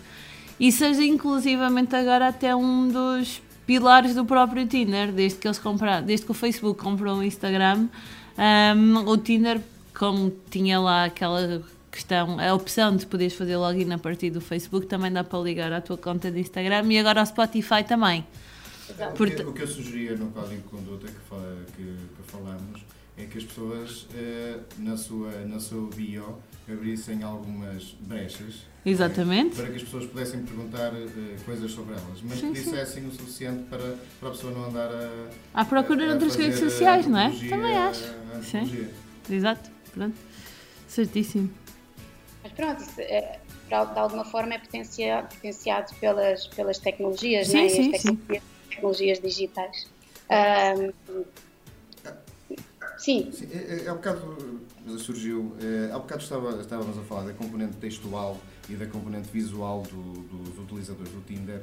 e 0.59 0.71
seja 0.71 1.03
inclusivamente 1.03 1.95
agora 1.95 2.27
até 2.29 2.55
um 2.55 2.87
dos 2.87 3.41
pilares 3.65 4.15
do 4.15 4.25
próprio 4.25 4.67
Tinder, 4.67 5.11
desde 5.11 5.39
que 5.39 5.47
eles 5.47 5.59
compraram, 5.59 6.05
desde 6.05 6.25
que 6.25 6.31
o 6.31 6.35
Facebook 6.35 6.79
comprou 6.79 7.17
o 7.17 7.23
Instagram, 7.23 7.87
um, 8.37 8.97
o 9.07 9.17
Tinder, 9.17 9.61
como 9.97 10.33
tinha 10.49 10.79
lá 10.79 11.05
aquela 11.05 11.63
questão, 11.91 12.39
a 12.39 12.53
opção 12.53 12.95
de 12.95 13.05
poderes 13.05 13.33
fazer 13.33 13.55
login 13.57 13.91
a 13.93 13.97
partir 13.97 14.29
do 14.29 14.41
Facebook, 14.41 14.85
também 14.85 15.11
dá 15.11 15.23
para 15.23 15.39
ligar 15.39 15.71
à 15.71 15.81
tua 15.81 15.97
conta 15.97 16.29
de 16.29 16.39
Instagram 16.39 16.91
e 16.91 16.99
agora 16.99 17.21
ao 17.21 17.25
Spotify 17.25 17.83
também. 17.87 18.25
O 18.89 19.13
que, 19.13 19.43
o 19.43 19.53
que 19.53 19.63
eu 19.63 19.67
sugeria 19.67 20.15
no 20.15 20.27
código 20.27 20.61
de 20.61 20.67
conduta 20.67 21.07
que, 21.07 21.19
fala, 21.27 21.57
que, 21.75 21.83
que 21.83 22.31
falamos 22.31 22.81
é 23.17 23.25
que 23.25 23.37
as 23.37 23.43
pessoas 23.45 24.07
eh, 24.13 24.59
na, 24.77 24.95
sua, 24.95 25.31
na 25.45 25.59
sua 25.59 25.89
bio 25.95 26.37
abrissem 26.69 27.23
algumas 27.23 27.95
brechas 28.01 28.65
Exatamente. 28.85 29.55
para 29.55 29.69
que 29.69 29.77
as 29.77 29.83
pessoas 29.83 30.05
pudessem 30.05 30.43
perguntar 30.43 30.93
eh, 30.93 31.35
coisas 31.43 31.71
sobre 31.71 31.93
elas, 31.95 32.21
mas 32.23 32.39
Sim, 32.39 32.51
que 32.53 32.59
sim. 32.61 32.69
dissessem 32.71 33.07
o 33.07 33.11
suficiente 33.11 33.63
para, 33.63 33.95
para 34.19 34.29
a 34.29 34.31
pessoa 34.31 34.53
não 34.53 34.65
andar 34.65 34.89
a, 34.91 35.29
À 35.61 35.65
procura 35.65 36.03
a- 36.03 36.05
a 36.05 36.09
noutras 36.11 36.33
fazer 36.35 36.43
redes 36.49 36.61
a 36.63 36.69
sociais, 36.69 37.07
não 37.07 37.17
é? 37.17 37.29
Também 37.49 37.77
acho. 37.77 38.13
a 38.37 38.41
Sim. 38.43 38.89
Exato, 39.29 39.71
pronto. 39.91 40.15
Certíssimo. 40.87 41.49
Mas 42.43 42.53
pronto, 42.53 42.81
isso 42.83 43.01
é, 43.01 43.39
de 43.67 43.73
alguma 43.73 44.23
forma 44.23 44.53
é 44.53 44.59
potenciado, 44.59 45.33
potenciado 45.35 45.93
pelas, 45.95 46.45
pelas 46.47 46.77
tecnologias, 46.77 47.47
Sim, 47.47 47.63
né? 47.63 47.69
sim, 47.69 47.89
As 47.95 48.01
tecnologias, 48.03 48.43
tecnologias 48.69 49.19
digitais. 49.19 49.87
Ahm, 50.29 50.91
sim, 52.97 53.31
Sim, 53.31 53.47
é, 53.51 53.83
é, 53.85 53.89
há 53.89 53.93
bocado 53.95 54.61
eh, 54.87 54.97
surgiu, 54.99 55.55
é, 55.59 55.91
há 55.91 55.97
bocado 55.99 56.21
estava, 56.21 56.61
estávamos 56.61 56.97
a 56.97 57.01
falar 57.01 57.23
da 57.23 57.33
componente 57.33 57.75
textual 57.77 58.39
e 58.69 58.73
da 58.73 58.85
componente 58.85 59.29
visual 59.31 59.83
do- 59.83 60.21
dos 60.43 60.59
utilizadores 60.59 61.11
do 61.11 61.21
Tinder. 61.21 61.61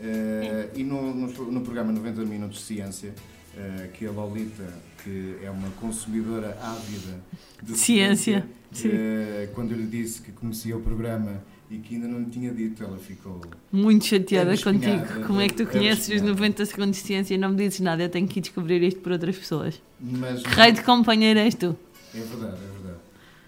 eh, 0.00 0.68
e 0.74 0.82
no, 0.82 1.14
no, 1.14 1.26
no 1.52 1.60
programa 1.60 1.92
90 1.92 2.24
Minutos 2.24 2.58
de 2.58 2.64
Ciência, 2.64 3.14
eh, 3.56 3.88
que 3.94 4.06
a 4.06 4.10
Lolita, 4.10 4.66
que 5.04 5.36
é 5.42 5.50
uma 5.50 5.68
consumidora 5.80 6.58
ávida 6.62 7.20
de 7.62 7.76
Ciência, 7.76 8.44
sim. 8.72 8.88
eh, 8.92 9.48
quando 9.54 9.72
eu 9.72 9.78
lhe 9.78 9.86
disse 9.86 10.22
que 10.22 10.32
conhecia 10.32 10.76
o 10.76 10.80
programa 10.80 11.42
e 11.70 11.76
que 11.78 11.94
ainda 11.94 12.08
não 12.08 12.18
lhe 12.20 12.26
tinha 12.30 12.52
dito, 12.52 12.82
ela 12.82 12.98
ficou. 12.98 13.40
Muito 13.70 14.04
chateada 14.06 14.56
contigo. 14.58 15.24
Como 15.26 15.40
é 15.40 15.48
que 15.48 15.54
tu 15.54 15.66
conheces 15.66 16.04
os 16.08 16.14
espinhada. 16.14 16.32
90 16.40 16.66
segundos 16.66 16.96
de 16.98 17.02
ciência 17.06 17.34
e 17.34 17.38
não 17.38 17.50
me 17.50 17.56
dizes 17.56 17.80
nada? 17.80 18.02
Eu 18.02 18.08
tenho 18.08 18.26
que 18.26 18.40
ir 18.40 18.42
descobrir 18.42 18.82
isto 18.82 19.00
por 19.00 19.12
outras 19.12 19.36
pessoas. 19.38 19.80
Mas, 20.00 20.42
Que 20.42 20.48
raio 20.48 20.72
de 20.74 20.82
companheiro 20.82 21.38
és 21.38 21.54
tu? 21.54 21.76
É 22.14 22.18
verdade, 22.18 22.56
é 22.56 22.72
verdade. 22.72 22.98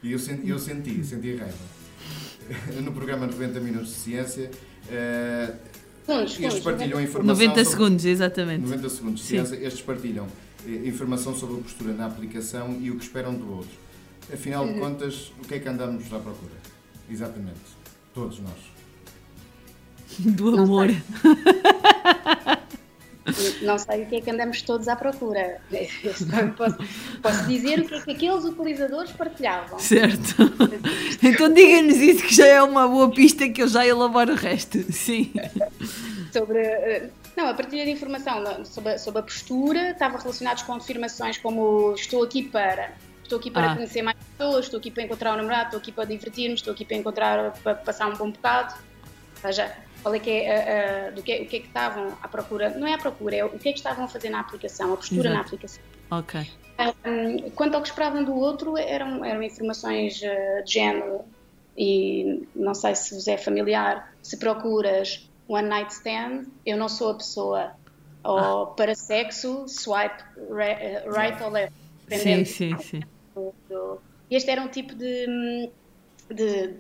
E 0.03 0.13
eu 0.13 0.19
senti, 0.19 0.49
eu 0.49 0.59
senti, 0.59 1.03
senti 1.05 1.33
a 1.35 1.39
raiva. 1.41 1.57
No 2.83 2.93
programa 2.93 3.27
90 3.27 3.61
Minutos 3.61 3.89
de 3.91 3.95
Ciência, 3.97 4.51
eh, 4.91 5.55
Segundos, 6.07 6.39
estes 6.41 6.61
partilham 6.63 6.91
90 7.01 7.03
informação. 7.09 7.35
90 7.35 7.51
sobre- 7.65 7.65
segundos, 7.71 8.05
exatamente. 8.05 8.61
90 8.63 8.89
segundos 8.91 9.21
de 9.21 9.27
Sim. 9.27 9.37
ciência, 9.37 9.57
estes 9.67 9.83
partilham 9.83 10.27
eh, 10.67 10.83
informação 10.87 11.35
sobre 11.35 11.57
a 11.57 11.63
postura 11.63 11.93
na 11.95 12.07
aplicação 12.07 12.77
e 12.81 12.91
o 12.91 12.97
que 12.97 13.05
esperam 13.05 13.35
do 13.35 13.51
outro. 13.51 13.71
Afinal 14.33 14.67
de 14.67 14.79
contas, 14.79 15.33
o 15.43 15.47
que 15.47 15.55
é 15.55 15.59
que 15.59 15.69
andamos 15.69 16.05
à 16.13 16.19
procura? 16.19 16.53
Exatamente. 17.11 17.61
Todos 18.15 18.39
nós. 18.41 18.53
Do 20.19 20.57
amor. 20.61 20.89
Não 23.63 23.79
sei 23.79 24.03
o 24.03 24.07
que 24.07 24.17
é 24.17 24.21
que 24.21 24.31
andamos 24.31 24.63
todos 24.63 24.89
à 24.89 24.97
procura. 24.97 25.61
Posso, 26.57 26.77
posso 27.23 27.47
dizer 27.47 27.81
o 27.81 27.85
que 27.89 27.95
é 27.95 28.01
que 28.01 28.11
aqueles 28.13 28.45
utilizadores 28.45 29.11
partilhavam. 29.13 29.79
Certo. 29.79 30.35
Então 31.23 31.53
diga-nos 31.53 31.97
isso 31.97 32.23
que 32.27 32.35
já 32.35 32.47
é 32.47 32.63
uma 32.63 32.87
boa 32.87 33.11
pista 33.11 33.49
que 33.49 33.63
eu 33.63 33.69
já 33.69 33.87
elaboro 33.87 34.33
o 34.33 34.37
resto. 34.37 34.79
Sim. 34.93 35.33
Sobre. 36.33 36.59
eh, 36.59 37.09
Não, 37.37 37.49
a 37.49 37.55
partilha 37.55 37.85
de 37.85 37.91
informação 37.91 38.65
sobre, 38.65 38.93
a- 38.93 38.99
sobre 38.99 39.21
a 39.21 39.23
postura 39.23 39.91
estava 39.91 40.19
relacionados 40.19 40.63
com 40.63 40.73
afirmações 40.75 41.39
como 41.39 41.95
estou 41.95 42.23
aqui 42.23 42.43
para. 42.43 42.93
Estou 43.23 43.39
aqui 43.39 43.51
para 43.51 43.73
Ah. 43.73 43.75
conhecer 43.75 44.03
mais 44.03 44.17
pessoas, 44.37 44.67
estou 44.67 44.79
aqui 44.79 44.91
para 44.91 45.03
encontrar 45.03 45.33
um 45.33 45.37
namorado, 45.39 45.65
estou 45.67 45.79
aqui 45.81 45.91
para 45.93 46.05
divertir-me, 46.05 46.55
estou 46.55 46.73
aqui 46.75 46.85
para 46.85 46.97
encontrar, 46.97 47.53
para 47.63 47.75
passar 47.75 48.07
um 48.09 48.15
bom 48.17 48.31
bocado. 48.31 48.75
Ou 49.37 49.41
seja, 49.41 49.75
qual 50.05 50.15
é 50.15 50.19
que 50.19 50.31
é, 50.31 50.51
ah, 50.53 51.09
ah, 51.09 51.11
do 51.13 51.23
que, 51.23 51.35
o 51.41 51.47
que 51.47 51.57
é 51.57 51.61
que 51.61 51.67
estavam 51.67 52.15
à 52.23 52.29
procura? 52.29 52.69
Não 52.79 52.87
é 52.87 52.93
à 52.93 52.99
procura, 52.99 53.37
é 53.37 53.43
o 53.43 53.59
que 53.59 53.71
é 53.71 53.73
que 53.73 53.79
estavam 53.79 54.05
a 54.05 54.09
fazer 54.09 54.29
na 54.29 54.39
aplicação, 54.39 54.93
a 54.93 54.97
postura 54.99 55.31
na 55.31 55.37
Exato. 55.37 55.47
aplicação. 55.47 55.83
Ok. 56.11 56.47
Um, 57.07 57.51
quanto 57.53 57.75
ao 57.77 57.81
que 57.81 57.89
esperavam 57.89 58.23
do 58.23 58.35
outro, 58.35 58.77
eram, 58.77 59.25
eram 59.25 59.43
informações 59.43 60.21
uh, 60.21 60.63
de 60.63 60.73
género, 60.75 61.23
e 61.75 62.47
não 62.55 62.75
sei 62.75 62.95
se 62.95 63.15
vos 63.15 63.27
é 63.27 63.39
familiar, 63.39 64.15
se 64.23 64.37
procuras 64.37 65.27
one 65.49 65.69
night 65.69 65.91
stand, 65.91 66.49
eu 66.67 66.77
não 66.77 66.91
sou 66.91 67.13
a 67.13 67.15
pessoa, 67.15 67.73
ou 68.23 68.67
para 68.67 68.95
sexo, 68.95 69.67
swipe 69.67 70.23
re- 70.55 71.03
uh, 71.07 71.11
right 71.11 71.43
ou 71.43 71.49
left. 71.49 71.73
Sim, 72.11 72.45
sim, 72.45 72.77
sim. 72.79 73.01
Este 74.31 74.51
era 74.51 74.61
um 74.61 74.69
tipo 74.69 74.95
de, 74.95 75.71
de, 76.31 76.75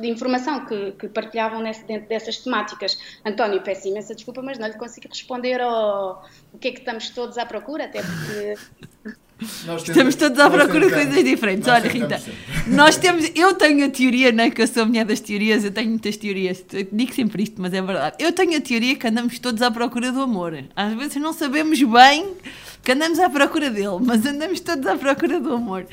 de 0.00 0.08
informação 0.08 0.66
que, 0.66 0.92
que 0.92 1.08
partilhavam 1.08 1.60
nesse- 1.62 1.84
dentro 1.84 2.08
dessas 2.08 2.36
temáticas. 2.38 2.98
António, 3.24 3.60
peço 3.62 3.88
imensa 3.88 4.14
desculpa, 4.14 4.42
mas 4.42 4.58
não 4.58 4.66
lhe 4.66 4.74
consigo 4.74 5.08
responder 5.08 5.60
ao 5.60 6.24
o 6.52 6.58
que 6.58 6.68
é 6.68 6.72
que 6.72 6.78
estamos 6.80 7.10
todos 7.10 7.38
à 7.38 7.46
procura, 7.46 7.84
até 7.84 8.02
porque 8.02 8.54
Nós 9.66 9.88
Estamos 9.88 10.16
todos 10.16 10.36
à 10.40 10.48
nós 10.50 10.64
procura 10.64 10.86
de 10.88 10.92
coisas 10.94 11.24
diferentes. 11.24 11.64
Nós 11.68 11.80
Olha, 11.80 11.88
Rita, 11.92 12.18
sempre. 12.18 12.34
nós 12.74 12.96
temos. 12.96 13.30
Eu 13.36 13.54
tenho 13.54 13.86
a 13.86 13.88
teoria, 13.88 14.32
não 14.32 14.42
é? 14.42 14.50
Que 14.50 14.60
eu 14.62 14.66
sou 14.66 14.82
a 14.82 14.86
mulher 14.86 15.04
das 15.04 15.20
teorias, 15.20 15.62
eu 15.64 15.70
tenho 15.70 15.90
muitas 15.90 16.16
teorias. 16.16 16.64
Digo 16.90 17.14
sempre 17.14 17.44
isto, 17.44 17.54
mas 17.62 17.72
é 17.72 17.80
verdade. 17.80 18.16
Eu 18.18 18.32
tenho 18.32 18.56
a 18.58 18.60
teoria 18.60 18.96
que 18.96 19.06
andamos 19.06 19.38
todos 19.38 19.62
à 19.62 19.70
procura 19.70 20.10
do 20.10 20.20
amor. 20.22 20.64
Às 20.74 20.92
vezes 20.94 21.14
não 21.22 21.32
sabemos 21.32 21.80
bem 21.80 22.34
que 22.82 22.92
andamos 22.92 23.18
à 23.18 23.28
procura 23.28 23.70
dele, 23.70 23.98
mas 24.00 24.24
andamos 24.24 24.60
todos 24.60 24.86
à 24.86 24.96
procura 24.96 25.40
do 25.40 25.52
amor. 25.52 25.86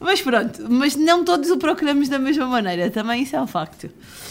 Mas 0.00 0.22
pronto, 0.22 0.66
mas 0.68 0.96
não 0.96 1.24
todos 1.24 1.50
o 1.50 1.58
procuramos 1.58 2.08
da 2.08 2.18
mesma 2.18 2.46
maneira, 2.46 2.90
também 2.90 3.22
isso 3.22 3.36
é 3.36 3.40
um 3.40 3.46
facto. 3.46 3.90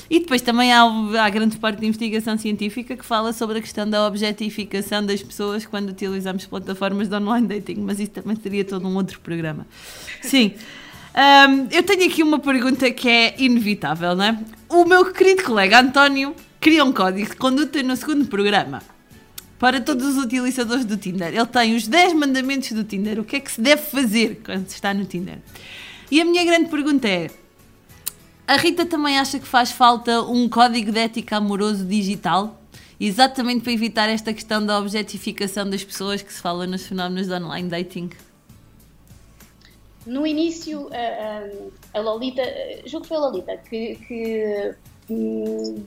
E 0.09 0.19
depois 0.19 0.41
também 0.41 0.73
há, 0.73 0.81
há 0.83 1.29
grande 1.29 1.57
parte 1.57 1.79
de 1.79 1.85
investigação 1.85 2.37
científica 2.37 2.97
que 2.97 3.05
fala 3.05 3.31
sobre 3.31 3.59
a 3.59 3.61
questão 3.61 3.87
da 3.87 4.07
objetificação 4.07 5.05
das 5.05 5.21
pessoas 5.21 5.65
quando 5.67 5.89
utilizamos 5.89 6.45
plataformas 6.47 7.07
de 7.07 7.15
online 7.15 7.47
dating, 7.47 7.81
mas 7.81 7.99
isso 7.99 8.11
também 8.11 8.35
seria 8.35 8.65
todo 8.65 8.87
um 8.87 8.95
outro 8.95 9.19
programa. 9.19 9.67
Sim. 10.23 10.53
Hum, 11.15 11.67
eu 11.71 11.83
tenho 11.83 12.05
aqui 12.05 12.23
uma 12.23 12.39
pergunta 12.39 12.89
que 12.91 13.07
é 13.07 13.35
inevitável, 13.37 14.15
não 14.15 14.23
é? 14.23 14.39
O 14.67 14.85
meu 14.85 15.11
querido 15.13 15.43
colega 15.43 15.79
António 15.79 16.35
cria 16.59 16.83
um 16.83 16.91
código 16.91 17.29
de 17.29 17.35
conduta 17.35 17.81
no 17.83 17.95
segundo 17.95 18.25
programa 18.25 18.81
para 19.59 19.79
todos 19.81 20.15
os 20.15 20.23
utilizadores 20.23 20.85
do 20.85 20.97
Tinder. 20.97 21.27
Ele 21.27 21.45
tem 21.45 21.75
os 21.75 21.87
10 21.87 22.13
mandamentos 22.13 22.71
do 22.71 22.83
Tinder. 22.83 23.19
O 23.19 23.23
que 23.25 23.35
é 23.35 23.39
que 23.39 23.51
se 23.51 23.61
deve 23.61 23.81
fazer 23.83 24.41
quando 24.43 24.67
se 24.67 24.75
está 24.75 24.93
no 24.93 25.05
Tinder? 25.05 25.37
E 26.09 26.19
a 26.21 26.25
minha 26.25 26.43
grande 26.45 26.69
pergunta 26.69 27.07
é: 27.07 27.29
a 28.47 28.55
Rita 28.55 28.85
também 28.85 29.19
acha 29.19 29.37
que 29.37 29.45
faz 29.45 29.71
falta 29.71 30.21
um 30.23 30.47
código 30.49 30.91
de 30.91 30.99
ética 30.99 31.37
amoroso 31.37 31.85
digital? 31.85 32.55
Exatamente 32.99 33.61
para 33.61 33.71
evitar 33.71 34.09
esta 34.09 34.33
questão 34.33 34.65
da 34.65 34.77
objetificação 34.79 35.69
das 35.69 35.83
pessoas 35.83 36.21
que 36.21 36.33
se 36.33 36.41
fala 36.41 36.65
nos 36.67 36.85
fenómenos 36.85 37.27
de 37.27 37.33
online 37.33 37.69
dating. 37.69 38.09
No 40.05 40.25
início, 40.25 40.89
a, 40.91 41.97
a- 41.97 42.01
Lolita, 42.01 42.41
julgo 42.85 43.03
que 43.03 43.07
foi 43.09 43.17
a 43.17 43.19
Lolita, 43.21 43.57
que, 43.57 43.95
que, 44.07 44.73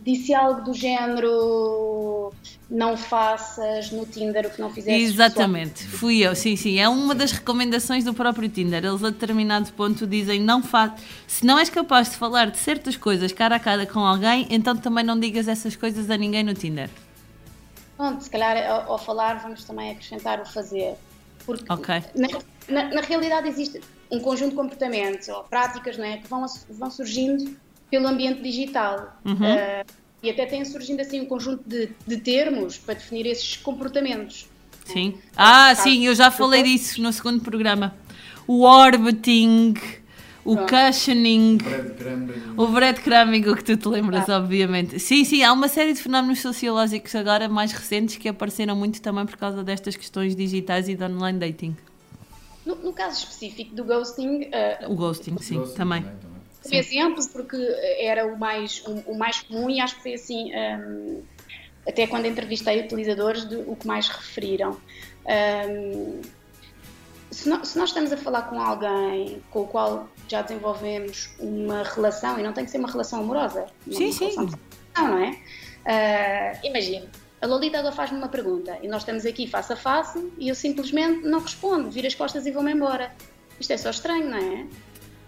disse 0.04 0.34
algo 0.34 0.62
do 0.62 0.74
género 0.74 2.32
não 2.70 2.96
faças 2.96 3.90
no 3.90 4.04
Tinder 4.06 4.46
o 4.46 4.50
que 4.50 4.60
não 4.60 4.70
fizeste 4.72 5.02
Exatamente, 5.02 5.86
fui 5.86 6.20
eu, 6.26 6.34
sim, 6.34 6.56
sim. 6.56 6.78
É 6.78 6.88
uma 6.88 7.14
das 7.14 7.30
recomendações 7.32 8.02
do 8.04 8.14
próprio 8.14 8.48
Tinder. 8.48 8.84
Eles 8.84 9.04
a 9.04 9.10
determinado 9.10 9.70
ponto 9.74 10.06
dizem: 10.06 10.40
não 10.40 10.62
faz. 10.62 10.92
Se 11.26 11.44
não 11.46 11.58
és 11.58 11.68
capaz 11.68 12.10
de 12.10 12.16
falar 12.16 12.50
de 12.50 12.58
certas 12.58 12.96
coisas 12.96 13.32
cara 13.32 13.56
a 13.56 13.60
cara 13.60 13.86
com 13.86 14.00
alguém, 14.00 14.46
então 14.50 14.76
também 14.76 15.04
não 15.04 15.18
digas 15.18 15.46
essas 15.48 15.76
coisas 15.76 16.10
a 16.10 16.16
ninguém 16.16 16.42
no 16.42 16.54
Tinder. 16.54 16.88
Pronto, 17.96 18.24
se 18.24 18.30
calhar 18.30 18.56
ao, 18.68 18.92
ao 18.92 18.98
falar 18.98 19.34
vamos 19.40 19.62
também 19.64 19.90
acrescentar 19.92 20.40
o 20.40 20.46
fazer. 20.46 20.94
Porque 21.44 21.70
Ok. 21.72 22.02
na, 22.14 22.28
na- 22.68 22.94
na 22.94 23.00
realidade 23.02 23.48
existe 23.48 23.80
um 24.10 24.20
conjunto 24.20 24.50
de 24.50 24.56
comportamentos 24.56 25.28
ou 25.28 25.42
práticas 25.44 25.96
não 25.98 26.04
é, 26.04 26.16
que 26.18 26.28
vão, 26.28 26.44
vão 26.70 26.90
surgindo 26.90 27.56
pelo 27.93 28.09
ambiente 28.09 28.40
digital. 28.40 29.20
Uhum. 29.22 29.45
Eh, 29.45 29.84
e 30.22 30.30
até 30.30 30.47
tem 30.47 30.64
surgindo 30.64 31.01
assim 31.03 31.20
um 31.20 31.26
conjunto 31.26 31.62
de, 31.66 31.90
de 32.07 32.16
termos 32.16 32.78
para 32.78 32.95
definir 32.95 33.26
esses 33.26 33.59
comportamentos. 33.59 34.47
Sim. 34.86 35.18
Ah, 35.36 35.74
sim, 35.74 36.07
eu 36.07 36.14
já 36.14 36.30
falei 36.30 36.62
disso 36.62 37.03
no 37.03 37.12
segundo 37.12 37.43
programa. 37.43 37.95
O 38.47 38.62
orbiting, 38.62 39.74
o 40.43 40.57
Pronto. 40.57 40.72
cushioning. 40.72 41.59
O 42.57 42.66
breadcrumbing, 42.66 43.47
o 43.47 43.55
que 43.55 43.62
tu 43.62 43.76
te 43.76 43.86
lembras, 43.88 44.26
obviamente. 44.30 44.99
Sim, 44.99 45.22
sim, 45.26 45.43
há 45.43 45.53
uma 45.53 45.68
série 45.68 45.93
de 45.93 46.01
fenómenos 46.01 46.40
sociológicos 46.40 47.14
agora 47.14 47.47
mais 47.47 47.72
recentes 47.72 48.16
que 48.16 48.26
apareceram 48.26 48.74
muito 48.74 49.03
também 49.03 49.26
por 49.26 49.36
causa 49.36 49.62
destas 49.62 49.97
questões 49.97 50.34
digitais 50.34 50.88
e 50.88 50.95
de 50.95 51.05
online 51.05 51.38
dating. 51.38 51.76
No, 52.64 52.74
no 52.76 52.93
caso 52.95 53.18
específico 53.18 53.74
do 53.74 53.84
ghosting, 53.84 54.49
eh, 54.51 54.86
O 54.88 54.95
ghosting, 54.95 55.36
sim, 55.43 55.59
Ghosting 55.59 55.76
também. 55.76 56.03
também. 56.03 56.31
Foi 56.68 56.78
exemplo 56.78 57.26
porque 57.32 57.56
era 57.98 58.26
o 58.26 58.38
mais, 58.38 58.82
o, 58.86 59.12
o 59.12 59.18
mais 59.18 59.40
comum 59.40 59.68
e 59.68 59.80
acho 59.80 59.96
que 59.96 60.02
foi 60.02 60.14
assim, 60.14 60.52
hum, 60.54 61.22
até 61.88 62.06
quando 62.06 62.26
entrevistei 62.26 62.80
utilizadores, 62.80 63.48
de, 63.48 63.56
o 63.56 63.74
que 63.76 63.86
mais 63.86 64.08
referiram. 64.08 64.78
Hum, 65.26 66.20
se, 67.30 67.48
nó- 67.48 67.64
se 67.64 67.78
nós 67.78 67.88
estamos 67.90 68.12
a 68.12 68.16
falar 68.16 68.42
com 68.42 68.60
alguém 68.60 69.42
com 69.50 69.62
o 69.62 69.66
qual 69.66 70.08
já 70.28 70.42
desenvolvemos 70.42 71.30
uma 71.38 71.82
relação, 71.82 72.38
e 72.38 72.42
não 72.42 72.52
tem 72.52 72.64
que 72.64 72.70
ser 72.70 72.78
uma 72.78 72.90
relação 72.90 73.20
amorosa, 73.20 73.66
uma 73.86 73.96
Sim, 73.96 74.12
sim. 74.12 74.18
relação 74.26 74.46
de 74.46 74.56
relação, 74.94 75.16
não 75.18 75.24
é? 75.24 75.38
Ah, 75.84 76.60
Imagina, 76.64 77.06
a 77.40 77.46
Lolita 77.46 77.78
agora 77.78 77.94
faz-me 77.94 78.18
uma 78.18 78.28
pergunta 78.28 78.78
e 78.82 78.86
nós 78.88 79.02
estamos 79.02 79.26
aqui 79.26 79.46
face 79.48 79.72
a 79.72 79.76
face 79.76 80.30
e 80.38 80.48
eu 80.48 80.54
simplesmente 80.54 81.26
não 81.26 81.40
respondo, 81.40 81.90
viro 81.90 82.06
as 82.06 82.14
costas 82.14 82.46
e 82.46 82.50
vou-me 82.52 82.72
embora. 82.72 83.12
Isto 83.58 83.72
é 83.72 83.76
só 83.76 83.90
estranho, 83.90 84.30
não 84.30 84.38
é? 84.38 84.66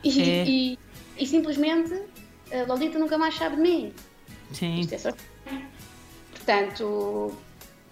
E, 0.05 0.20
É. 0.22 0.45
e- 0.47 0.78
e 1.19 1.27
simplesmente 1.27 1.95
a 2.53 2.65
Lolita 2.67 2.99
nunca 2.99 3.17
mais 3.19 3.35
sabe 3.37 3.57
de 3.57 3.62
mim. 3.62 3.93
Sim. 4.53 4.81
Isto 4.81 4.95
é 4.95 4.99
só. 4.99 5.11
Portanto, 6.33 7.35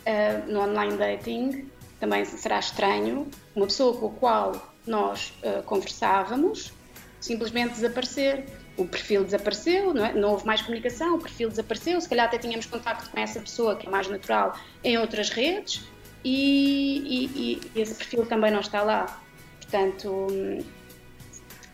ah, 0.06 0.42
no 0.46 0.60
online 0.60 0.96
dating 0.96 1.70
também 2.00 2.24
será 2.24 2.58
estranho 2.58 3.28
uma 3.54 3.66
pessoa 3.66 3.96
com 3.96 4.06
a 4.06 4.10
qual 4.10 4.72
nós 4.86 5.32
ah, 5.44 5.62
conversávamos 5.64 6.72
simplesmente 7.20 7.74
desaparecer. 7.74 8.44
O 8.76 8.86
perfil 8.86 9.22
desapareceu, 9.22 9.92
não, 9.92 10.04
é? 10.06 10.14
não 10.14 10.30
houve 10.30 10.46
mais 10.46 10.62
comunicação, 10.62 11.16
o 11.16 11.18
perfil 11.20 11.50
desapareceu, 11.50 12.00
se 12.00 12.08
calhar 12.08 12.26
até 12.26 12.38
tínhamos 12.38 12.64
contacto 12.64 13.10
com 13.10 13.20
essa 13.20 13.38
pessoa, 13.38 13.76
que 13.76 13.86
é 13.86 13.90
mais 13.90 14.08
natural, 14.08 14.58
em 14.82 14.96
outras 14.96 15.28
redes, 15.28 15.82
e, 16.24 17.28
e- 17.36 17.60
e 17.76 17.80
esse 17.80 17.94
perfil 17.94 18.24
também 18.24 18.50
não 18.50 18.60
está 18.60 18.82
lá. 18.82 19.20
Portanto, 19.60 20.26
hum, 20.30 20.64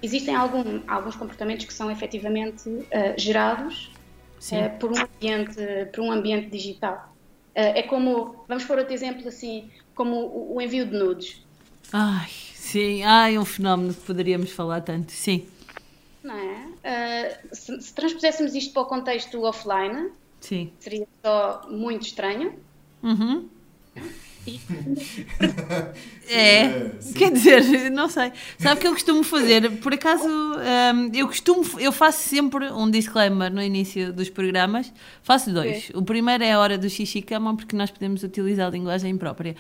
existem 0.03 0.35
algum- 0.35 0.81
alguns 0.87 1.17
comportamentos 1.17 1.65
que 1.67 1.73
são 1.75 1.91
efetivamente 1.91 2.69
ah, 2.93 3.15
gerados 3.19 3.91
eh, 4.53 4.69
por, 4.69 4.93
um 4.93 5.01
ambiente, 5.01 5.57
por 5.93 6.01
um 6.03 6.11
ambiente 6.13 6.49
digital. 6.51 7.15
Eh, 7.55 7.81
é 7.81 7.83
como, 7.83 8.45
vamos 8.49 8.65
pôr 8.65 8.79
outro 8.79 8.95
exemplo 8.95 9.27
assim, 9.29 9.71
como 9.95 10.17
o, 10.17 10.57
o 10.57 10.61
envio 10.61 10.87
de 10.87 10.97
nudes. 10.97 11.43
Ai, 11.93 12.29
sim, 12.55 13.03
ai, 13.03 13.35
é 13.37 13.41
um 13.41 13.45
fenómeno 13.45 13.93
que 13.95 14.01
poderíamos 14.03 14.53
falar 14.53 14.81
tanto, 14.83 15.11
sim. 15.13 15.47
Não 16.23 16.35
é? 16.35 17.39
Se, 17.53 17.81
se 17.81 17.95
transpuséssemos 17.95 18.55
isto 18.55 18.73
para 18.75 18.83
o 18.83 18.87
contexto 18.87 19.41
offline, 19.43 20.11
Sim. 20.41 20.71
seria 20.79 21.07
só 21.25 21.67
muito 21.71 22.03
estranho. 22.07 22.55
Uhum. 23.03 23.49
É, 26.31 26.65
Eh, 26.65 26.91
sim. 27.01 27.15
quer 27.15 27.33
dizer, 27.33 27.91
não 27.91 28.07
sei. 28.09 28.33
Sabe 28.59 28.77
o 28.77 28.81
que 28.83 28.87
eu 28.87 28.93
costumo 28.93 29.23
fazer? 29.25 29.71
Por 29.79 29.95
acaso, 29.95 30.29
hum, 30.29 31.11
eu 31.15 31.27
costumo, 31.27 31.65
eu 31.81 31.91
faço 31.91 32.29
sempre 32.29 32.71
um 32.71 32.91
disclaimer 32.91 33.51
no 33.51 33.63
início 33.63 34.13
dos 34.13 34.29
programas. 34.29 34.93
Faço 35.23 35.51
dois. 35.51 35.91
O 35.95 36.03
primeiro 36.03 36.45
é 36.45 36.53
a 36.53 36.59
hora 36.59 36.77
do 36.77 36.91
xixi 36.91 37.23
cama, 37.23 37.57
porque 37.57 37.75
nós 37.75 37.91
podemos 37.91 38.23
utilizar 38.23 38.67
a 38.67 38.71
linguagem 38.71 39.17
própria. 39.17 39.57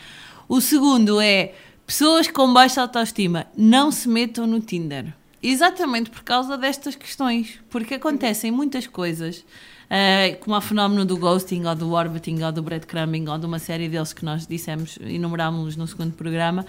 O 0.46 0.60
segundo 0.60 1.20
é 1.20 1.54
Pessoas 1.86 2.28
com 2.28 2.52
baixa 2.52 2.82
autoestima 2.82 3.46
não 3.56 3.90
se 3.90 4.10
metam 4.10 4.46
no 4.46 4.60
Tinder. 4.60 5.14
Exatamente 5.42 6.10
por 6.10 6.22
causa 6.22 6.56
destas 6.58 6.94
questões. 6.96 7.58
Porque 7.70 7.94
acontecem 7.94 8.50
muitas 8.50 8.86
coisas, 8.86 9.44
eh, 9.88 10.36
como 10.40 10.56
o 10.56 10.60
fenómeno 10.60 11.04
do 11.04 11.16
ghosting, 11.16 11.64
ou 11.64 11.74
do 11.74 11.92
orbiting, 11.92 12.42
ou 12.42 12.50
do 12.52 12.62
breadcrumbing, 12.62 13.28
ou 13.28 13.38
de 13.38 13.46
uma 13.46 13.58
série 13.58 13.88
deles 13.88 14.12
que 14.12 14.24
nós 14.24 14.46
dissemos, 14.46 14.98
enumerámos 15.00 15.76
no 15.76 15.86
segundo 15.86 16.12
programa, 16.14 16.66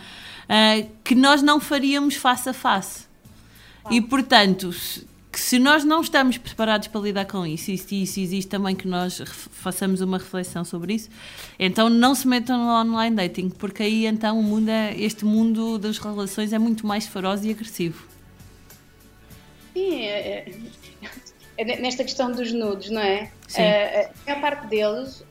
eh, 0.48 0.86
que 1.04 1.16
nós 1.16 1.42
não 1.42 1.60
faríamos 1.60 2.16
face 2.16 2.50
a 2.50 2.54
face. 2.54 3.08
E 3.90 4.00
portanto, 4.02 4.72
se- 4.72 5.08
que 5.32 5.40
se 5.40 5.60
nós 5.60 5.84
não 5.84 6.02
estamos 6.02 6.38
preparados 6.40 6.88
para 6.88 7.02
lidar 7.02 7.26
com 7.26 7.46
isso, 7.46 7.70
e 7.72 7.78
se 7.78 8.02
isso 8.02 8.20
existe 8.20 8.50
também 8.50 8.76
que 8.76 8.88
nós 8.88 9.22
façamos 9.52 10.02
uma 10.02 10.18
reflexão 10.18 10.66
sobre 10.66 10.96
isso, 10.96 11.08
então 11.60 11.88
não 11.88 12.16
se 12.16 12.28
metam 12.28 12.58
no 12.58 12.72
online 12.72 13.16
dating, 13.16 13.50
porque 13.50 13.84
aí 13.84 14.06
então 14.08 14.40
o 14.40 14.44
mundo 14.44 14.70
é, 14.70 14.96
este 15.00 15.26
mundo 15.26 15.78
das 15.78 16.00
relações 16.00 16.52
é 16.52 16.58
muito 16.60 16.86
mais 16.86 17.06
feroz 17.08 17.46
e 17.46 17.52
agressivo. 17.52 18.09
Sim, 19.74 20.02
é, 20.06 20.40
é- 20.40 20.46
é 21.58 21.66
nesta 21.82 22.04
questão 22.04 22.32
dos 22.32 22.52
nudes, 22.54 22.90
não 22.90 23.02
é? 23.02 23.32
Sim. 23.48 23.62
É, 23.62 24.12
a 24.28 24.30
maior 24.30 24.42
parte 24.42 24.68
deles 24.68 25.24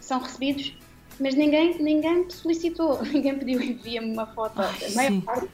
são 0.00 0.20
recebidos, 0.20 0.74
mas 1.20 1.34
ninguém, 1.34 1.76
ninguém 1.82 2.28
solicitou, 2.30 3.02
ninguém 3.04 3.38
pediu 3.38 3.60
envia-me 3.62 4.12
uma 4.12 4.26
foto. 4.26 4.60
Ai, 4.60 4.74
a 4.86 4.90
maior 4.94 5.10
sim. 5.12 5.20
parte. 5.20 5.48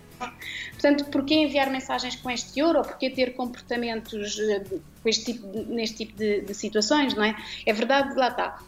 Portanto, 0.72 1.04
porquê 1.10 1.34
enviar 1.34 1.70
mensagens 1.70 2.16
com 2.16 2.28
este 2.30 2.52
teor 2.54 2.74
ou 2.76 2.82
porquê 2.82 3.08
ter 3.08 3.34
comportamentos 3.34 4.36
eh, 4.40 4.64
com 5.02 5.08
este 5.08 5.32
tipo 5.32 5.46
de- 5.46 5.64
neste 5.66 5.96
tipo 5.98 6.16
de, 6.18 6.40
de 6.40 6.54
situações, 6.54 7.14
não 7.14 7.22
é? 7.22 7.36
É 7.64 7.72
verdade, 7.72 8.16
lá 8.16 8.28
está. 8.28 8.58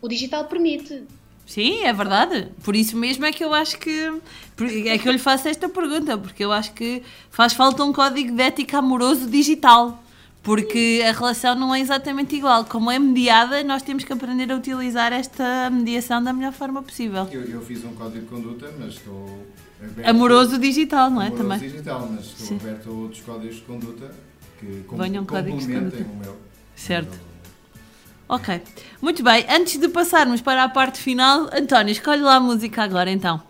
O 0.00 0.06
digital 0.08 0.44
permite, 0.44 1.02
Sim, 1.46 1.84
é 1.84 1.92
verdade. 1.92 2.48
Por 2.64 2.74
isso 2.74 2.96
mesmo 2.96 3.24
é 3.24 3.32
que 3.32 3.44
eu 3.44 3.54
acho 3.54 3.78
que. 3.78 4.20
É 4.86 4.98
que 4.98 5.08
eu 5.08 5.12
lhe 5.12 5.18
faço 5.18 5.48
esta 5.48 5.68
pergunta, 5.68 6.18
porque 6.18 6.44
eu 6.44 6.50
acho 6.50 6.72
que 6.72 7.02
faz 7.30 7.52
falta 7.52 7.84
um 7.84 7.92
código 7.92 8.34
de 8.34 8.42
ética 8.42 8.78
amoroso 8.78 9.28
digital. 9.30 10.02
Porque 10.42 11.02
a 11.04 11.10
relação 11.10 11.56
não 11.56 11.74
é 11.74 11.80
exatamente 11.80 12.36
igual. 12.36 12.64
Como 12.64 12.88
é 12.88 13.00
mediada, 13.00 13.64
nós 13.64 13.82
temos 13.82 14.04
que 14.04 14.12
aprender 14.12 14.50
a 14.52 14.56
utilizar 14.56 15.12
esta 15.12 15.68
mediação 15.70 16.22
da 16.22 16.32
melhor 16.32 16.52
forma 16.52 16.80
possível. 16.82 17.28
Eu, 17.32 17.42
eu 17.42 17.60
fiz 17.62 17.84
um 17.84 17.92
código 17.94 18.20
de 18.20 18.26
conduta, 18.26 18.72
mas 18.78 18.94
estou 18.94 19.44
aberto. 19.82 20.08
Amoroso 20.08 20.58
digital, 20.58 21.10
não 21.10 21.20
é? 21.20 21.26
Amoroso 21.26 21.42
Também. 21.42 21.58
digital, 21.58 22.08
mas 22.12 22.26
estou 22.26 22.46
Sim. 22.46 22.56
aberto 22.60 22.88
a 22.88 22.92
outros 22.92 23.20
códigos 23.22 23.56
de 23.56 23.62
conduta 23.62 24.14
que 24.60 24.84
Venham 24.96 25.26
complementem 25.26 26.02
o 26.02 26.16
meu. 26.16 26.36
Certo. 26.76 27.25
Ok. 28.28 28.60
Muito 29.00 29.22
bem. 29.22 29.46
Antes 29.48 29.78
de 29.78 29.88
passarmos 29.88 30.40
para 30.40 30.64
a 30.64 30.68
parte 30.68 30.98
final, 31.00 31.48
António, 31.52 31.92
escolhe 31.92 32.22
lá 32.22 32.36
a 32.36 32.40
música 32.40 32.82
agora 32.82 33.10
então. 33.10 33.40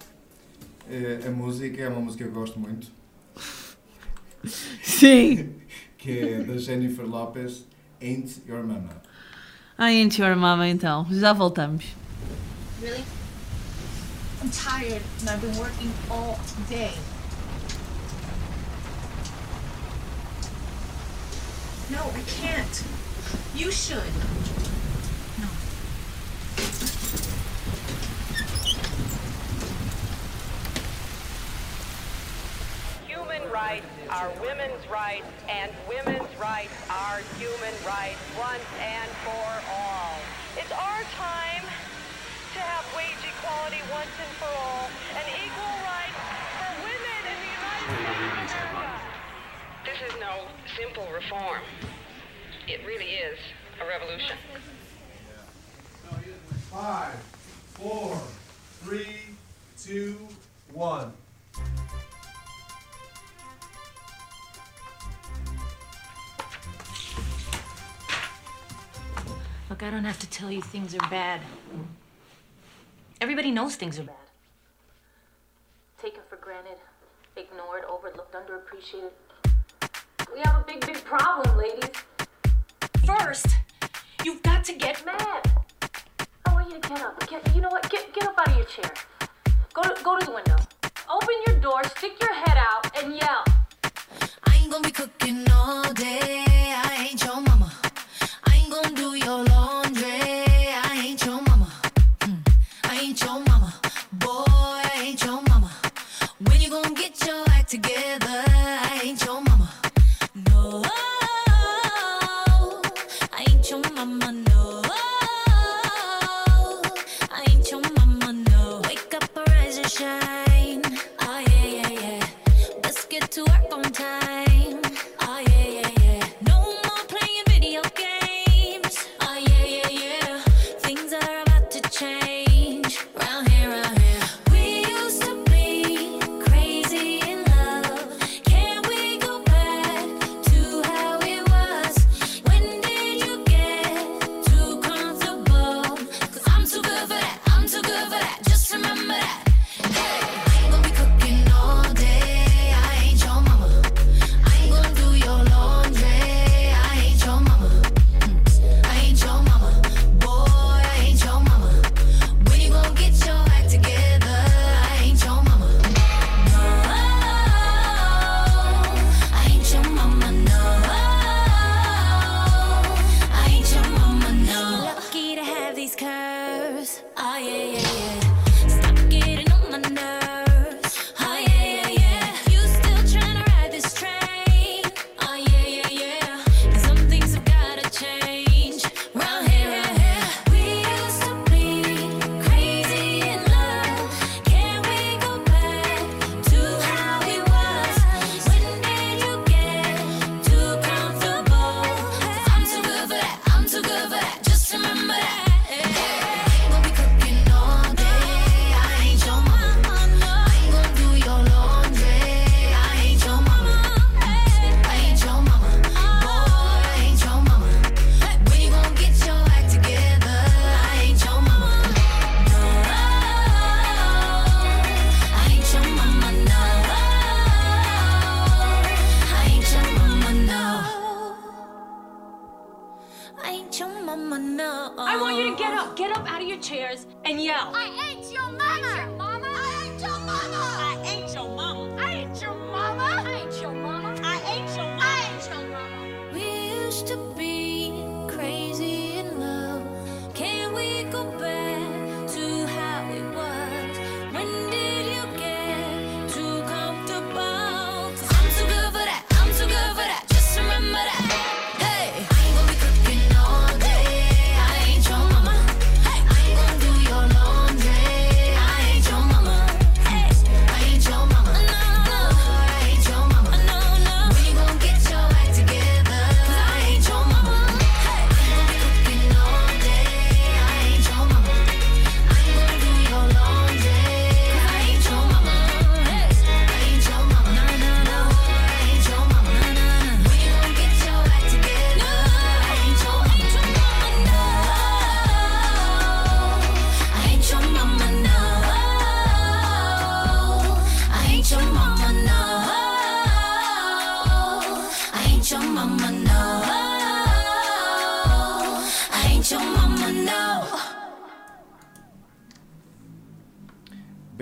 Eh, 0.91 1.20
a 1.27 1.31
música 1.31 1.83
é 1.83 1.89
uma 1.89 2.01
música 2.01 2.24
que 2.24 2.31
eu 2.31 2.35
gosto 2.35 2.61
muito, 2.61 2.89
Sim. 4.83 5.55
que 5.99 6.20
é 6.20 6.39
da 6.45 6.57
Jennifer 6.59 7.05
Lopez, 7.05 7.64
Ain't 8.01 8.43
Your 8.47 8.62
Mama. 8.64 9.03
Ai, 9.79 9.97
Ain't 9.97 10.20
Your 10.20 10.37
Mama 10.37 10.68
então. 10.68 11.07
Já 11.11 11.33
voltamos. 11.33 11.85
Really? 12.81 13.03
I'm 14.43 14.51
tired 14.51 15.03
and 15.22 15.31
I've 15.31 15.41
been 15.41 15.57
working 15.59 15.91
all 16.11 16.39
day. 16.68 16.93
No, 21.91 21.99
I 21.99 22.22
can't. 22.41 22.85
You 23.57 23.72
should. 23.72 24.03
Are 34.16 34.32
women's 34.40 34.88
rights, 34.88 35.26
and 35.46 35.70
women's 35.86 36.32
rights 36.40 36.72
are 36.88 37.20
human 37.36 37.74
rights 37.84 38.16
once 38.38 38.64
and 38.80 39.10
for 39.20 39.48
all. 39.76 40.16
It's 40.56 40.72
our 40.72 41.02
time 41.20 41.60
to 42.54 42.60
have 42.60 42.84
wage 42.96 43.20
equality 43.20 43.82
once 43.92 44.08
and 44.16 44.32
for 44.40 44.48
all, 44.56 44.88
and 45.20 45.24
equal 45.36 45.76
rights 45.84 46.16
for 46.56 46.70
women 46.80 47.20
in 47.28 47.36
the 47.44 47.50
United 47.60 47.92
States 48.08 48.56
America. 48.72 49.00
This 49.84 50.00
is 50.08 50.18
no 50.18 50.48
simple 50.80 51.06
reform. 51.12 51.60
It 52.66 52.86
really 52.86 53.20
is 53.20 53.38
a 53.82 53.86
revolution. 53.86 54.38
Five, 56.72 57.14
four, 57.74 58.18
three, 58.82 59.36
two, 59.78 60.16
one. 60.72 61.12
Look, 69.68 69.82
I 69.82 69.90
don't 69.90 70.04
have 70.04 70.20
to 70.20 70.30
tell 70.30 70.50
you 70.50 70.62
things 70.62 70.94
are 70.94 71.10
bad. 71.10 71.40
Everybody 73.20 73.50
knows 73.50 73.74
things 73.74 73.98
are 73.98 74.04
bad. 74.04 74.14
Taken 76.00 76.20
for 76.28 76.36
granted, 76.36 76.76
ignored, 77.36 77.82
overlooked, 77.88 78.32
underappreciated. 78.32 79.10
We 80.32 80.40
have 80.44 80.60
a 80.60 80.64
big, 80.64 80.86
big 80.86 81.02
problem, 81.04 81.56
ladies. 81.58 81.90
First, 83.04 83.48
you've 84.24 84.42
got 84.42 84.64
to 84.66 84.72
get 84.74 85.04
mad. 85.04 85.50
I 86.44 86.52
want 86.52 86.70
you 86.70 86.78
to 86.78 86.88
get 86.88 87.00
up. 87.00 87.28
Get, 87.28 87.54
you 87.54 87.60
know 87.60 87.70
what? 87.70 87.90
Get, 87.90 88.12
get 88.14 88.28
up 88.28 88.38
out 88.38 88.48
of 88.48 88.56
your 88.56 88.66
chair. 88.66 88.92
Go 89.74 89.82
to, 89.82 90.02
go 90.04 90.16
to 90.16 90.26
the 90.26 90.32
window. 90.32 90.56
Open 91.10 91.34
your 91.48 91.58
door, 91.58 91.82
stick 91.96 92.12
your 92.20 92.34
head 92.34 92.56
out, 92.56 93.02
and 93.02 93.16
yell. 93.16 93.44
I 94.44 94.56
ain't 94.56 94.70
gonna 94.70 94.84
be 94.84 94.92
cooking 94.92 95.44
all 95.50 95.92
day. 95.92 96.44
I 96.76 97.08
ain't 97.10 97.24
your 97.24 97.45
mama. 98.77 98.85
I 98.85 98.89
ain't 98.89 98.97
gonna 98.97 99.11
do 99.11 99.14
your 99.14 99.45
laundry. 99.45 99.86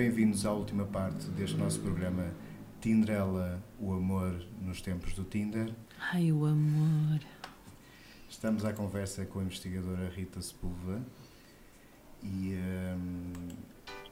Bem-vindos 0.05 0.45
à 0.45 0.53
última 0.53 0.85
parte 0.85 1.25
deste 1.29 1.57
nosso 1.57 1.81
programa 1.81 2.31
Tinderela, 2.79 3.65
o 3.81 3.91
amor 3.95 4.39
nos 4.61 4.83
tempos 4.83 5.15
do 5.15 5.25
Tinder. 5.25 5.73
Ai, 6.13 6.31
o 6.31 6.45
amor. 6.45 7.21
Estamos 8.29 8.67
à 8.67 8.75
conversa 8.75 9.25
com 9.25 9.39
a 9.39 9.45
investigadora 9.45 10.11
Rita 10.15 10.43
Sepúlveda 10.43 11.03
e 12.23 12.55
hum, 12.55 13.49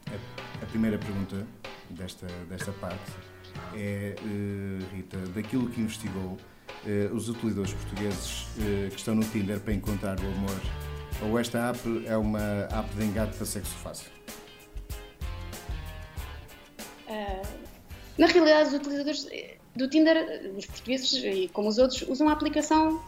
a, 0.06 0.64
a 0.64 0.66
primeira 0.68 0.96
pergunta 0.96 1.46
desta, 1.90 2.26
desta 2.48 2.72
parte 2.72 3.12
é, 3.74 4.16
eh, 4.16 4.96
Rita, 4.96 5.18
daquilo 5.34 5.68
que 5.68 5.82
investigou, 5.82 6.38
eh, 6.86 7.10
os 7.12 7.28
utilizadores 7.28 7.74
portugueses 7.74 8.46
eh, 8.58 8.88
que 8.88 8.96
estão 8.96 9.14
no 9.14 9.24
Tinder 9.24 9.60
para 9.60 9.74
encontrar 9.74 10.18
o 10.18 10.26
amor, 10.26 10.58
ou 11.20 11.38
esta 11.38 11.68
app 11.68 12.06
é 12.06 12.16
uma 12.16 12.66
app 12.70 12.94
de 12.96 13.04
engate 13.04 13.36
para 13.36 13.44
sexo 13.44 13.74
fácil? 13.74 14.10
Ah, 17.12 17.42
na 18.18 18.26
realidade, 18.26 18.68
os 18.68 18.74
utilizadores 18.74 19.26
do 19.76 19.88
Tinder, 19.88 20.52
os 20.56 20.66
portugueses 20.66 21.12
e 21.14 21.48
como 21.52 21.68
os 21.68 21.78
outros, 21.78 22.02
usam 22.02 22.28
a 22.28 22.32
aplicação 22.32 23.02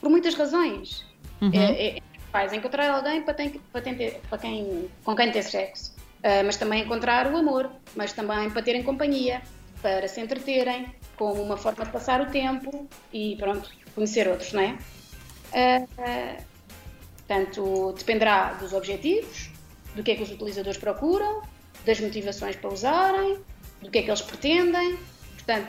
por 0.00 0.08
muitas 0.10 0.34
razões. 0.34 1.04
Uhum. 1.40 1.50
É, 1.52 1.88
é, 1.98 1.98
faz 2.32 2.52
encontrar 2.52 2.90
alguém 2.90 3.22
para, 3.22 3.34
tem- 3.34 3.60
para 3.72 3.80
ter- 3.80 4.20
para 4.28 4.38
quem, 4.38 4.88
com 5.04 5.14
quem 5.16 5.30
ter 5.32 5.42
sexo, 5.42 5.94
Ah, 6.24 6.42
mas 6.44 6.56
também 6.56 6.82
encontrar 6.82 7.30
o 7.32 7.36
amor, 7.36 7.70
mas 7.94 8.12
também 8.12 8.50
para 8.50 8.62
terem 8.62 8.82
companhia, 8.82 9.42
para 9.82 10.08
se 10.08 10.20
entreterem, 10.20 10.94
como 11.16 11.40
uma 11.42 11.56
forma 11.56 11.84
de 11.84 11.90
passar 11.92 12.20
o 12.20 12.26
tempo 12.30 12.88
e 13.12 13.36
pronto, 13.36 13.70
conhecer 13.94 14.26
outros, 14.28 14.52
não 14.52 14.62
é? 14.62 14.78
Ah, 15.54 15.86
ah, 15.98 16.42
Portanto, 17.26 17.92
dependerá 17.98 18.52
dos 18.54 18.72
objetivos, 18.72 19.50
do 19.96 20.02
que 20.02 20.12
é 20.12 20.16
que 20.16 20.22
os 20.22 20.30
utilizadores 20.30 20.78
procuram, 20.78 21.42
das 21.86 22.00
motivações 22.00 22.56
para 22.56 22.70
usarem, 22.70 23.38
do 23.80 23.90
que 23.90 23.98
é 23.98 24.02
que 24.02 24.10
eles 24.10 24.20
pretendem. 24.20 24.98
Portanto, 25.34 25.68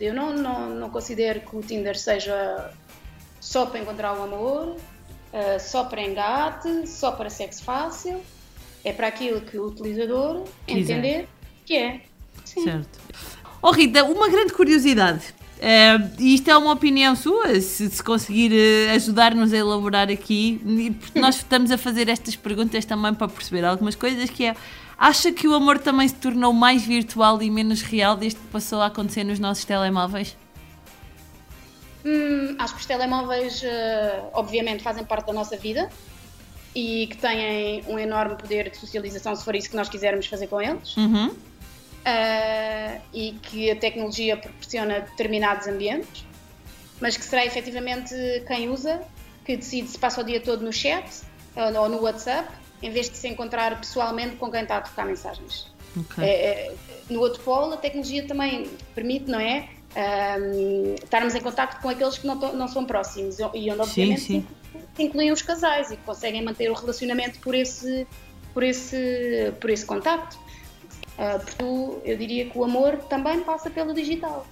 eu 0.00 0.14
não, 0.14 0.32
não, 0.32 0.70
não 0.70 0.90
considero 0.90 1.40
que 1.40 1.56
o 1.56 1.60
Tinder 1.60 1.98
seja 1.98 2.72
só 3.40 3.66
para 3.66 3.80
encontrar 3.80 4.18
o 4.18 4.22
amor, 4.22 4.76
ah, 5.32 5.58
só 5.58 5.84
para 5.84 6.02
engate, 6.02 6.86
só 6.86 7.12
para 7.12 7.28
sexo 7.28 7.64
fácil. 7.64 8.20
É 8.84 8.92
para 8.92 9.06
aquilo 9.08 9.40
que 9.42 9.58
o 9.58 9.66
utilizador 9.66 10.44
entender 10.66 11.28
que 11.64 11.76
é. 11.76 12.00
Certo. 12.44 12.98
Oh 13.60 13.70
Rita, 13.70 14.02
uma 14.04 14.28
grande 14.28 14.52
curiosidade. 14.52 15.34
E 16.18 16.34
isto 16.34 16.50
é 16.50 16.56
uma 16.56 16.72
opinião 16.72 17.14
sua, 17.14 17.60
se, 17.60 17.88
se 17.88 18.02
conseguir 18.02 18.52
eh, 18.52 18.90
ajudar-nos 18.96 19.52
a 19.52 19.56
elaborar 19.56 20.10
aqui, 20.10 20.60
porque 21.00 21.20
nós 21.20 21.36
estamos 21.46 21.70
a 21.70 21.78
fazer 21.78 22.08
estas 22.08 22.34
perguntas 22.34 22.84
também 22.84 23.14
para 23.14 23.28
perceber 23.28 23.64
algumas 23.64 23.94
coisas, 23.94 24.28
que 24.28 24.46
é, 24.46 24.56
acha 25.02 25.32
que 25.32 25.48
o 25.48 25.54
amor 25.54 25.80
também 25.80 26.06
se 26.06 26.14
tornou 26.14 26.52
mais 26.52 26.84
virtual 26.84 27.42
e 27.42 27.50
menos 27.50 27.82
real 27.82 28.16
desde 28.16 28.38
que 28.38 28.46
passou 28.46 28.80
a 28.80 28.86
acontecer 28.86 29.24
nos 29.24 29.40
nossos 29.40 29.64
telemóveis? 29.64 30.36
Hum, 32.04 32.54
acho 32.56 32.74
que 32.74 32.80
os 32.80 32.86
telemóveis, 32.86 33.62
eh, 33.64 34.22
obviamente, 34.32 34.80
fazem 34.82 35.04
parte 35.04 35.26
da 35.26 35.32
nossa 35.32 35.56
vida 35.56 35.90
e 36.74 37.08
que 37.08 37.16
têm 37.16 37.82
um 37.88 37.98
enorme 37.98 38.36
poder 38.36 38.70
de 38.70 38.76
socialização, 38.76 39.34
se 39.34 39.44
for 39.44 39.56
isso 39.56 39.68
que 39.68 39.76
nós 39.76 39.88
quisermos 39.88 40.26
fazer 40.26 40.46
com 40.46 40.62
eles. 40.62 40.96
Uhum. 40.96 41.34
Ah, 42.04 42.98
e 43.12 43.32
que 43.42 43.70
a 43.70 43.76
tecnologia 43.76 44.36
proporciona 44.36 45.00
determinados 45.00 45.66
ambientes, 45.66 46.24
mas 47.00 47.16
que 47.16 47.24
será 47.24 47.44
efetivamente 47.44 48.14
quem 48.46 48.68
usa 48.68 49.02
que 49.44 49.56
decide 49.56 49.88
se 49.88 49.98
passa 49.98 50.20
o 50.20 50.24
dia 50.24 50.40
todo 50.40 50.64
no 50.64 50.72
chat 50.72 51.04
ou 51.56 51.82
ou 51.82 51.88
no 51.88 52.00
WhatsApp, 52.00 52.48
em 52.82 52.90
vez 52.90 53.08
de 53.08 53.16
se 53.16 53.28
encontrar 53.28 53.78
pessoalmente 53.78 54.36
com 54.36 54.50
quem 54.50 54.62
está 54.62 54.78
a 54.78 54.80
trocar 54.80 55.06
mensagens. 55.06 55.72
Ok. 55.98 56.24
É, 56.24 56.28
é, 56.28 56.74
no 57.08 57.20
outro 57.20 57.42
polo, 57.42 57.74
a 57.74 57.76
tecnologia 57.76 58.26
também 58.26 58.68
permite, 58.94 59.30
não 59.30 59.38
é? 59.38 59.68
Ahm, 59.94 60.94
estarmos 61.02 61.34
em 61.34 61.40
contacto 61.40 61.80
com 61.82 61.88
aqueles 61.88 62.16
que 62.16 62.26
não, 62.26 62.34
não 62.34 62.66
são 62.66 62.84
próximos 62.84 63.38
e 63.38 63.70
onde, 63.70 63.80
obviamente, 63.80 64.20
sim. 64.20 64.46
se 64.96 65.02
incluem 65.02 65.30
os 65.30 65.42
casais 65.42 65.90
e 65.90 65.96
que 65.96 66.02
conseguem 66.02 66.42
manter 66.42 66.70
o 66.70 66.74
relacionamento 66.74 67.38
por 67.40 67.54
esse, 67.54 68.06
por 68.54 68.62
esse, 68.62 69.52
por 69.60 69.68
esse 69.68 69.84
contacto. 69.84 70.38
Ah, 71.18 71.38
portanto, 71.38 72.00
eu 72.04 72.16
diria 72.16 72.48
que 72.48 72.56
o 72.56 72.64
amor 72.64 72.96
também 73.08 73.40
passa 73.40 73.68
pelo 73.70 73.92
digital. 73.92 74.46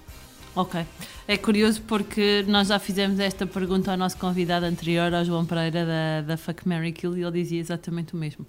Ok. 0.55 0.85
É 1.27 1.37
curioso 1.37 1.81
porque 1.83 2.43
nós 2.47 2.67
já 2.67 2.77
fizemos 2.77 3.19
esta 3.19 3.45
pergunta 3.47 3.91
ao 3.91 3.97
nosso 3.97 4.17
convidado 4.17 4.65
anterior, 4.65 5.13
ao 5.13 5.23
João 5.23 5.45
Pereira, 5.45 5.85
da, 5.85 6.21
da 6.21 6.37
Fuck 6.37 6.67
Mary 6.67 6.91
Kill, 6.91 7.17
e 7.17 7.23
ele 7.23 7.31
dizia 7.31 7.59
exatamente 7.59 8.13
o 8.13 8.17
mesmo. 8.17 8.45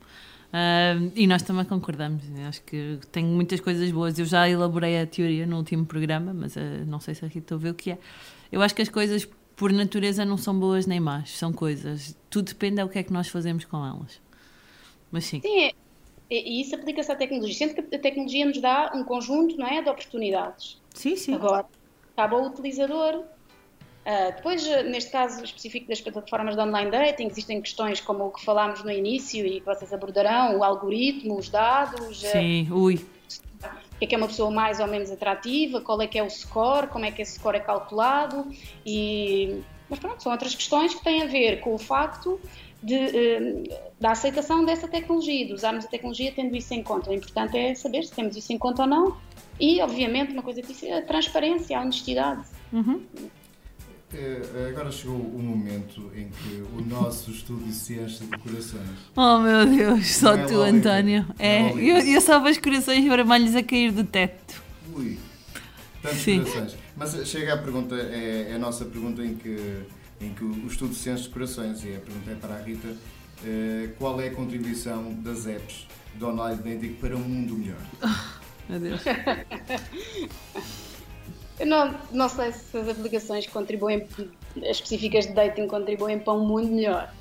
Ah, 0.52 0.94
e 1.14 1.26
nós 1.26 1.42
também 1.42 1.64
concordamos. 1.64 2.22
Acho 2.48 2.60
que 2.62 2.98
tem 3.12 3.24
muitas 3.24 3.60
coisas 3.60 3.90
boas. 3.92 4.18
Eu 4.18 4.24
já 4.26 4.48
elaborei 4.48 5.00
a 5.00 5.06
teoria 5.06 5.46
no 5.46 5.56
último 5.58 5.86
programa, 5.86 6.34
mas 6.34 6.56
ah, 6.56 6.60
não 6.86 6.98
sei 6.98 7.14
se 7.14 7.24
a 7.24 7.28
Rita 7.28 7.54
ouviu 7.54 7.70
o 7.70 7.74
que 7.74 7.92
é. 7.92 7.98
Eu 8.50 8.60
acho 8.62 8.74
que 8.74 8.82
as 8.82 8.88
coisas, 8.88 9.26
por 9.54 9.72
natureza, 9.72 10.24
não 10.24 10.36
são 10.36 10.58
boas 10.58 10.86
nem 10.86 10.98
más. 10.98 11.30
São 11.30 11.52
coisas. 11.52 12.16
Tudo 12.28 12.46
depende 12.48 12.82
do 12.82 12.88
que 12.88 12.98
é 12.98 13.02
que 13.04 13.12
nós 13.12 13.28
fazemos 13.28 13.64
com 13.64 13.76
elas. 13.86 14.20
Mas 15.10 15.24
sim. 15.24 15.40
Sim, 15.40 15.60
é- 15.60 15.72
e 16.30 16.58
e 16.58 16.60
isso 16.62 16.74
aplica-se 16.74 17.12
à 17.12 17.14
tecnologia. 17.14 17.54
Sendo 17.54 17.74
que 17.74 17.94
a 17.94 17.98
tecnologia 17.98 18.44
nos 18.44 18.60
dá 18.60 18.90
um 18.94 19.04
conjunto 19.04 19.56
não 19.56 19.66
é, 19.66 19.80
de 19.82 19.88
oportunidades. 19.88 20.80
Sim, 20.94 21.14
sim. 21.14 21.34
Agora, 21.34 21.64
cabe 22.16 22.34
ao 22.34 22.44
utilizador. 22.44 23.24
Ah, 24.04 24.30
depois, 24.34 24.66
ah, 24.66 24.82
neste 24.82 25.10
caso 25.10 25.44
específico 25.44 25.88
das 25.88 26.00
plataformas 26.00 26.56
de 26.56 26.60
online 26.60 26.90
dating, 26.90 27.26
existem 27.26 27.60
questões 27.60 28.00
como 28.00 28.26
o 28.26 28.30
que 28.30 28.44
falámos 28.44 28.82
no 28.82 28.90
início 28.90 29.46
e 29.46 29.60
que 29.60 29.66
vocês 29.66 29.92
abordarão, 29.92 30.58
o 30.58 30.64
algoritmo, 30.64 31.38
os 31.38 31.48
dados, 31.48 32.24
ah, 32.24 32.32
Sim, 32.32 32.68
ui. 32.72 32.96
o 32.96 33.98
que 33.98 34.04
é 34.04 34.06
que 34.08 34.14
é 34.14 34.18
uma 34.18 34.26
pessoa 34.26 34.50
mais 34.50 34.80
ou 34.80 34.88
menos 34.88 35.10
atrativa, 35.10 35.80
qual 35.80 36.02
é 36.02 36.06
que 36.08 36.18
é 36.18 36.22
o 36.22 36.28
score, 36.30 36.88
como 36.88 37.04
é 37.04 37.12
que 37.12 37.22
esse 37.22 37.38
score 37.38 37.56
é 37.56 37.60
calculado 37.60 38.46
e 38.84 39.62
mas 39.88 39.98
pronto, 39.98 40.22
são 40.22 40.32
outras 40.32 40.54
questões 40.54 40.94
que 40.94 41.04
têm 41.04 41.22
a 41.22 41.26
ver 41.26 41.60
com 41.60 41.74
o 41.74 41.78
facto 41.78 42.40
de, 42.82 42.94
eh, 42.94 43.62
da 44.00 44.10
aceitação 44.10 44.64
dessa 44.64 44.88
tecnologia, 44.88 45.46
de 45.46 45.52
usarmos 45.52 45.84
a 45.84 45.88
tecnologia 45.88 46.32
tendo 46.34 46.56
isso 46.56 46.74
em 46.74 46.82
conta. 46.82 47.10
O 47.10 47.14
importante 47.14 47.56
é 47.56 47.74
saber 47.74 48.04
se 48.04 48.12
temos 48.12 48.36
isso 48.36 48.52
em 48.52 48.58
conta 48.58 48.82
ou 48.82 48.88
não 48.88 49.16
e, 49.60 49.80
obviamente, 49.80 50.32
uma 50.32 50.42
coisa 50.42 50.60
que 50.60 50.68
disse 50.68 50.88
é 50.88 50.98
a 50.98 51.02
transparência, 51.02 51.78
a 51.78 51.82
honestidade. 51.82 52.42
Eh, 54.14 54.68
Agora 54.68 54.90
chegou 54.90 55.16
o 55.16 55.38
momento 55.38 56.10
em 56.14 56.28
que 56.28 56.62
o 56.76 56.82
nosso 56.84 57.30
estúdio 57.30 57.72
se 57.72 57.94
enche 57.94 58.24
de 58.24 58.38
corações. 58.38 58.88
Oh 59.16 59.38
meu 59.38 59.64
Deus, 59.66 60.06
só 60.16 60.34
é 60.34 60.44
tu. 60.44 60.60
António. 60.60 61.24
É, 61.38 61.60
é 61.60 61.72
eu, 61.72 61.98
eu 61.98 62.20
só 62.20 62.40
vejo 62.40 62.60
corações 62.60 63.04
vermelhos 63.04 63.54
a 63.54 63.62
cair 63.62 63.92
do 63.92 64.04
teto. 64.04 64.60
Ui, 64.94 65.18
tantos 66.02 66.18
Sim. 66.18 66.42
corações. 66.42 66.76
Mas 66.96 67.26
chega 67.26 67.54
a 67.54 67.58
pergunta, 67.58 67.94
é, 67.94 68.48
é 68.50 68.54
a 68.54 68.58
nossa 68.58 68.84
pergunta 68.84 69.24
em 69.24 69.34
que 69.34 69.82
em 70.22 70.32
que 70.32 70.44
o 70.44 70.66
estudo 70.66 70.94
se 70.94 71.10
enche 71.10 71.24
de 71.24 71.30
corações. 71.30 71.84
E 71.84 71.96
a 71.96 72.00
pergunta 72.00 72.30
é 72.30 72.34
para 72.34 72.54
a 72.54 72.58
Rita: 72.58 72.96
eh, 73.44 73.90
qual 73.98 74.20
é 74.20 74.28
a 74.28 74.34
contribuição 74.34 75.12
das 75.14 75.46
apps 75.46 75.86
do 76.14 76.28
online 76.28 76.62
dating 76.62 76.94
para 76.94 77.16
um 77.16 77.20
mundo 77.20 77.54
melhor? 77.54 77.80
Meu 78.68 78.78
Deus. 78.80 79.00
Eu 81.58 81.66
não, 81.66 81.94
não 82.10 82.28
sei 82.28 82.52
se 82.52 82.76
as 82.76 82.88
aplicações 82.88 83.46
contribuem, 83.46 84.06
as 84.56 84.76
específicas 84.76 85.26
de 85.26 85.32
dating 85.32 85.66
contribuem 85.66 86.18
para 86.18 86.32
um 86.32 86.46
mundo 86.46 86.68
melhor. 86.68 87.12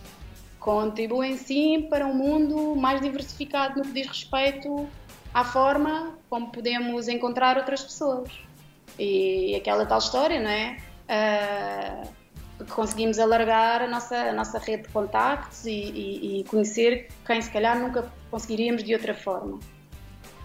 Contribuem 0.59 1.37
sim 1.37 1.87
para 1.89 2.05
um 2.05 2.13
mundo 2.13 2.75
mais 2.75 3.01
diversificado 3.01 3.79
no 3.79 3.85
que 3.85 3.91
diz 3.91 4.07
respeito 4.07 4.87
à 5.33 5.43
forma 5.43 6.15
como 6.29 6.51
podemos 6.51 7.07
encontrar 7.07 7.57
outras 7.57 7.83
pessoas. 7.83 8.29
E 8.97 9.55
aquela 9.55 9.85
tal 9.85 9.99
história, 9.99 10.39
não 10.39 10.49
é? 10.49 10.77
Que 11.07 12.20
conseguimos 12.69 13.19
alargar 13.19 13.81
a 13.81 13.87
nossa, 13.87 14.15
a 14.15 14.33
nossa 14.33 14.57
rede 14.59 14.83
de 14.83 14.89
contactos 14.89 15.65
e, 15.65 15.69
e- 15.71 16.39
e 16.39 16.43
conhecer 16.45 17.07
quem 17.25 17.41
se 17.41 17.49
calhar 17.51 17.79
nunca 17.79 18.11
conseguiríamos 18.29 18.83
de 18.83 18.93
outra 18.93 19.13
forma. 19.13 19.59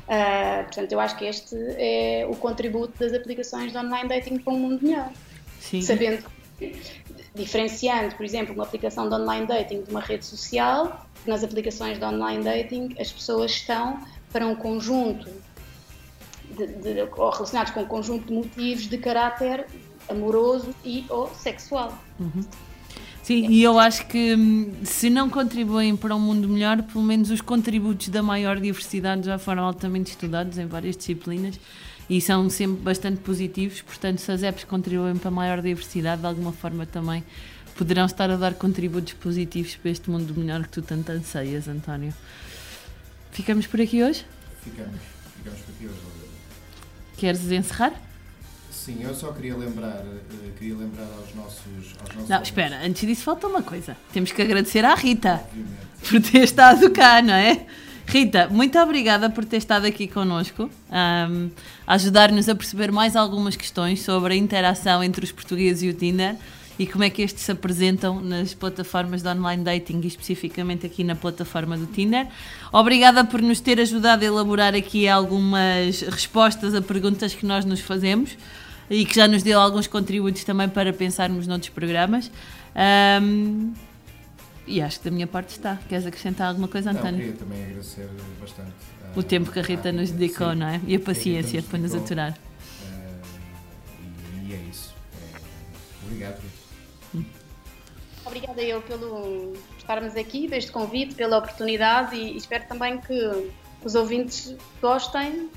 Ah, 0.08 0.62
portanto, 0.64 0.92
eu 0.92 1.00
acho 1.00 1.16
que 1.16 1.24
este 1.24 1.56
é 1.78 2.26
o 2.30 2.36
contributo 2.36 2.98
das 2.98 3.12
aplicações 3.12 3.72
de 3.72 3.78
online 3.78 4.08
dating 4.08 4.38
para 4.38 4.52
um 4.52 4.58
mundo 4.58 4.84
melhor. 4.84 5.10
Sim. 5.60 5.82
Sabendo, 5.82 6.24
diferenciando, 7.34 8.14
por 8.14 8.24
exemplo, 8.24 8.54
uma 8.54 8.64
aplicação 8.64 9.08
de 9.08 9.14
online 9.14 9.46
dating 9.46 9.82
de 9.82 9.90
uma 9.90 10.00
rede 10.00 10.24
social, 10.24 11.06
nas 11.26 11.42
aplicações 11.42 11.98
de 11.98 12.04
online 12.04 12.44
dating 12.44 12.94
as 13.00 13.10
pessoas 13.10 13.50
estão 13.50 13.98
para 14.32 14.46
um 14.46 14.54
conjunto 14.54 15.28
de, 16.56 16.66
de- 16.66 17.02
ou 17.16 17.30
relacionados 17.30 17.72
com 17.72 17.80
um 17.80 17.86
conjunto 17.86 18.26
de 18.28 18.32
motivos 18.32 18.86
de 18.86 18.98
caráter 18.98 19.66
amoroso 20.08 20.74
e 20.84 21.04
ou 21.08 21.32
sexual. 21.34 21.96
Uhum. 22.18 22.44
Sim, 23.26 23.48
e 23.48 23.60
eu 23.60 23.76
acho 23.76 24.06
que 24.06 24.36
hum, 24.36 24.72
se 24.84 25.10
não 25.10 25.28
contribuem 25.28 25.96
para 25.96 26.14
um 26.14 26.20
mundo 26.20 26.48
melhor, 26.48 26.80
pelo 26.82 27.02
menos 27.02 27.28
os 27.28 27.40
contributos 27.40 28.08
da 28.08 28.22
maior 28.22 28.60
diversidade 28.60 29.26
já 29.26 29.36
foram 29.36 29.64
altamente 29.64 30.10
estudados 30.10 30.58
em 30.58 30.66
várias 30.66 30.96
disciplinas 30.96 31.58
e 32.08 32.20
são 32.20 32.48
sempre 32.48 32.80
bastante 32.82 33.18
positivos. 33.18 33.82
Portanto, 33.82 34.20
se 34.20 34.30
as 34.30 34.44
apps 34.44 34.62
contribuem 34.62 35.16
para 35.16 35.26
a 35.26 35.32
maior 35.32 35.60
diversidade, 35.60 36.20
de 36.20 36.26
alguma 36.28 36.52
forma 36.52 36.86
também 36.86 37.24
poderão 37.76 38.06
estar 38.06 38.30
a 38.30 38.36
dar 38.36 38.54
contributos 38.54 39.14
positivos 39.14 39.74
para 39.74 39.90
este 39.90 40.08
mundo 40.08 40.32
melhor 40.36 40.62
que 40.62 40.68
tu 40.68 40.82
tanto 40.82 41.10
anseias, 41.10 41.66
António. 41.66 42.14
Ficamos 43.32 43.66
por 43.66 43.80
aqui 43.80 44.04
hoje? 44.04 44.24
Ficamos, 44.62 45.00
ficamos 45.36 45.60
por 45.60 45.74
aqui 45.74 45.86
hoje. 45.86 46.00
Queres 47.16 47.50
encerrar? 47.50 48.05
Sim, 48.86 48.98
eu 49.00 49.12
só 49.12 49.32
queria 49.32 49.56
lembrar, 49.56 50.04
eh, 50.06 50.52
queria 50.56 50.76
lembrar 50.76 51.08
aos 51.18 51.34
nossos, 51.34 51.96
aos 51.98 52.14
nossos 52.14 52.28
Não, 52.28 52.40
espera, 52.40 52.86
antes 52.86 53.04
disso 53.04 53.24
falta 53.24 53.48
uma 53.48 53.60
coisa. 53.60 53.96
Temos 54.12 54.30
que 54.30 54.40
agradecer 54.40 54.84
à 54.84 54.94
Rita 54.94 55.42
por 56.08 56.22
ter 56.22 56.44
estado 56.44 56.88
cá, 56.90 57.20
não 57.20 57.34
é? 57.34 57.66
Rita, 58.06 58.46
muito 58.48 58.78
obrigada 58.78 59.28
por 59.28 59.44
ter 59.44 59.56
estado 59.56 59.86
aqui 59.86 60.06
connosco, 60.06 60.70
a 60.88 61.28
ajudar-nos 61.88 62.48
a 62.48 62.54
perceber 62.54 62.92
mais 62.92 63.16
algumas 63.16 63.56
questões 63.56 64.02
sobre 64.02 64.34
a 64.34 64.36
interação 64.36 65.02
entre 65.02 65.24
os 65.24 65.32
portugueses 65.32 65.82
e 65.82 65.88
o 65.88 65.92
Tinder 65.92 66.36
e 66.78 66.86
como 66.86 67.02
é 67.02 67.10
que 67.10 67.22
estes 67.22 67.42
se 67.42 67.50
apresentam 67.50 68.20
nas 68.20 68.54
plataformas 68.54 69.20
de 69.20 69.28
online 69.28 69.64
dating 69.64 70.00
e 70.04 70.06
especificamente 70.06 70.86
aqui 70.86 71.02
na 71.02 71.16
plataforma 71.16 71.76
do 71.76 71.86
Tinder. 71.86 72.28
Obrigada 72.72 73.24
por 73.24 73.42
nos 73.42 73.58
ter 73.58 73.80
ajudado 73.80 74.22
a 74.22 74.26
elaborar 74.26 74.76
aqui 74.76 75.08
algumas 75.08 76.02
respostas 76.02 76.72
a 76.72 76.80
perguntas 76.80 77.34
que 77.34 77.44
nós 77.44 77.64
nos 77.64 77.80
fazemos 77.80 78.36
e 78.90 79.04
que 79.04 79.14
já 79.14 79.26
nos 79.26 79.42
deu 79.42 79.60
alguns 79.60 79.86
contributos 79.86 80.44
também 80.44 80.68
para 80.68 80.92
pensarmos 80.92 81.46
noutros 81.46 81.70
programas. 81.70 82.30
Ahm, 82.74 83.72
e 84.66 84.82
acho 84.82 84.98
que 84.98 85.04
da 85.04 85.10
minha 85.10 85.26
parte 85.26 85.50
está. 85.50 85.78
Queres 85.88 86.06
acrescentar 86.06 86.48
alguma 86.48 86.68
coisa, 86.68 86.92
Não, 86.92 87.00
António? 87.00 87.18
queria 87.18 87.36
também 87.36 87.64
agradecer 87.64 88.08
bastante 88.40 88.72
O 89.14 89.22
tempo 89.22 89.52
que 89.52 89.58
a 89.60 89.62
Rita 89.62 89.92
nos 89.92 90.10
dedicou, 90.10 90.50
sim, 90.50 90.58
não 90.58 90.66
é? 90.66 90.80
E 90.86 90.96
a 90.96 91.00
paciência 91.00 91.62
para 91.62 91.78
nos 91.78 91.94
aturar. 91.94 92.32
Eh, 92.32 93.22
e, 94.44 94.50
e 94.50 94.54
é 94.54 94.56
isso. 94.70 94.94
Eh, 95.14 95.38
obrigado, 96.04 96.40
Rita. 96.42 96.66
Obrigada 98.26 98.60
eu 98.60 98.82
pelo 98.82 99.52
por 99.52 99.76
estarmos 99.78 100.16
aqui, 100.16 100.48
deste 100.48 100.72
convite, 100.72 101.14
pela 101.14 101.38
oportunidade 101.38 102.16
e, 102.16 102.32
e 102.32 102.36
espero 102.36 102.64
também 102.66 102.98
que 102.98 103.48
os 103.84 103.94
ouvintes 103.94 104.56
gostem 104.82 105.48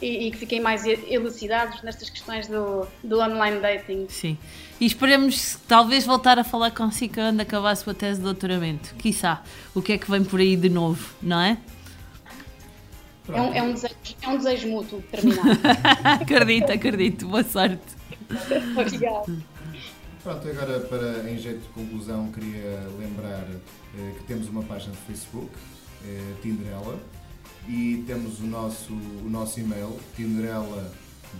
e, 0.00 0.26
e 0.26 0.30
que 0.30 0.38
fiquem 0.38 0.60
mais 0.60 0.84
elucidados 0.86 1.82
nestas 1.82 2.08
questões 2.10 2.46
do, 2.46 2.86
do 3.02 3.20
online 3.20 3.60
dating. 3.60 4.06
Sim. 4.08 4.38
E 4.80 4.86
esperemos 4.86 5.58
talvez 5.66 6.06
voltar 6.06 6.38
a 6.38 6.44
falar 6.44 6.70
consigo 6.70 7.14
quando 7.14 7.40
acabar 7.40 7.70
a 7.70 7.76
sua 7.76 7.94
tese 7.94 8.18
de 8.18 8.24
doutoramento. 8.24 8.94
Quiçá. 8.96 9.42
O 9.74 9.82
que 9.82 9.92
é 9.92 9.98
que 9.98 10.10
vem 10.10 10.24
por 10.24 10.40
aí 10.40 10.56
de 10.56 10.68
novo, 10.68 11.14
não 11.22 11.40
é? 11.40 11.58
É 13.28 13.40
um, 13.40 13.54
é, 13.54 13.62
um 13.62 13.74
desejo, 13.74 13.94
é 14.22 14.28
um 14.28 14.38
desejo 14.38 14.68
mútuo 14.68 15.02
terminar. 15.10 15.44
acredito, 16.22 16.72
acredito. 16.72 17.28
Boa 17.28 17.44
sorte. 17.44 17.82
Obrigada. 18.76 19.24
Pronto, 20.22 20.48
agora 20.48 20.80
para 20.80 21.30
em 21.30 21.38
jeito 21.38 21.60
de 21.60 21.68
conclusão 21.68 22.30
queria 22.32 22.86
lembrar 22.98 23.46
eh, 23.96 24.12
que 24.18 24.24
temos 24.24 24.48
uma 24.48 24.62
página 24.62 24.92
de 24.92 24.98
Facebook, 24.98 25.50
eh, 26.04 26.34
Tinderela, 26.42 26.98
e 27.68 28.02
temos 28.06 28.40
o 28.40 28.46
nosso, 28.46 28.92
o 28.92 29.28
nosso 29.28 29.60
e-mail, 29.60 29.98
tinderela 30.16 30.90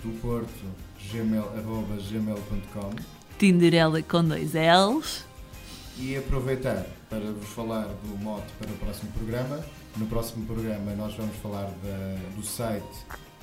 do 0.02 0.10
Porto, 0.20 0.64
gmail, 1.10 1.44
arroba 1.56 1.96
gmail.com 1.96 2.90
Tinderela 3.38 4.02
com 4.02 4.22
dois 4.24 4.52
L's. 4.52 5.24
e 5.98 6.16
aproveitar 6.16 6.86
para 7.08 7.20
vos 7.32 7.48
falar 7.48 7.86
do 8.04 8.18
mote 8.22 8.46
para 8.58 8.70
o 8.70 8.74
próximo 8.76 9.10
programa. 9.12 9.64
No 9.96 10.06
próximo 10.06 10.44
programa 10.46 10.92
nós 10.94 11.14
vamos 11.14 11.34
falar 11.36 11.64
da- 11.82 12.18
do 12.36 12.44
site 12.44 12.84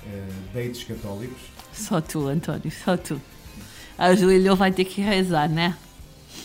eh, 0.05 0.29
Dates 0.53 0.83
Católicos. 0.83 1.41
Só 1.73 1.99
tu, 1.99 2.27
António, 2.27 2.71
só 2.71 2.95
tu. 2.95 3.19
A 3.97 4.13
Júlia 4.13 4.53
vai 4.53 4.71
ter 4.71 4.85
que 4.85 5.01
rezar, 5.01 5.49
né? 5.49 5.75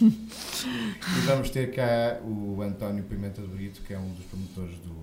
E 0.01 1.21
vamos 1.27 1.51
ter 1.51 1.73
cá 1.75 2.19
o 2.25 2.63
António 2.63 3.03
Pimenta 3.05 3.43
do 3.43 3.49
Brito, 3.49 3.83
que 3.83 3.93
é 3.93 3.99
um 3.99 4.09
dos 4.15 4.25
promotores 4.25 4.77
do, 4.79 4.95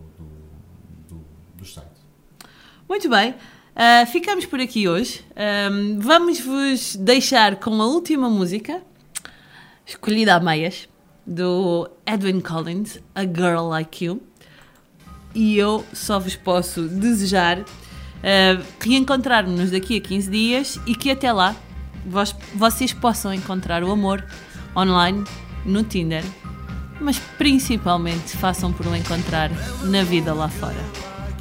Muito 2.88 3.10
bem. 3.10 3.36
ah, 3.76 4.06
ficamos 4.06 4.46
por 4.46 4.60
aqui 4.60 4.88
hoje. 4.88 5.24
Ahm, 5.36 6.00
Vamos-vos 6.00 6.96
deixar 6.96 7.58
com 7.58 7.82
a 7.82 7.86
última 7.88 8.30
música, 8.30 8.82
escolhida 9.86 10.36
a 10.36 10.40
meias, 10.40 10.88
do 11.26 11.90
Edwin 12.06 12.40
Collins, 12.40 13.00
A 13.14 13.22
Girl 13.24 13.68
Like 13.68 14.06
You. 14.06 14.22
E 15.36 15.58
eu 15.58 15.86
só 15.94 16.18
vos 16.20 16.36
posso 16.36 16.84
desejar 16.88 17.60
ah, 18.24 18.62
reencontrar-nos 18.80 19.72
daqui 19.72 19.98
a 19.98 20.02
15 20.02 20.30
dias 20.32 20.80
e 20.88 20.96
que 20.96 21.12
até 21.12 21.32
lá 21.32 21.56
vós- 22.06 22.36
vocês 22.56 22.94
possam 22.94 23.34
encontrar 23.34 23.84
o 23.84 23.92
amor 23.92 24.26
online, 24.76 25.24
no 25.66 25.84
Tinder, 25.84 26.24
mas 27.02 27.20
principalmente 27.38 28.38
façam 28.38 28.72
por 28.72 28.88
o 28.88 28.96
encontrar 28.96 29.52
na 29.84 30.04
vida 30.04 30.34
lá 30.34 30.48
fora. 30.48 31.16